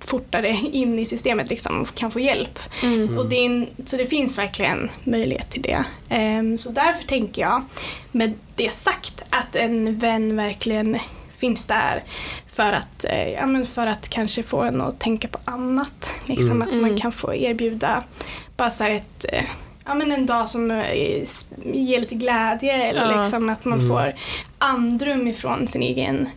fortare 0.00 0.48
in 0.72 0.98
i 0.98 1.06
systemet 1.06 1.50
liksom 1.50 1.80
och 1.80 1.94
kan 1.94 2.10
få 2.10 2.20
hjälp. 2.20 2.58
Mm. 2.82 3.18
Och 3.18 3.28
det 3.28 3.36
en, 3.46 3.66
så 3.86 3.96
det 3.96 4.06
finns 4.06 4.38
verkligen 4.38 4.90
möjlighet 5.04 5.50
till 5.50 5.62
det. 5.62 5.84
Ehm, 6.08 6.58
så 6.58 6.70
därför 6.70 7.04
tänker 7.04 7.42
jag, 7.42 7.62
med 8.12 8.32
det 8.56 8.70
sagt, 8.74 9.22
att 9.30 9.56
en 9.56 9.98
vän 9.98 10.36
verkligen 10.36 10.98
finns 11.38 11.66
där 11.66 12.02
för 12.50 12.72
att, 12.72 13.04
eh, 13.04 13.28
ja, 13.28 13.46
men 13.46 13.66
för 13.66 13.86
att 13.86 14.08
kanske 14.08 14.42
få 14.42 14.62
en 14.62 14.80
att 14.80 15.00
tänka 15.00 15.28
på 15.28 15.38
annat. 15.44 16.10
Liksom 16.26 16.50
Mm. 16.50 16.62
att 16.62 16.68
Mm. 16.68 16.82
man 16.82 17.00
kan 17.00 17.12
få 17.12 17.34
erbjuda 17.34 18.02
bara 18.56 18.70
så 18.70 18.84
här 18.84 18.90
ett 18.90 19.24
eh, 19.32 19.44
Ja, 19.86 19.94
men 19.94 20.12
en 20.12 20.26
dag 20.26 20.48
som 20.48 20.70
eh, 20.70 21.24
ger 21.72 21.98
lite 22.00 22.14
glädje 22.14 22.72
eller 22.82 23.12
Ja. 23.12 23.18
liksom 23.18 23.50
att 23.50 23.64
man 23.64 23.78
Mm. 23.78 23.90
får 23.90 24.14
andrum 24.58 25.28
ifrån 25.28 25.68
sin 25.68 25.82
egen 25.82 26.28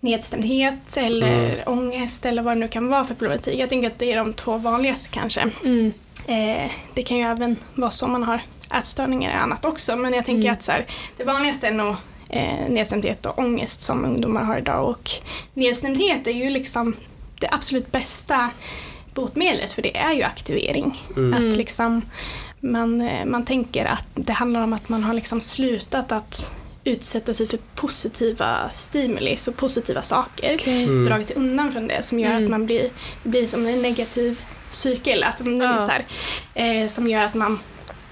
nedstämdhet 0.00 0.96
eller 0.96 1.52
Mm. 1.52 1.60
ångest 1.78 2.26
eller 2.26 2.42
vad 2.42 2.56
det 2.56 2.60
nu 2.60 2.68
kan 2.68 2.88
vara 2.88 3.04
för 3.04 3.14
problematik. 3.14 3.60
Jag 3.60 3.68
tänker 3.68 3.86
att 3.90 3.98
det 3.98 4.12
är 4.12 4.16
de 4.16 4.32
två 4.32 4.56
vanligaste 4.56 5.08
kanske. 5.10 5.40
Mm. 5.64 5.92
Eh, 6.26 6.70
det 6.94 7.02
kan 7.02 7.16
ju 7.16 7.22
även 7.24 7.56
vara 7.74 7.90
så 7.90 8.06
om 8.06 8.12
man 8.12 8.22
har 8.22 8.40
ätstörningar 8.74 9.34
och 9.36 9.42
annat 9.42 9.64
också 9.64 9.96
men 9.96 10.14
jag 10.14 10.24
tänker 10.24 10.42
Mm. 10.42 10.52
att 10.52 10.62
så 10.62 10.72
här, 10.72 10.86
det 11.16 11.24
vanligaste 11.24 11.66
är 11.66 11.72
nog 11.72 11.94
eh, 12.28 12.68
nedstämdhet 12.68 13.26
och 13.26 13.38
ångest 13.38 13.82
som 13.82 14.04
ungdomar 14.04 14.42
har 14.44 14.58
idag 14.58 14.88
och 14.88 15.10
nedstämdhet 15.54 16.26
är 16.26 16.30
ju 16.30 16.50
liksom 16.50 16.96
det 17.40 17.48
absolut 17.52 17.92
bästa 17.92 18.50
botemedlet 19.14 19.72
för 19.72 19.82
det 19.82 19.96
är 19.96 20.12
ju 20.12 20.22
aktivering. 20.22 21.02
Mm. 21.16 21.34
Att 21.34 21.56
liksom 21.56 22.02
man, 22.60 23.00
eh, 23.00 23.24
man 23.24 23.44
tänker 23.44 23.84
att 23.84 24.06
det 24.14 24.32
handlar 24.32 24.62
om 24.62 24.72
att 24.72 24.88
man 24.88 25.04
har 25.04 25.14
liksom 25.14 25.40
slutat 25.40 26.12
att 26.12 26.50
utsätta 26.84 27.34
sig 27.34 27.46
för 27.46 27.58
positiva 27.74 28.70
stimuli, 28.72 29.36
så 29.36 29.52
positiva 29.52 30.02
saker 30.02 30.54
Okej. 30.54 30.82
Mm. 30.84 31.04
dragit 31.04 31.26
sig 31.28 31.36
undan 31.36 31.72
från 31.72 31.88
det 31.88 32.02
som 32.02 32.18
gör 32.18 32.30
Mm. 32.30 32.44
att 32.44 32.50
man 32.50 32.66
blir, 32.66 32.90
det 33.22 33.28
blir 33.28 33.46
som 33.46 33.66
en 33.66 33.82
negativ 33.82 34.40
cykel. 34.70 35.22
Att 35.24 35.40
man, 35.44 35.60
Ja. 35.60 35.80
så 35.80 35.90
här, 35.90 36.06
eh, 36.54 36.88
som 36.88 37.06
gör 37.08 37.22
att 37.24 37.34
man, 37.34 37.58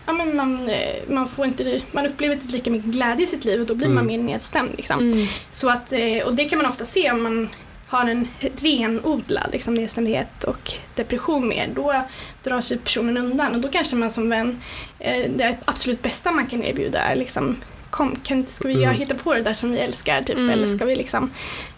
ja, 0.07 0.13
men 0.13 0.37
man, 0.37 0.69
eh, 0.69 0.97
man, 1.09 1.29
får 1.29 1.47
inte, 1.47 1.81
man 1.93 2.07
upplever 2.07 2.35
inte 2.35 2.47
lika 2.49 2.71
mycket 2.71 2.91
glädje 2.91 3.25
i 3.25 3.27
sitt 3.27 3.45
liv 3.45 3.61
och 3.61 3.67
då 3.67 3.75
blir 3.75 3.89
man 3.89 4.07
mer 4.07 4.15
Mm. 4.15 4.27
nedstämd. 4.27 4.71
Liksom. 4.77 4.99
Mm. 5.13 5.27
Så 5.51 5.69
att, 5.71 5.93
eh, 5.93 6.19
och 6.27 6.35
det 6.35 6.45
kan 6.45 6.59
man 6.59 6.67
ofta 6.71 6.85
se 6.85 7.11
om 7.11 7.23
man 7.23 7.49
har 7.87 8.07
en 8.09 8.29
renodlad 8.61 9.49
liksom, 9.53 9.75
nedstämdhet 9.75 10.45
och 10.45 10.73
depression 10.95 11.49
mer. 11.49 11.71
Då 11.75 12.03
drar 12.45 12.61
sig 12.61 12.79
personen 12.79 13.17
undan 13.17 13.55
och 13.55 13.61
då 13.61 13.69
kanske 13.69 13.97
man 13.97 14.11
som 14.11 14.31
vän, 14.31 14.61
eh, 14.99 15.31
det 15.37 15.57
absolut 15.65 16.03
bästa 16.03 16.33
man 16.33 16.47
kan 16.47 16.63
erbjuda 16.63 16.99
är 17.01 17.17
liksom 17.17 17.57
Kom, 17.91 18.17
kan, 18.23 18.39
inte- 18.39 18.53
ska 18.53 18.69
vi 18.69 18.83
Mm. 18.85 18.95
hitta 18.95 19.15
på 19.15 19.35
det 19.35 19.43
där 19.43 19.55
som 19.55 19.71
vi 19.73 19.79
älskar? 19.79 20.23
Typ, 20.23 20.37
Mm. 20.37 20.51
Eller 20.51 20.67
ska 20.67 20.85
vi 20.85 20.97
liksom, 20.97 21.31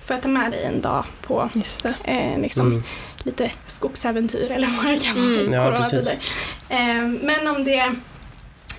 får 0.04 0.14
jag 0.16 0.22
ta 0.22 0.28
med 0.28 0.50
dig 0.50 0.64
en 0.64 0.80
dag 0.80 1.04
på 1.22 1.50
Just 1.54 1.82
det. 1.82 1.94
eh, 2.04 2.40
liksom, 2.40 2.66
Mm. 2.66 2.82
lite 3.22 3.50
skogsäventyr 3.66 4.50
eller 4.50 4.68
vad 4.76 4.86
det 4.94 4.98
kan 5.04 5.14
vara 5.16 5.26
Mm. 5.26 5.52
i 5.52 5.54
Ja, 5.56 5.64
coronatider. 5.64 6.12
Eh, 6.68 7.06
men 7.22 7.48
om 7.56 7.64
det 7.64 7.94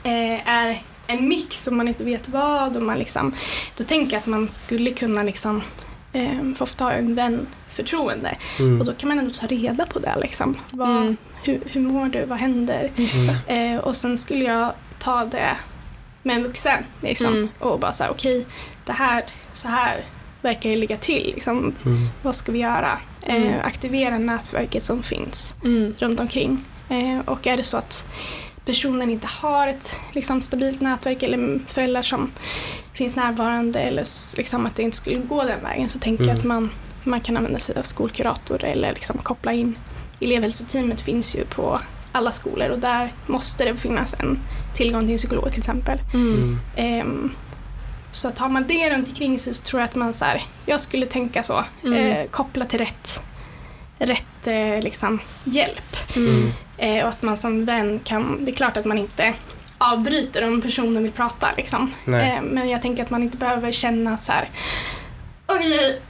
eh, 0.04 0.50
är 0.50 0.82
en 1.08 1.28
mix 1.28 1.68
och 1.68 1.74
man 1.74 1.88
inte 1.88 2.04
vet 2.04 2.30
vad 2.30 2.76
och 2.78 2.84
man 2.84 2.98
liksom, 3.00 3.36
då 3.78 3.84
tänker 3.84 4.12
jag 4.14 4.20
att 4.20 4.26
man 4.28 4.48
skulle 4.48 4.92
kunna 4.92 5.24
liksom, 5.24 5.62
eh, 6.14 6.54
få 6.58 6.64
ofta 6.64 6.84
ha 6.84 6.92
en 6.92 7.16
vän 7.16 7.48
förtroende 7.70 8.36
Mm. 8.60 8.80
och 8.80 8.86
då 8.86 8.94
kan 8.94 9.10
man 9.10 9.20
ändå 9.20 9.32
ta 9.34 9.48
reda 9.48 9.86
på 9.86 10.00
det. 10.00 10.16
Liksom. 10.22 10.56
Vad, 10.72 10.90
Mm. 10.98 11.18
hur, 11.44 11.62
hur 11.66 11.82
mår 11.82 12.06
du? 12.08 12.26
Vad 12.26 12.38
händer? 12.38 12.92
Just 12.96 13.16
det. 13.48 13.54
Eh, 13.56 13.78
och 13.78 13.96
sen 13.96 14.18
skulle 14.18 14.46
jag 14.46 14.74
ta 15.00 15.26
det 15.26 15.58
med 16.24 16.36
en 16.36 16.44
vuxen 16.44 16.84
liksom, 17.02 17.28
Mm. 17.34 17.50
och 17.60 17.80
bara 17.80 17.94
säga 17.94 18.12
okej, 18.12 18.46
det 18.86 18.92
här, 18.92 19.26
så 19.54 19.68
här 19.68 20.06
verkar 20.42 20.70
det 20.70 20.76
ligga 20.76 20.98
till. 20.98 21.32
Liksom, 21.36 21.74
Mm. 21.86 22.10
vad 22.22 22.36
ska 22.36 22.52
vi 22.52 22.60
göra? 22.60 23.00
Eh, 23.22 23.36
Mm. 23.36 23.54
aktivera 23.64 24.18
nätverket 24.18 24.84
som 24.86 25.04
finns 25.04 25.56
Mm. 25.64 25.96
runt 26.00 26.20
omkring. 26.20 26.66
Eh, 26.90 27.20
och 27.26 27.48
är 27.48 27.58
det 27.58 27.64
så 27.64 27.78
att 27.78 28.06
personen 28.66 29.10
inte 29.10 29.28
har 29.28 29.68
ett 29.68 29.96
liksom, 30.12 30.42
stabilt 30.42 30.82
nätverk 30.82 31.24
eller 31.24 31.60
föräldrar 31.68 32.02
som 32.02 32.32
finns 32.94 33.16
närvarande 33.16 33.80
eller 33.80 34.04
liksom, 34.38 34.66
att 34.66 34.76
det 34.76 34.84
inte 34.84 34.98
skulle 34.98 35.18
gå 35.20 35.44
den 35.44 35.64
vägen 35.64 35.90
så 35.90 36.00
tänker 36.00 36.24
jag 36.24 36.30
Mm. 36.30 36.40
att 36.40 36.46
man, 36.46 36.70
man 37.04 37.22
kan 37.22 37.38
använda 37.38 37.60
sig 37.60 37.76
av 37.78 37.84
skolkurator 37.84 38.64
eller 38.64 38.94
liksom, 38.94 39.18
koppla 39.18 39.54
in 39.54 39.76
elevhälsoteamet 40.22 41.02
finns 41.02 41.36
ju 41.36 41.46
på 41.46 41.80
alla 42.12 42.32
skolor 42.32 42.70
och 42.70 42.80
där 42.80 43.14
måste 43.28 43.66
det 43.66 43.76
finnas 43.78 44.14
en 44.20 44.40
tillgång 44.74 45.02
till 45.02 45.12
en 45.12 45.18
psykolog 45.18 45.50
till 45.50 45.60
exempel. 45.60 46.00
Mm. 46.14 46.34
Mm. 46.34 46.60
Ehm, 46.76 47.32
så 48.12 48.28
att 48.28 48.38
har 48.38 48.50
man 48.50 48.68
det 48.68 48.90
runt 48.90 49.08
omkring 49.08 49.40
sig 49.40 49.54
så 49.54 49.64
tror 49.64 49.82
jag 49.82 49.88
att 49.88 49.96
man 49.96 50.14
så 50.14 50.26
här, 50.26 50.44
jag 50.66 50.80
skulle 50.82 51.06
tänka 51.06 51.44
så, 51.44 51.66
Mm. 51.84 52.12
eh, 52.12 52.26
koppla 52.28 52.66
till 52.66 52.80
rätt, 52.80 53.22
rätt 54.00 54.48
eh, 54.48 54.80
liksom, 54.84 55.20
hjälp. 55.44 56.16
Mm. 56.16 56.52
Eh, 56.78 57.04
och 57.04 57.10
att 57.10 57.22
man 57.22 57.38
som 57.38 57.66
vän 57.66 58.00
kan, 58.04 58.46
det 58.46 58.52
är 58.52 58.56
klart 58.56 58.78
att 58.78 58.86
man 58.86 58.98
inte 58.98 59.34
avbryter 59.78 60.48
om 60.48 60.62
personen 60.62 61.04
vill 61.04 61.12
prata. 61.12 61.48
Liksom. 61.58 61.92
Eh, 62.06 62.42
men 62.42 62.70
jag 62.70 62.82
tänker 62.82 63.04
att 63.04 63.10
man 63.10 63.24
inte 63.24 63.38
behöver 63.38 63.72
känna 63.72 64.18
så 64.18 64.32
här. 64.32 64.50
Okej, 65.46 66.02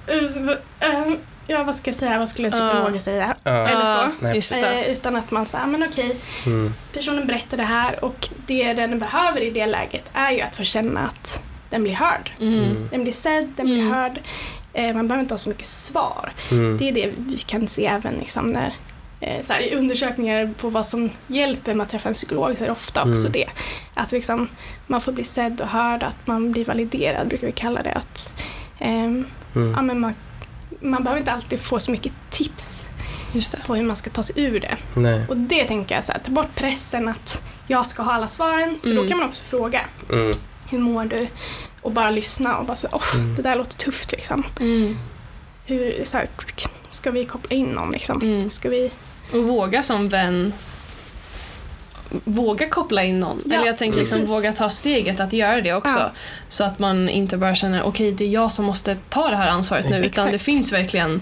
eh, 0.79 1.13
ja 1.47 1.63
vad 1.63 1.75
ska 1.75 1.87
jag 1.89 1.95
säga, 1.95 2.17
vad 2.17 2.29
skulle 2.29 2.49
psykologer 2.49 2.99
säga? 2.99 3.35
Ja. 3.43 3.67
Eller 3.69 3.85
så. 3.85 4.11
Nej. 4.19 4.35
Just 4.35 4.53
det. 4.61 4.69
Eh, 4.85 4.91
utan 4.93 5.15
att 5.15 5.31
man 5.31 5.45
säger, 5.45 5.65
men 5.65 5.83
okej, 5.83 6.15
Mm. 6.45 6.73
personen 6.93 7.27
berättar 7.27 7.57
det 7.57 7.63
här 7.63 8.05
och 8.05 8.29
det 8.47 8.73
den 8.73 8.99
behöver 8.99 9.41
i 9.41 9.49
det 9.51 9.65
läget 9.65 10.05
är 10.13 10.31
ju 10.31 10.41
att 10.41 10.55
få 10.55 10.63
känna 10.63 10.99
att 10.99 11.41
den 11.69 11.83
blir 11.83 11.93
hörd. 11.93 12.31
Mm. 12.39 12.87
Den 12.91 13.03
blir 13.03 13.13
sedd, 13.13 13.53
den 13.57 13.65
blir 13.65 13.79
Mm. 13.79 13.93
hörd. 13.93 14.19
Eh, 14.73 14.95
man 14.95 15.07
behöver 15.07 15.21
inte 15.23 15.33
ha 15.33 15.37
så 15.37 15.49
mycket 15.49 15.67
svar. 15.67 16.31
Mm. 16.51 16.77
Det 16.77 16.87
är 16.89 16.91
det 16.91 17.13
vi 17.17 17.37
kan 17.37 17.67
se 17.67 17.85
även 17.85 18.13
liksom 18.13 18.47
när 18.47 18.73
eh, 19.23 19.41
så 19.41 19.53
här, 19.53 19.75
undersökningar 19.75 20.53
på 20.57 20.69
vad 20.69 20.85
som 20.85 21.09
hjälper 21.27 21.73
med 21.73 21.83
att 21.83 21.89
träffa 21.89 22.09
en 22.09 22.13
psykolog 22.13 22.57
så 22.57 22.63
är 22.63 22.65
det 22.67 22.71
ofta 22.71 23.01
också 23.01 23.27
Mm. 23.27 23.31
det. 23.31 23.45
Att 23.93 24.11
liksom, 24.11 24.47
man 24.87 25.01
får 25.01 25.11
bli 25.11 25.23
sedd 25.23 25.61
och 25.61 25.67
hörd, 25.67 26.03
att 26.03 26.27
man 26.27 26.51
blir 26.51 26.65
validerad 26.65 27.27
brukar 27.27 27.47
vi 27.47 27.53
kalla 27.53 27.83
det. 27.83 27.91
Att, 27.93 28.33
ehm, 28.79 29.25
Mm. 29.55 29.71
ja, 29.75 29.81
men 29.81 29.99
man, 29.99 30.13
man 30.81 31.03
behöver 31.03 31.19
inte 31.19 31.31
alltid 31.31 31.59
få 31.61 31.79
så 31.79 31.91
mycket 31.91 32.13
tips 32.29 32.85
Just 33.33 33.51
det. 33.51 33.59
på 33.67 33.75
hur 33.75 33.83
man 33.83 33.95
ska 33.95 34.09
ta 34.09 34.23
sig 34.23 34.35
ur 34.43 34.59
det. 34.59 34.77
Nej. 34.93 35.25
Och 35.29 35.37
det 35.37 35.63
tänker 35.63 35.95
jag, 35.95 36.03
så 36.03 36.11
här, 36.11 36.19
ta 36.19 36.31
bort 36.31 36.55
pressen 36.55 37.07
att 37.07 37.41
jag 37.67 37.85
ska 37.85 38.03
ha 38.03 38.11
alla 38.13 38.27
svaren. 38.27 38.77
För 38.81 38.89
då 38.89 38.95
Mm. 38.95 39.07
kan 39.07 39.17
man 39.17 39.27
också 39.27 39.43
fråga, 39.43 39.81
Mm. 40.11 40.31
hur 40.69 40.79
mår 40.79 41.05
du? 41.05 41.27
Och 41.81 41.91
bara 41.91 42.09
lyssna 42.09 42.57
och 42.57 42.65
bara 42.65 42.75
så, 42.77 42.87
åh, 42.91 43.15
Mm. 43.15 43.35
det 43.35 43.41
där 43.41 43.55
låter 43.55 43.77
tufft 43.77 44.11
liksom. 44.11 44.43
Mm. 44.59 44.97
Hur, 45.65 46.01
så 46.05 46.17
här, 46.17 46.27
ska 46.87 47.11
vi 47.11 47.25
koppla 47.25 47.55
in 47.55 47.65
någon 47.65 47.91
liksom? 47.91 48.21
Mm. 48.21 48.49
Ska 48.49 48.69
vi... 48.69 48.91
Och 49.33 49.43
våga 49.43 49.83
som 49.83 50.09
vän 50.09 50.53
våga 52.23 52.69
koppla 52.69 53.03
in 53.03 53.19
någon. 53.19 53.41
Ja, 53.45 53.55
Eller 53.55 53.65
jag 53.65 53.77
tänker 53.77 53.97
liksom 53.97 54.19
precis. 54.19 54.35
våga 54.35 54.53
ta 54.53 54.69
steget 54.69 55.19
att 55.19 55.33
göra 55.33 55.61
det 55.61 55.73
också. 55.73 55.99
Ja. 55.99 56.11
Så 56.49 56.63
att 56.63 56.79
man 56.79 57.09
inte 57.09 57.37
bara 57.37 57.55
känner 57.55 57.83
okej 57.83 58.11
det 58.11 58.23
är 58.23 58.29
jag 58.29 58.51
som 58.51 58.65
måste 58.65 58.97
ta 59.09 59.29
det 59.29 59.35
här 59.35 59.47
ansvaret 59.47 59.85
nu 59.85 59.95
Exakt. 59.95 60.13
utan 60.13 60.31
det 60.31 60.39
finns 60.39 60.71
verkligen 60.71 61.21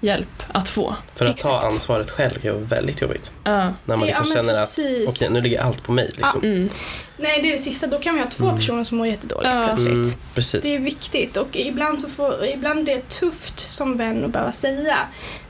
hjälp 0.00 0.42
att 0.52 0.68
få. 0.68 0.96
För 1.14 1.26
att 1.26 1.36
ta 1.36 1.56
Exakt. 1.56 1.64
ansvaret 1.74 2.10
själv 2.10 2.46
är 2.46 2.52
väldigt 2.52 3.02
jobbigt. 3.02 3.32
Ja. 3.44 3.72
När 3.84 3.96
man 3.96 4.06
liksom 4.06 4.26
känner 4.26 4.54
precis. 4.54 5.08
att 5.08 5.14
okej, 5.14 5.30
nu 5.30 5.40
ligger 5.40 5.62
allt 5.62 5.82
på 5.82 5.92
mig. 5.92 6.10
Liksom. 6.16 6.42
Mm. 6.42 6.68
Nej, 7.16 7.38
det 7.42 7.48
är 7.48 7.52
det 7.52 7.58
sista. 7.58 7.86
Då 7.86 7.98
kan 7.98 8.14
vi 8.14 8.20
ha 8.20 8.28
två 8.30 8.44
Mm. 8.44 8.56
personer 8.56 8.84
som 8.84 8.98
mår 8.98 9.06
jättedåligt 9.06 9.50
Ja. 9.54 9.64
plötsligt. 9.66 9.94
Mm, 9.96 10.10
precis. 10.34 10.62
Det 10.62 10.74
är 10.74 10.80
viktigt 10.80 11.36
och 11.36 11.56
ibland, 11.56 12.00
så 12.00 12.08
får, 12.08 12.44
ibland 12.44 12.88
är 12.88 12.94
det 12.94 13.08
tufft 13.08 13.58
som 13.60 13.96
vän 13.96 14.24
att 14.24 14.30
behöva 14.30 14.52
säga 14.52 14.96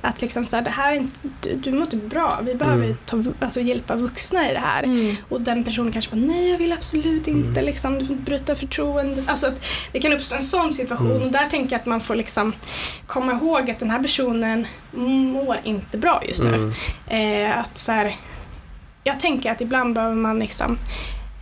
att 0.03 0.21
liksom 0.23 0.47
så 0.47 0.57
här, 0.57 0.63
det 0.63 0.71
här 0.71 0.93
är 0.93 0.97
inte, 0.97 1.19
du, 1.41 1.55
du 1.57 1.73
mår 1.73 1.83
inte 1.83 1.97
bra, 1.97 2.39
vi 2.43 2.55
behöver 2.55 2.85
Mm. 2.85 2.97
ta, 3.07 3.25
alltså, 3.41 3.61
hjälpa 3.61 3.97
vuxna 3.97 4.51
i 4.51 4.55
det 4.55 4.61
här. 4.61 4.83
Mm. 4.83 5.17
Och 5.29 5.41
den 5.41 5.65
personen 5.65 5.93
kanske 5.93 6.11
bara, 6.17 6.21
nej 6.27 6.51
jag 6.51 6.59
vill 6.59 6.73
absolut 6.73 7.29
inte, 7.29 7.49
Mm. 7.61 7.65
liksom, 7.65 7.99
du 7.99 8.07
får 8.07 8.13
inte 8.17 8.25
bryta 8.31 8.55
förtroende. 8.55 9.23
Alltså 9.27 9.47
att 9.47 9.65
det 9.93 10.01
kan 10.01 10.13
uppstå 10.13 10.35
en 10.35 10.43
sån 10.43 10.73
situation 10.73 11.11
Mm. 11.11 11.23
och 11.23 11.33
där 11.33 11.47
tänker 11.51 11.73
jag 11.73 11.81
att 11.81 11.87
man 11.87 12.01
får 12.01 12.15
liksom 12.15 12.53
komma 13.07 13.33
ihåg 13.33 13.71
att 13.71 13.79
den 13.79 13.91
här 13.91 14.03
personen 14.03 14.67
mår 15.33 15.57
inte 15.65 15.99
bra 15.99 16.23
just 16.29 16.43
nu. 16.43 16.55
Mm. 16.55 16.73
Eh, 17.51 17.59
att 17.59 17.79
så 17.79 17.93
här, 17.93 18.17
jag 19.05 19.21
tänker 19.21 19.51
att 19.53 19.61
ibland 19.61 19.95
behöver 19.95 20.15
man 20.15 20.39
liksom 20.39 20.79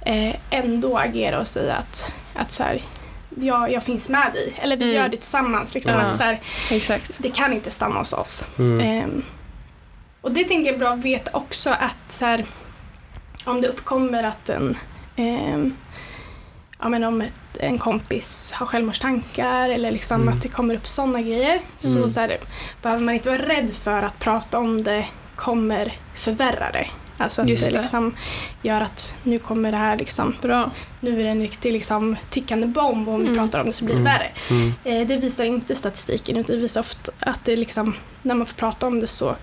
eh, 0.06 0.34
ändå 0.50 0.98
agera 0.98 1.40
och 1.40 1.48
säga 1.48 1.74
att, 1.74 2.12
att 2.34 2.52
så 2.52 2.62
här, 2.62 2.82
ja, 3.36 3.68
jag 3.68 3.82
finns 3.84 4.08
med 4.08 4.32
dig. 4.32 4.52
Eller 4.62 4.76
vi 4.76 4.84
Mm. 4.84 4.96
gör 4.96 5.08
det 5.08 5.16
tillsammans. 5.16 5.74
Liksom, 5.74 5.92
Ja. 5.94 6.00
att 6.00 6.14
så 6.16 6.22
här, 6.22 6.40
Exakt. 6.70 7.18
det 7.22 7.30
kan 7.30 7.52
inte 7.52 7.70
stanna 7.70 7.98
hos 7.98 8.12
oss. 8.12 8.46
Mm. 8.58 8.80
Ehm, 8.80 9.24
och 10.20 10.32
det 10.32 10.44
tänker 10.44 10.66
jag 10.66 10.74
är 10.74 10.78
bra 10.78 10.88
att 10.90 10.98
veta 10.98 11.30
också 11.36 11.70
att 11.70 11.96
så 12.12 12.24
här, 12.24 12.44
om 13.44 13.60
det 13.60 13.68
uppkommer 13.68 14.22
att 14.24 14.48
en, 14.48 14.78
ehm, 15.16 15.76
ja, 16.80 16.88
men 16.88 17.04
om 17.04 17.20
ett, 17.20 17.34
en 17.60 17.78
kompis 17.78 18.52
har 18.54 18.66
självmordstankar 18.66 19.68
eller 19.70 19.90
liksom 19.90 20.20
Mm. 20.22 20.34
att 20.34 20.42
det 20.42 20.48
kommer 20.48 20.74
upp 20.74 20.86
sådana 20.86 21.22
grejer 21.22 21.60
så, 21.76 21.96
Mm. 21.98 22.08
så 22.10 22.20
här, 22.20 22.36
behöver 22.82 23.02
man 23.02 23.14
inte 23.14 23.28
vara 23.30 23.42
rädd 23.48 23.70
för 23.74 24.02
att 24.02 24.18
prata 24.18 24.58
om 24.58 24.82
det 24.82 25.06
kommer 25.36 25.92
förvärra 26.14 26.70
det. 26.72 26.86
Alltså 27.22 27.42
att 27.42 27.48
Just 27.48 27.66
det 27.66 27.72
det. 27.72 27.78
liksom 27.80 28.14
gör 28.62 28.80
att 28.80 29.14
nu 29.22 29.38
kommer 29.38 29.70
det 29.72 29.76
här 29.78 29.96
liksom, 29.96 30.34
Bra. 30.42 30.70
nu 31.00 31.20
är 31.20 31.24
det 31.24 31.30
en 31.30 31.40
riktig 31.40 31.72
liksom 31.72 32.16
tickande 32.30 32.66
bomb 32.66 33.08
och 33.08 33.14
om 33.14 33.20
vi 33.20 33.26
Mm. 33.26 33.38
pratar 33.38 33.60
om 33.60 33.66
det 33.66 33.72
så 33.72 33.84
blir 33.84 33.94
det 33.94 34.00
Mm. 34.00 34.12
värre. 34.12 34.30
Mm. 34.50 34.72
Eh, 34.84 35.06
det 35.06 35.16
visar 35.16 35.44
inte 35.44 35.74
statistiken 35.74 36.36
utan 36.36 36.56
det 36.56 36.62
visar 36.62 36.80
ofta 36.80 37.12
att 37.20 37.44
det 37.44 37.56
liksom, 37.56 37.94
när 38.22 38.34
man 38.34 38.46
får 38.46 38.54
prata 38.54 38.86
om 38.86 39.00
det 39.00 39.06
så, 39.06 39.36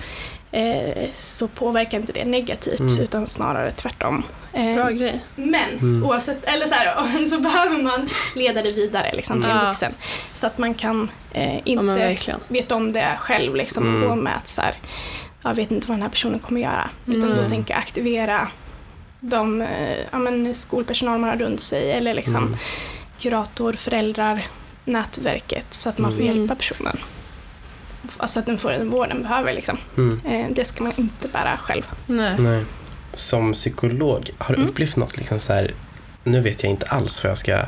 eh, 0.51 1.09
så 1.13 1.47
påverkar 1.47 1.97
inte 1.97 2.11
det 2.13 2.25
negativt 2.25 2.79
Mm. 2.79 2.99
utan 2.99 3.27
snarare 3.27 3.71
tvärtom. 3.71 4.23
Eh, 4.53 4.73
Bra 4.75 4.89
grej. 4.89 5.19
men 5.35 5.69
Mm. 5.79 6.03
oavsett, 6.03 6.43
eller 6.43 6.65
så, 6.65 6.75
här, 6.75 7.25
så 7.27 7.39
behöver 7.39 7.83
man 7.83 8.09
leda 8.35 8.61
det 8.61 8.71
vidare 8.71 9.11
liksom, 9.15 9.35
till 9.41 9.45
Mm. 9.51 9.57
en 9.57 9.63
Ja. 9.65 9.69
vuxen. 9.71 9.93
Så 10.33 10.47
att 10.47 10.57
man 10.57 10.73
kan 10.73 11.11
eh, 11.31 11.53
Ja, 11.55 11.61
inte 11.65 11.83
verkligen. 11.83 12.39
veta 12.47 12.75
om 12.75 12.93
det 12.93 13.15
själv 13.19 13.55
liksom, 13.55 13.83
och 13.83 13.89
Mm. 13.95 14.09
gå 14.09 14.15
med 14.15 14.35
att 14.35 14.47
så 14.47 14.61
här, 14.61 14.75
jag 15.43 15.55
vet 15.55 15.71
inte 15.71 15.87
vad 15.87 15.95
den 15.97 16.01
här 16.01 16.09
personen 16.09 16.39
kommer 16.39 16.61
göra. 16.61 16.89
Utan 17.05 17.31
Mm. 17.31 17.43
då 17.43 17.49
tänka 17.49 17.75
aktivera 17.75 18.47
de 19.19 19.61
eh, 19.61 19.97
ja, 20.11 20.19
men 20.19 20.55
skolpersonal 20.55 21.19
man 21.19 21.29
har 21.29 21.37
runt 21.37 21.61
sig 21.61 21.91
eller 21.91 22.13
liksom 22.13 22.35
Mm. 22.35 22.55
kurator, 23.19 23.73
föräldrar, 23.73 24.45
nätverket 24.85 25.65
så 25.73 25.89
att 25.89 25.97
man 25.97 26.11
får 26.11 26.21
Mm. 26.21 26.37
hjälpa 26.37 26.55
personen. 26.55 26.97
Så 28.25 28.39
att 28.39 28.45
den 28.45 28.57
får 28.57 28.71
den 28.71 28.89
vård 28.89 29.09
den 29.09 29.21
behöver. 29.23 29.53
Liksom. 29.53 29.77
Mm. 29.97 30.21
Eh, 30.25 30.47
det 30.55 30.65
ska 30.65 30.83
man 30.83 30.93
inte 30.97 31.27
bära 31.27 31.57
själv. 31.57 31.83
Nej. 32.05 32.35
Nej. 32.39 32.63
Som 33.13 33.53
psykolog, 33.53 34.29
har 34.37 34.55
du 34.55 34.61
Mm. 34.61 34.69
upplevt 34.69 34.95
något 34.95 35.17
liksom 35.17 35.39
så 35.39 35.53
här, 35.53 35.73
nu 36.23 36.41
vet 36.41 36.63
jag 36.63 36.69
inte 36.69 36.85
alls 36.85 37.23
vad 37.23 37.31
jag 37.31 37.37
ska 37.37 37.61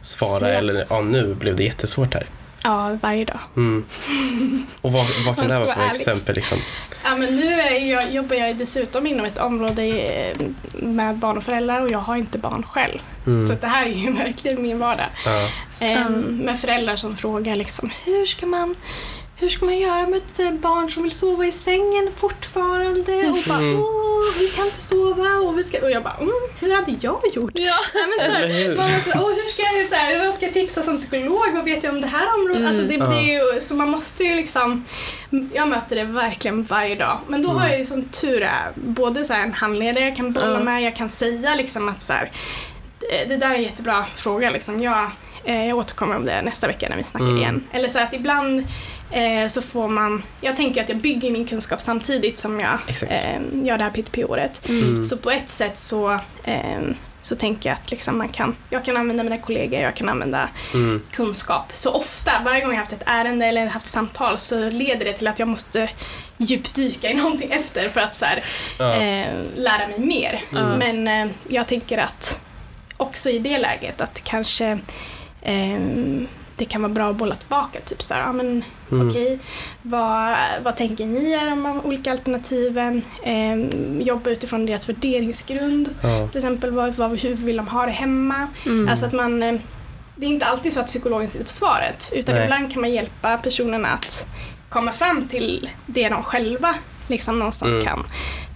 svara 0.00 0.40
Säga. 0.40 0.58
eller 0.58 0.86
ja, 0.90 1.00
nu 1.00 1.34
blev 1.34 1.56
det 1.56 1.62
jättesvårt 1.64 2.14
här. 2.14 2.26
Ja, 2.62 2.98
varje 3.02 3.24
dag. 3.24 3.38
Mm. 3.56 3.84
Och 4.80 4.92
vad, 4.92 5.04
vad 5.26 5.36
kan 5.36 5.48
det 5.48 5.58
vara 5.58 5.74
för 5.74 5.80
ärlig. 5.80 5.90
exempel? 5.92 6.34
Liksom? 6.34 6.58
Ja, 7.04 7.16
men 7.16 7.36
nu 7.36 7.52
är 7.52 7.90
jag, 7.92 8.12
jobbar 8.12 8.36
jag 8.36 8.56
dessutom 8.56 9.06
inom 9.06 9.26
ett 9.26 9.38
område 9.38 9.82
eh, 9.84 10.36
med 10.74 11.16
barn 11.16 11.36
och 11.36 11.44
föräldrar 11.44 11.80
och 11.82 11.90
jag 11.90 11.98
har 11.98 12.16
inte 12.16 12.38
barn 12.38 12.62
själv. 12.62 12.98
Mm. 13.26 13.46
Så 13.46 13.52
att 13.52 13.60
det 13.60 13.66
här 13.66 13.86
är 13.86 13.90
ju 13.94 14.12
verkligen 14.24 14.62
min 14.62 14.78
vardag. 14.78 15.06
Ja. 15.24 15.48
Eh, 15.86 16.06
Mm. 16.06 16.36
Med 16.36 16.60
föräldrar 16.60 16.96
som 16.96 17.16
frågar 17.16 17.56
liksom, 17.56 17.90
hur 18.04 18.26
ska 18.26 18.46
man 18.46 18.74
hur 19.40 19.48
ska 19.48 19.64
man 19.64 19.78
göra 19.78 20.06
med 20.06 20.16
ett 20.16 20.38
eh, 20.40 20.50
barn 20.52 20.90
som 20.90 21.02
vill 21.02 21.12
sova 21.12 21.46
i 21.46 21.52
sängen 21.52 22.08
fortfarande? 22.16 23.28
Och 23.30 23.38
bara, 23.48 23.58
Mm. 23.58 23.80
åh, 23.80 24.38
vi 24.38 24.48
kan 24.48 24.64
inte 24.66 24.80
sova. 24.82 25.28
Och, 25.38 25.58
vi 25.58 25.64
ska... 25.64 25.78
och 25.82 25.90
jag 25.90 26.02
bara, 26.02 26.14
mm, 26.16 26.30
hur 26.60 26.74
hade 26.74 26.94
jag 27.00 27.20
gjort? 27.34 27.50
Ja. 27.54 27.74
Nej, 27.94 28.04
men 28.08 28.26
så 28.32 28.38
här, 28.38 28.46
hur? 28.48 28.76
man 28.76 28.94
alltså, 28.94 29.10
åh, 29.14 29.28
hur 29.28 29.48
ska 29.52 29.62
jag, 29.62 29.88
så 29.88 29.94
här, 29.94 30.18
vad 30.24 30.34
ska 30.34 30.44
jag 30.46 30.52
tipsa 30.54 30.82
som 30.82 30.96
psykolog? 30.96 31.42
Vad 31.54 31.64
vet 31.64 31.82
jag 31.84 31.94
om 31.94 32.00
det 32.00 32.06
här 32.06 32.26
området? 32.34 32.56
Mm. 32.56 32.66
Alltså, 32.68 32.82
det, 32.82 32.96
det 32.96 33.30
är 33.32 33.54
ju, 33.54 33.60
så 33.60 33.74
man 33.74 33.90
måste 33.90 34.24
ju 34.24 34.34
liksom, 34.34 34.84
jag 35.54 35.68
möter 35.68 35.96
det 35.96 36.04
verkligen 36.04 36.62
varje 36.64 36.94
dag. 36.94 37.18
Men 37.28 37.42
då 37.42 37.48
har 37.48 37.56
Mm. 37.58 37.70
jag 37.70 37.78
ju 37.78 37.84
som 37.86 38.04
tur 38.04 38.42
är 38.42 38.72
både 38.74 39.24
så 39.24 39.32
här, 39.32 39.42
en 39.42 39.52
handledare 39.52 40.04
jag 40.04 40.16
kan 40.16 40.32
bolla 40.32 40.60
med, 40.60 40.82
jag 40.82 40.96
kan 40.96 41.08
säga 41.08 41.54
liksom 41.54 41.88
att 41.88 42.02
så 42.02 42.12
här, 42.12 42.30
det, 43.00 43.24
det 43.28 43.36
där 43.36 43.50
är 43.50 43.54
en 43.54 43.62
jättebra 43.62 44.04
fråga. 44.16 44.50
Liksom. 44.50 44.82
Jag, 44.82 45.10
eh, 45.44 45.66
jag 45.68 45.78
återkommer 45.78 46.16
om 46.16 46.24
det 46.26 46.42
nästa 46.42 46.66
vecka 46.66 46.88
när 46.88 46.96
vi 46.96 47.04
snackar 47.04 47.26
Mm. 47.26 47.38
igen. 47.38 47.64
Eller 47.72 47.88
så 47.88 47.98
här, 47.98 48.04
att 48.04 48.14
ibland 48.14 48.64
eh, 49.10 49.48
så 49.48 49.62
får 49.62 49.88
man, 49.88 50.22
jag 50.40 50.56
tänker 50.56 50.82
att 50.82 50.88
jag 50.88 50.98
bygger 50.98 51.30
min 51.30 51.44
kunskap 51.46 51.80
samtidigt 51.80 52.38
som 52.38 52.60
jag 52.60 52.78
eh, 53.10 53.40
gör 53.66 53.78
det 53.78 53.84
här 53.84 53.90
PT-året. 54.02 54.68
Mm. 54.68 55.02
Så 55.04 55.16
på 55.16 55.30
ett 55.30 55.48
sätt 55.48 55.78
så, 55.78 56.12
eh, 56.44 56.80
så 57.20 57.36
tänker 57.36 57.70
jag 57.70 57.78
att 57.84 57.90
liksom 57.90 58.18
man 58.18 58.28
kan, 58.28 58.56
jag 58.70 58.84
kan 58.84 58.96
använda 58.96 59.22
mina 59.22 59.38
kollegor, 59.38 59.80
jag 59.80 59.94
kan 59.94 60.08
använda 60.08 60.48
Mm. 60.74 61.02
kunskap. 61.12 61.64
Så 61.72 61.90
ofta, 61.92 62.32
varje 62.44 62.60
gång 62.64 62.70
jag 62.72 62.78
haft 62.78 62.92
ett 62.92 63.02
ärende 63.06 63.46
eller 63.46 63.66
haft 63.66 63.86
samtal 63.86 64.38
så 64.38 64.70
leder 64.70 65.04
det 65.04 65.12
till 65.12 65.26
att 65.26 65.38
jag 65.38 65.48
måste 65.48 65.90
djupdyka 66.36 67.10
i 67.10 67.14
någonting 67.14 67.50
efter 67.52 67.88
för 67.88 68.00
att 68.00 68.14
så 68.14 68.24
här, 68.24 68.44
Ja. 68.78 68.94
eh, 68.94 69.34
lära 69.56 69.86
mig 69.88 69.98
mer. 69.98 70.42
Mm. 70.52 70.78
Men 70.78 71.08
eh, 71.28 71.34
jag 71.48 71.66
tänker 71.66 71.98
att 71.98 72.40
också 72.96 73.30
i 73.30 73.38
det 73.38 73.58
läget 73.58 74.00
att 74.00 74.20
kanske 74.24 74.78
eh, 75.42 75.78
det 76.58 76.64
kan 76.64 76.82
vara 76.82 76.92
bra 76.92 77.10
att 77.10 77.16
bolla 77.16 77.34
tillbaka. 77.34 77.78
Typ 77.84 78.02
så 78.02 78.14
här, 78.14 78.20
ja, 78.20 78.32
men 78.32 78.64
Mm. 78.92 79.08
okej, 79.08 79.38
vad, 79.82 80.36
vad 80.62 80.76
tänker 80.76 81.06
ni 81.06 81.32
är 81.32 81.52
om 81.52 81.62
de 81.62 81.80
olika 81.84 82.10
alternativen? 82.10 83.02
Eh, 83.22 83.56
jobba 84.02 84.30
utifrån 84.30 84.66
deras 84.66 84.88
värderingsgrund. 84.88 85.88
Ja. 86.02 86.28
Till 86.28 86.36
exempel, 86.38 86.70
vad, 86.70 86.94
vad, 86.94 87.18
hur 87.20 87.34
vill 87.34 87.56
de 87.56 87.68
ha 87.68 87.86
det 87.86 87.92
hemma? 87.92 88.46
Mm. 88.66 88.88
Alltså 88.88 89.06
att 89.06 89.12
man, 89.12 89.42
eh, 89.42 89.54
det 90.16 90.26
är 90.26 90.30
inte 90.30 90.46
alltid 90.46 90.72
så 90.72 90.80
att 90.80 90.86
psykologen 90.86 91.28
sitter 91.28 91.44
på 91.44 91.50
svaret 91.50 92.10
utan 92.14 92.34
Nej. 92.34 92.44
ibland 92.44 92.72
kan 92.72 92.80
man 92.80 92.92
hjälpa 92.92 93.38
personerna 93.38 93.88
att 93.88 94.26
komma 94.68 94.92
fram 94.92 95.28
till 95.28 95.70
det 95.86 96.08
de 96.08 96.22
själva 96.22 96.74
liksom 97.08 97.38
någonstans 97.38 97.72
Mm. 97.72 97.84
kan 97.86 98.06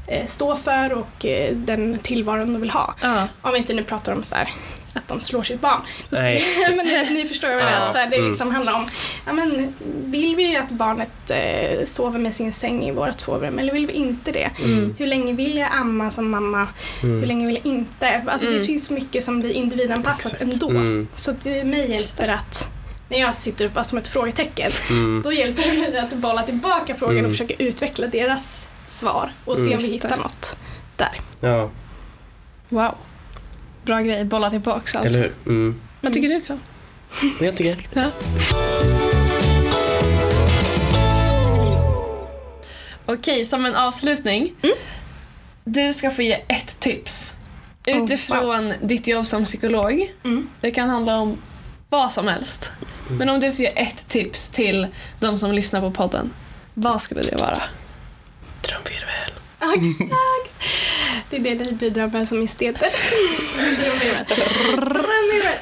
eh, 0.06 0.26
stå 0.26 0.56
för 0.56 0.92
och 0.92 1.26
eh, 1.26 1.54
den 1.56 1.98
tillvaron 2.02 2.52
de 2.52 2.60
vill 2.60 2.70
ha. 2.70 2.94
Ja. 3.00 3.28
Om 3.42 3.52
vi 3.52 3.58
inte 3.58 3.72
nu 3.74 3.84
pratar 3.84 4.12
om 4.12 4.22
så 4.22 4.34
här, 4.34 4.48
att 4.94 5.08
de 5.08 5.20
slår 5.20 5.42
sitt 5.42 5.60
barn. 5.60 5.80
Nej, 6.10 6.44
men 6.76 6.86
ni, 6.86 7.10
ni 7.14 7.26
förstår 7.28 7.48
vad 7.48 7.56
jag 7.56 7.64
menar. 7.64 7.78
Ja, 7.80 7.84
att 7.86 7.92
Så 7.92 7.98
här, 7.98 8.10
det 8.10 8.16
mm. 8.16 8.28
liksom 8.28 8.50
handlar 8.50 8.72
om, 8.72 8.86
ja, 9.26 9.32
men, 9.32 9.74
vill 10.04 10.36
vi 10.36 10.56
att 10.56 10.70
barnet 10.70 11.30
eh, 11.30 11.84
sover 11.84 12.18
med 12.18 12.34
sin 12.34 12.52
säng 12.52 12.84
i 12.84 12.90
vårt 12.90 13.20
sovrum 13.20 13.58
eller 13.58 13.72
vill 13.72 13.86
vi 13.86 13.92
inte 13.92 14.32
det? 14.32 14.50
Mm. 14.64 14.94
Hur 14.98 15.06
länge 15.06 15.32
vill 15.32 15.56
jag 15.56 15.68
amma 15.72 16.10
som 16.10 16.30
mamma? 16.30 16.66
Hur 17.00 17.08
Mm. 17.10 17.28
länge 17.28 17.46
vill 17.46 17.54
jag 17.64 17.66
inte? 17.72 18.22
Alltså, 18.26 18.46
Mm. 18.46 18.58
Det 18.60 18.66
finns 18.66 18.86
så 18.86 18.92
mycket 18.92 19.24
som 19.24 19.40
blir 19.40 19.50
individanpassat 19.50 20.32
Exakt. 20.32 20.52
ändå. 20.52 20.70
Mm. 20.70 21.08
Så 21.14 21.32
det 21.42 21.64
mig 21.64 21.90
hjälper 21.90 22.28
att 22.28 22.68
när 23.08 23.20
jag 23.20 23.34
sitter 23.34 23.64
upp 23.64 23.74
bara 23.74 23.84
som 23.84 23.98
ett 23.98 24.08
frågetecken 24.08 24.70
Mm. 24.90 25.22
då 25.24 25.32
hjälper 25.32 25.62
det 25.62 25.78
mig 25.90 25.98
att 25.98 26.12
bolla 26.12 26.42
tillbaka 26.42 26.94
frågan 26.94 27.14
Mm. 27.18 27.24
och 27.26 27.30
försöka 27.32 27.54
utveckla 27.58 28.06
deras 28.06 28.68
svar 28.88 29.32
och 29.44 29.56
se 29.58 29.62
Mm. 29.64 29.72
om 29.76 29.78
vi 29.82 29.92
hittar 29.92 30.16
något 30.16 30.56
där. 30.96 31.20
Ja, 31.40 31.70
Wow. 32.68 32.94
Bra 33.84 34.00
grej, 34.00 34.24
bolla 34.24 34.50
tillbaks 34.50 34.96
alltså. 34.96 35.18
eller 35.18 35.32
hur? 35.44 35.52
Mm. 35.52 35.80
Vad 36.00 36.12
tycker 36.12 36.28
du 36.28 36.40
Carl? 36.40 36.58
Jag 37.40 37.56
tycker... 37.56 37.86
Ja. 37.92 38.10
Okej, 43.06 43.44
som 43.44 43.66
en 43.66 43.74
avslutning. 43.74 44.54
Du 45.64 45.92
ska 45.92 46.10
få 46.10 46.22
ge 46.22 46.32
ett 46.48 46.80
tips. 46.80 47.36
Oh, 47.86 48.02
Utifrån 48.04 48.72
ditt 48.82 49.06
jobb 49.06 49.26
som 49.26 49.44
psykolog. 49.44 50.12
Mm. 50.24 50.48
Det 50.60 50.70
kan 50.70 50.88
handla 50.88 51.18
om 51.18 51.38
vad 51.88 52.12
som 52.12 52.28
helst. 52.28 52.72
Men 53.08 53.28
om 53.28 53.40
du 53.40 53.52
får 53.52 53.60
ge 53.60 53.72
ett 53.82 54.08
tips 54.08 54.48
till 54.50 54.86
de 55.20 55.38
som 55.38 55.52
lyssnar 55.52 55.80
på 55.80 55.90
podden. 55.90 56.32
Vad 56.74 57.02
skulle 57.02 57.20
det 57.20 57.36
vara? 57.36 57.56
Drömvirvel. 58.60 59.32
Ja, 59.60 59.74
exakt! 59.74 60.51
Det 61.38 61.50
är 61.50 61.54
det 61.56 61.64
ni 61.64 61.72
bidrar 61.72 62.06
med 62.06 62.28
som 62.28 62.42
esteter. 62.42 62.88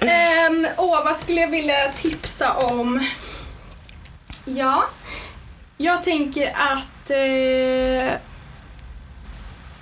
Ehm, 0.00 0.66
Åh, 0.76 1.04
vad 1.04 1.16
skulle 1.16 1.40
jag 1.40 1.48
vilja 1.48 1.92
tipsa 1.94 2.52
om? 2.52 3.06
Ja, 4.44 4.84
jag 5.76 6.02
tänker 6.02 6.52
att 6.56 7.10
eh, 7.10 8.18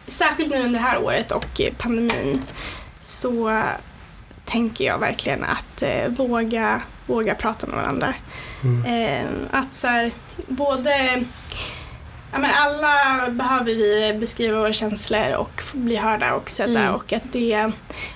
särskilt 0.07 0.51
nu 0.51 0.57
under 0.57 0.81
det 0.81 0.87
här 0.87 1.03
året 1.03 1.33
och 1.33 1.61
pandemin 1.79 2.43
så 3.01 3.63
tänker 4.45 4.85
jag 4.85 4.99
verkligen 4.99 5.45
att 5.45 5.83
eh, 5.83 6.09
våga, 6.09 6.83
våga 7.07 7.35
prata 7.35 7.67
med 7.67 7.77
varandra. 7.77 8.15
Mm. 8.63 8.85
Eh, 8.85 9.27
att 9.51 9.75
så 9.75 9.87
här, 9.87 10.13
både 10.49 11.25
Ja, 12.33 12.39
men 12.39 12.51
alla 12.55 12.95
behöver 13.31 13.65
vi 13.75 14.17
beskriva 14.21 14.59
våra 14.59 14.73
känslor 14.73 15.33
och 15.37 15.63
bli 15.73 15.97
hörda 15.97 16.35
och 16.35 16.51
sedda 16.51 16.81
Mm. 16.81 16.95
och 16.95 17.13
att 17.13 17.23
det 17.33 17.71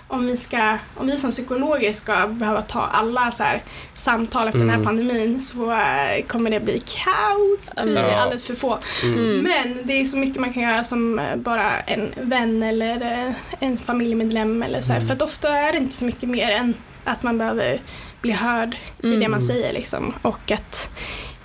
om 0.09 0.27
vi, 0.27 0.37
ska, 0.37 0.79
om 0.95 1.07
vi 1.07 1.17
som 1.17 1.31
psykologer 1.31 1.93
ska 1.93 2.27
behöva 2.27 2.63
ta 2.63 2.81
alla 2.81 3.31
så 3.31 3.43
här, 3.43 3.63
samtal 3.95 4.49
efter 4.49 4.59
den 4.61 4.69
här 4.71 4.77
Mm. 4.77 4.87
pandemin 4.87 5.41
så 5.41 5.73
eh, 5.73 6.25
kommer 6.27 6.51
det 6.51 6.61
bli 6.61 6.81
kaos. 6.87 7.73
Vi 7.85 7.97
är 7.97 8.17
alldeles 8.19 8.47
för 8.47 8.55
få. 8.55 8.79
Mm. 9.03 9.39
Men 9.39 9.79
det 9.85 10.01
är 10.01 10.05
så 10.05 10.17
mycket 10.17 10.41
man 10.41 10.53
kan 10.53 10.63
göra 10.63 10.85
som 10.85 11.19
eh, 11.19 11.37
bara 11.37 11.81
en 11.81 12.13
vän 12.17 12.63
eller 12.63 13.27
eh, 13.29 13.35
en 13.61 13.77
familjemedlem 13.77 14.63
eller 14.63 14.81
så 14.81 14.93
här. 14.93 14.99
Mm. 15.01 15.07
För 15.09 15.15
att 15.15 15.23
ofta 15.23 15.49
är 15.59 15.73
det 15.73 15.79
inte 15.79 15.97
så 15.97 16.05
mycket 16.05 16.29
mer 16.29 16.51
än 16.51 16.75
att 17.05 17.23
man 17.23 17.39
behöver 17.39 17.81
bli 18.21 18.33
hörd 18.33 18.75
i 19.03 19.07
det 19.09 19.15
Mm. 19.17 19.31
man 19.31 19.43
säger 19.43 19.73
liksom. 19.73 20.15
Och 20.23 20.51
att 20.51 20.91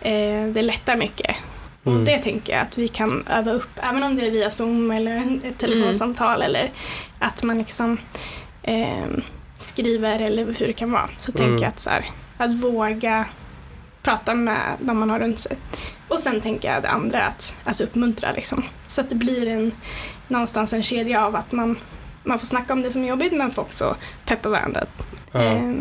eh, 0.01 0.43
det 0.53 0.61
lättar 0.61 0.95
mycket. 0.95 1.36
Mm. 1.88 1.99
Och 1.99 2.05
det 2.05 2.17
tänker 2.17 2.53
jag 2.53 2.61
att 2.61 2.77
vi 2.77 2.88
kan 2.88 3.23
öva 3.29 3.51
upp, 3.51 3.69
även 3.75 4.03
om 4.03 4.15
det 4.15 4.27
är 4.27 4.31
via 4.31 4.49
Zoom 4.49 4.91
eller 4.91 5.39
ett 5.43 5.57
telefonsamtal 5.57 6.41
eller 6.41 6.71
att 7.19 7.43
man 7.43 7.57
liksom 7.57 7.97
eh, 8.63 9.05
skriver 9.59 10.19
eller 10.21 10.45
hur 10.59 10.67
det 10.67 10.73
kan 10.73 10.91
vara. 10.91 11.09
Så 11.19 11.31
Mm. 11.31 11.47
tänker 11.49 11.63
jag 11.65 11.69
att, 11.69 11.79
så 11.79 11.89
här, 11.89 12.05
att 12.38 12.51
våga 12.53 13.25
prata 14.03 14.33
med 14.33 14.57
de 14.79 14.99
man 14.99 15.09
har 15.09 15.19
runt 15.19 15.39
sig. 15.39 15.57
Och 16.07 16.19
sen 16.19 16.41
tänker 16.41 16.73
jag 16.73 16.81
det 16.83 16.89
andra, 16.89 17.21
att, 17.23 17.55
att 17.63 17.81
uppmuntra 17.81 18.31
liksom. 18.31 18.63
Så 18.88 19.01
att 19.01 19.09
det 19.09 19.15
blir 19.15 19.47
en, 19.47 19.71
någonstans 20.27 20.73
en 20.73 20.83
kedja 20.83 21.25
av 21.25 21.35
att 21.35 21.51
man, 21.51 21.75
man 22.23 22.39
får 22.39 22.45
snacka 22.47 22.73
om 22.73 22.81
det 22.81 22.91
som 22.91 23.03
är 23.03 23.07
jobbigt 23.07 23.33
men 23.33 23.51
får 23.51 23.61
också 23.61 23.95
peppa 24.25 24.49
varandra. 24.49 24.83
Ja. 25.31 25.41
Eh, 25.43 25.73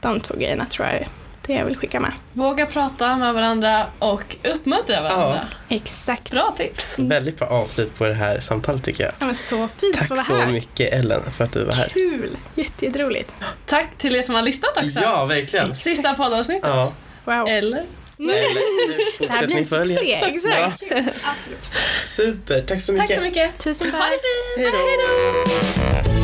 de 0.00 0.20
två 0.20 0.34
grejerna 0.34 0.66
tror 0.66 0.86
jag 0.88 0.96
är 0.96 1.08
det 1.46 1.52
jag 1.52 1.64
vill 1.64 1.76
skicka 1.76 2.00
med. 2.00 2.12
Våga 2.32 2.66
prata 2.66 3.16
med 3.16 3.34
varandra 3.34 3.86
och 3.98 4.36
uppmuntra 4.44 5.02
varandra. 5.02 5.40
Exakt. 5.68 6.30
Bra 6.30 6.54
tips. 6.56 6.98
Väldigt 6.98 7.38
bra 7.38 7.48
avslut 7.48 7.98
på 7.98 8.04
det 8.06 8.14
här 8.14 8.40
samtalet 8.40 8.84
tycker 8.84 9.04
jag. 9.04 9.12
Ja, 9.18 9.26
men 9.26 9.34
så 9.34 9.68
fint 9.76 9.96
Tack 10.08 10.26
så 10.26 10.34
här. 10.36 10.46
mycket 10.46 10.92
Ellen 10.92 11.22
för 11.36 11.44
att 11.44 11.52
du 11.52 11.64
var 11.64 11.72
här. 11.72 11.88
Kul! 11.88 12.36
Jätte, 12.54 12.84
jätteroligt. 12.86 13.34
Tack 13.66 13.98
till 13.98 14.16
er 14.16 14.22
som 14.22 14.34
har 14.34 14.42
lyssnat 14.42 14.76
också. 14.76 15.00
Ja, 15.00 15.24
verkligen. 15.24 15.76
Sista 15.76 16.14
poddavsnittet. 16.14 16.70
Ja. 16.70 16.92
Wow. 17.24 17.48
Eller? 17.48 17.84
Eller, 18.18 19.18
Det 19.26 19.32
här 19.32 19.46
blir 19.46 19.56
en 19.56 19.64
succé, 19.64 20.12
exakt. 20.12 20.82
Absolut. 21.22 21.70
Super, 22.02 22.60
tack 22.62 22.80
så 22.80 22.92
mycket. 22.92 23.08
Tack 23.08 23.16
så 23.16 23.22
mycket. 23.22 23.58
Tusen 23.58 23.90
tack. 23.90 24.00
Ha 24.00 24.06
det 24.10 24.18
fint. 24.18 24.74
Hej 24.74 26.14
då. 26.18 26.23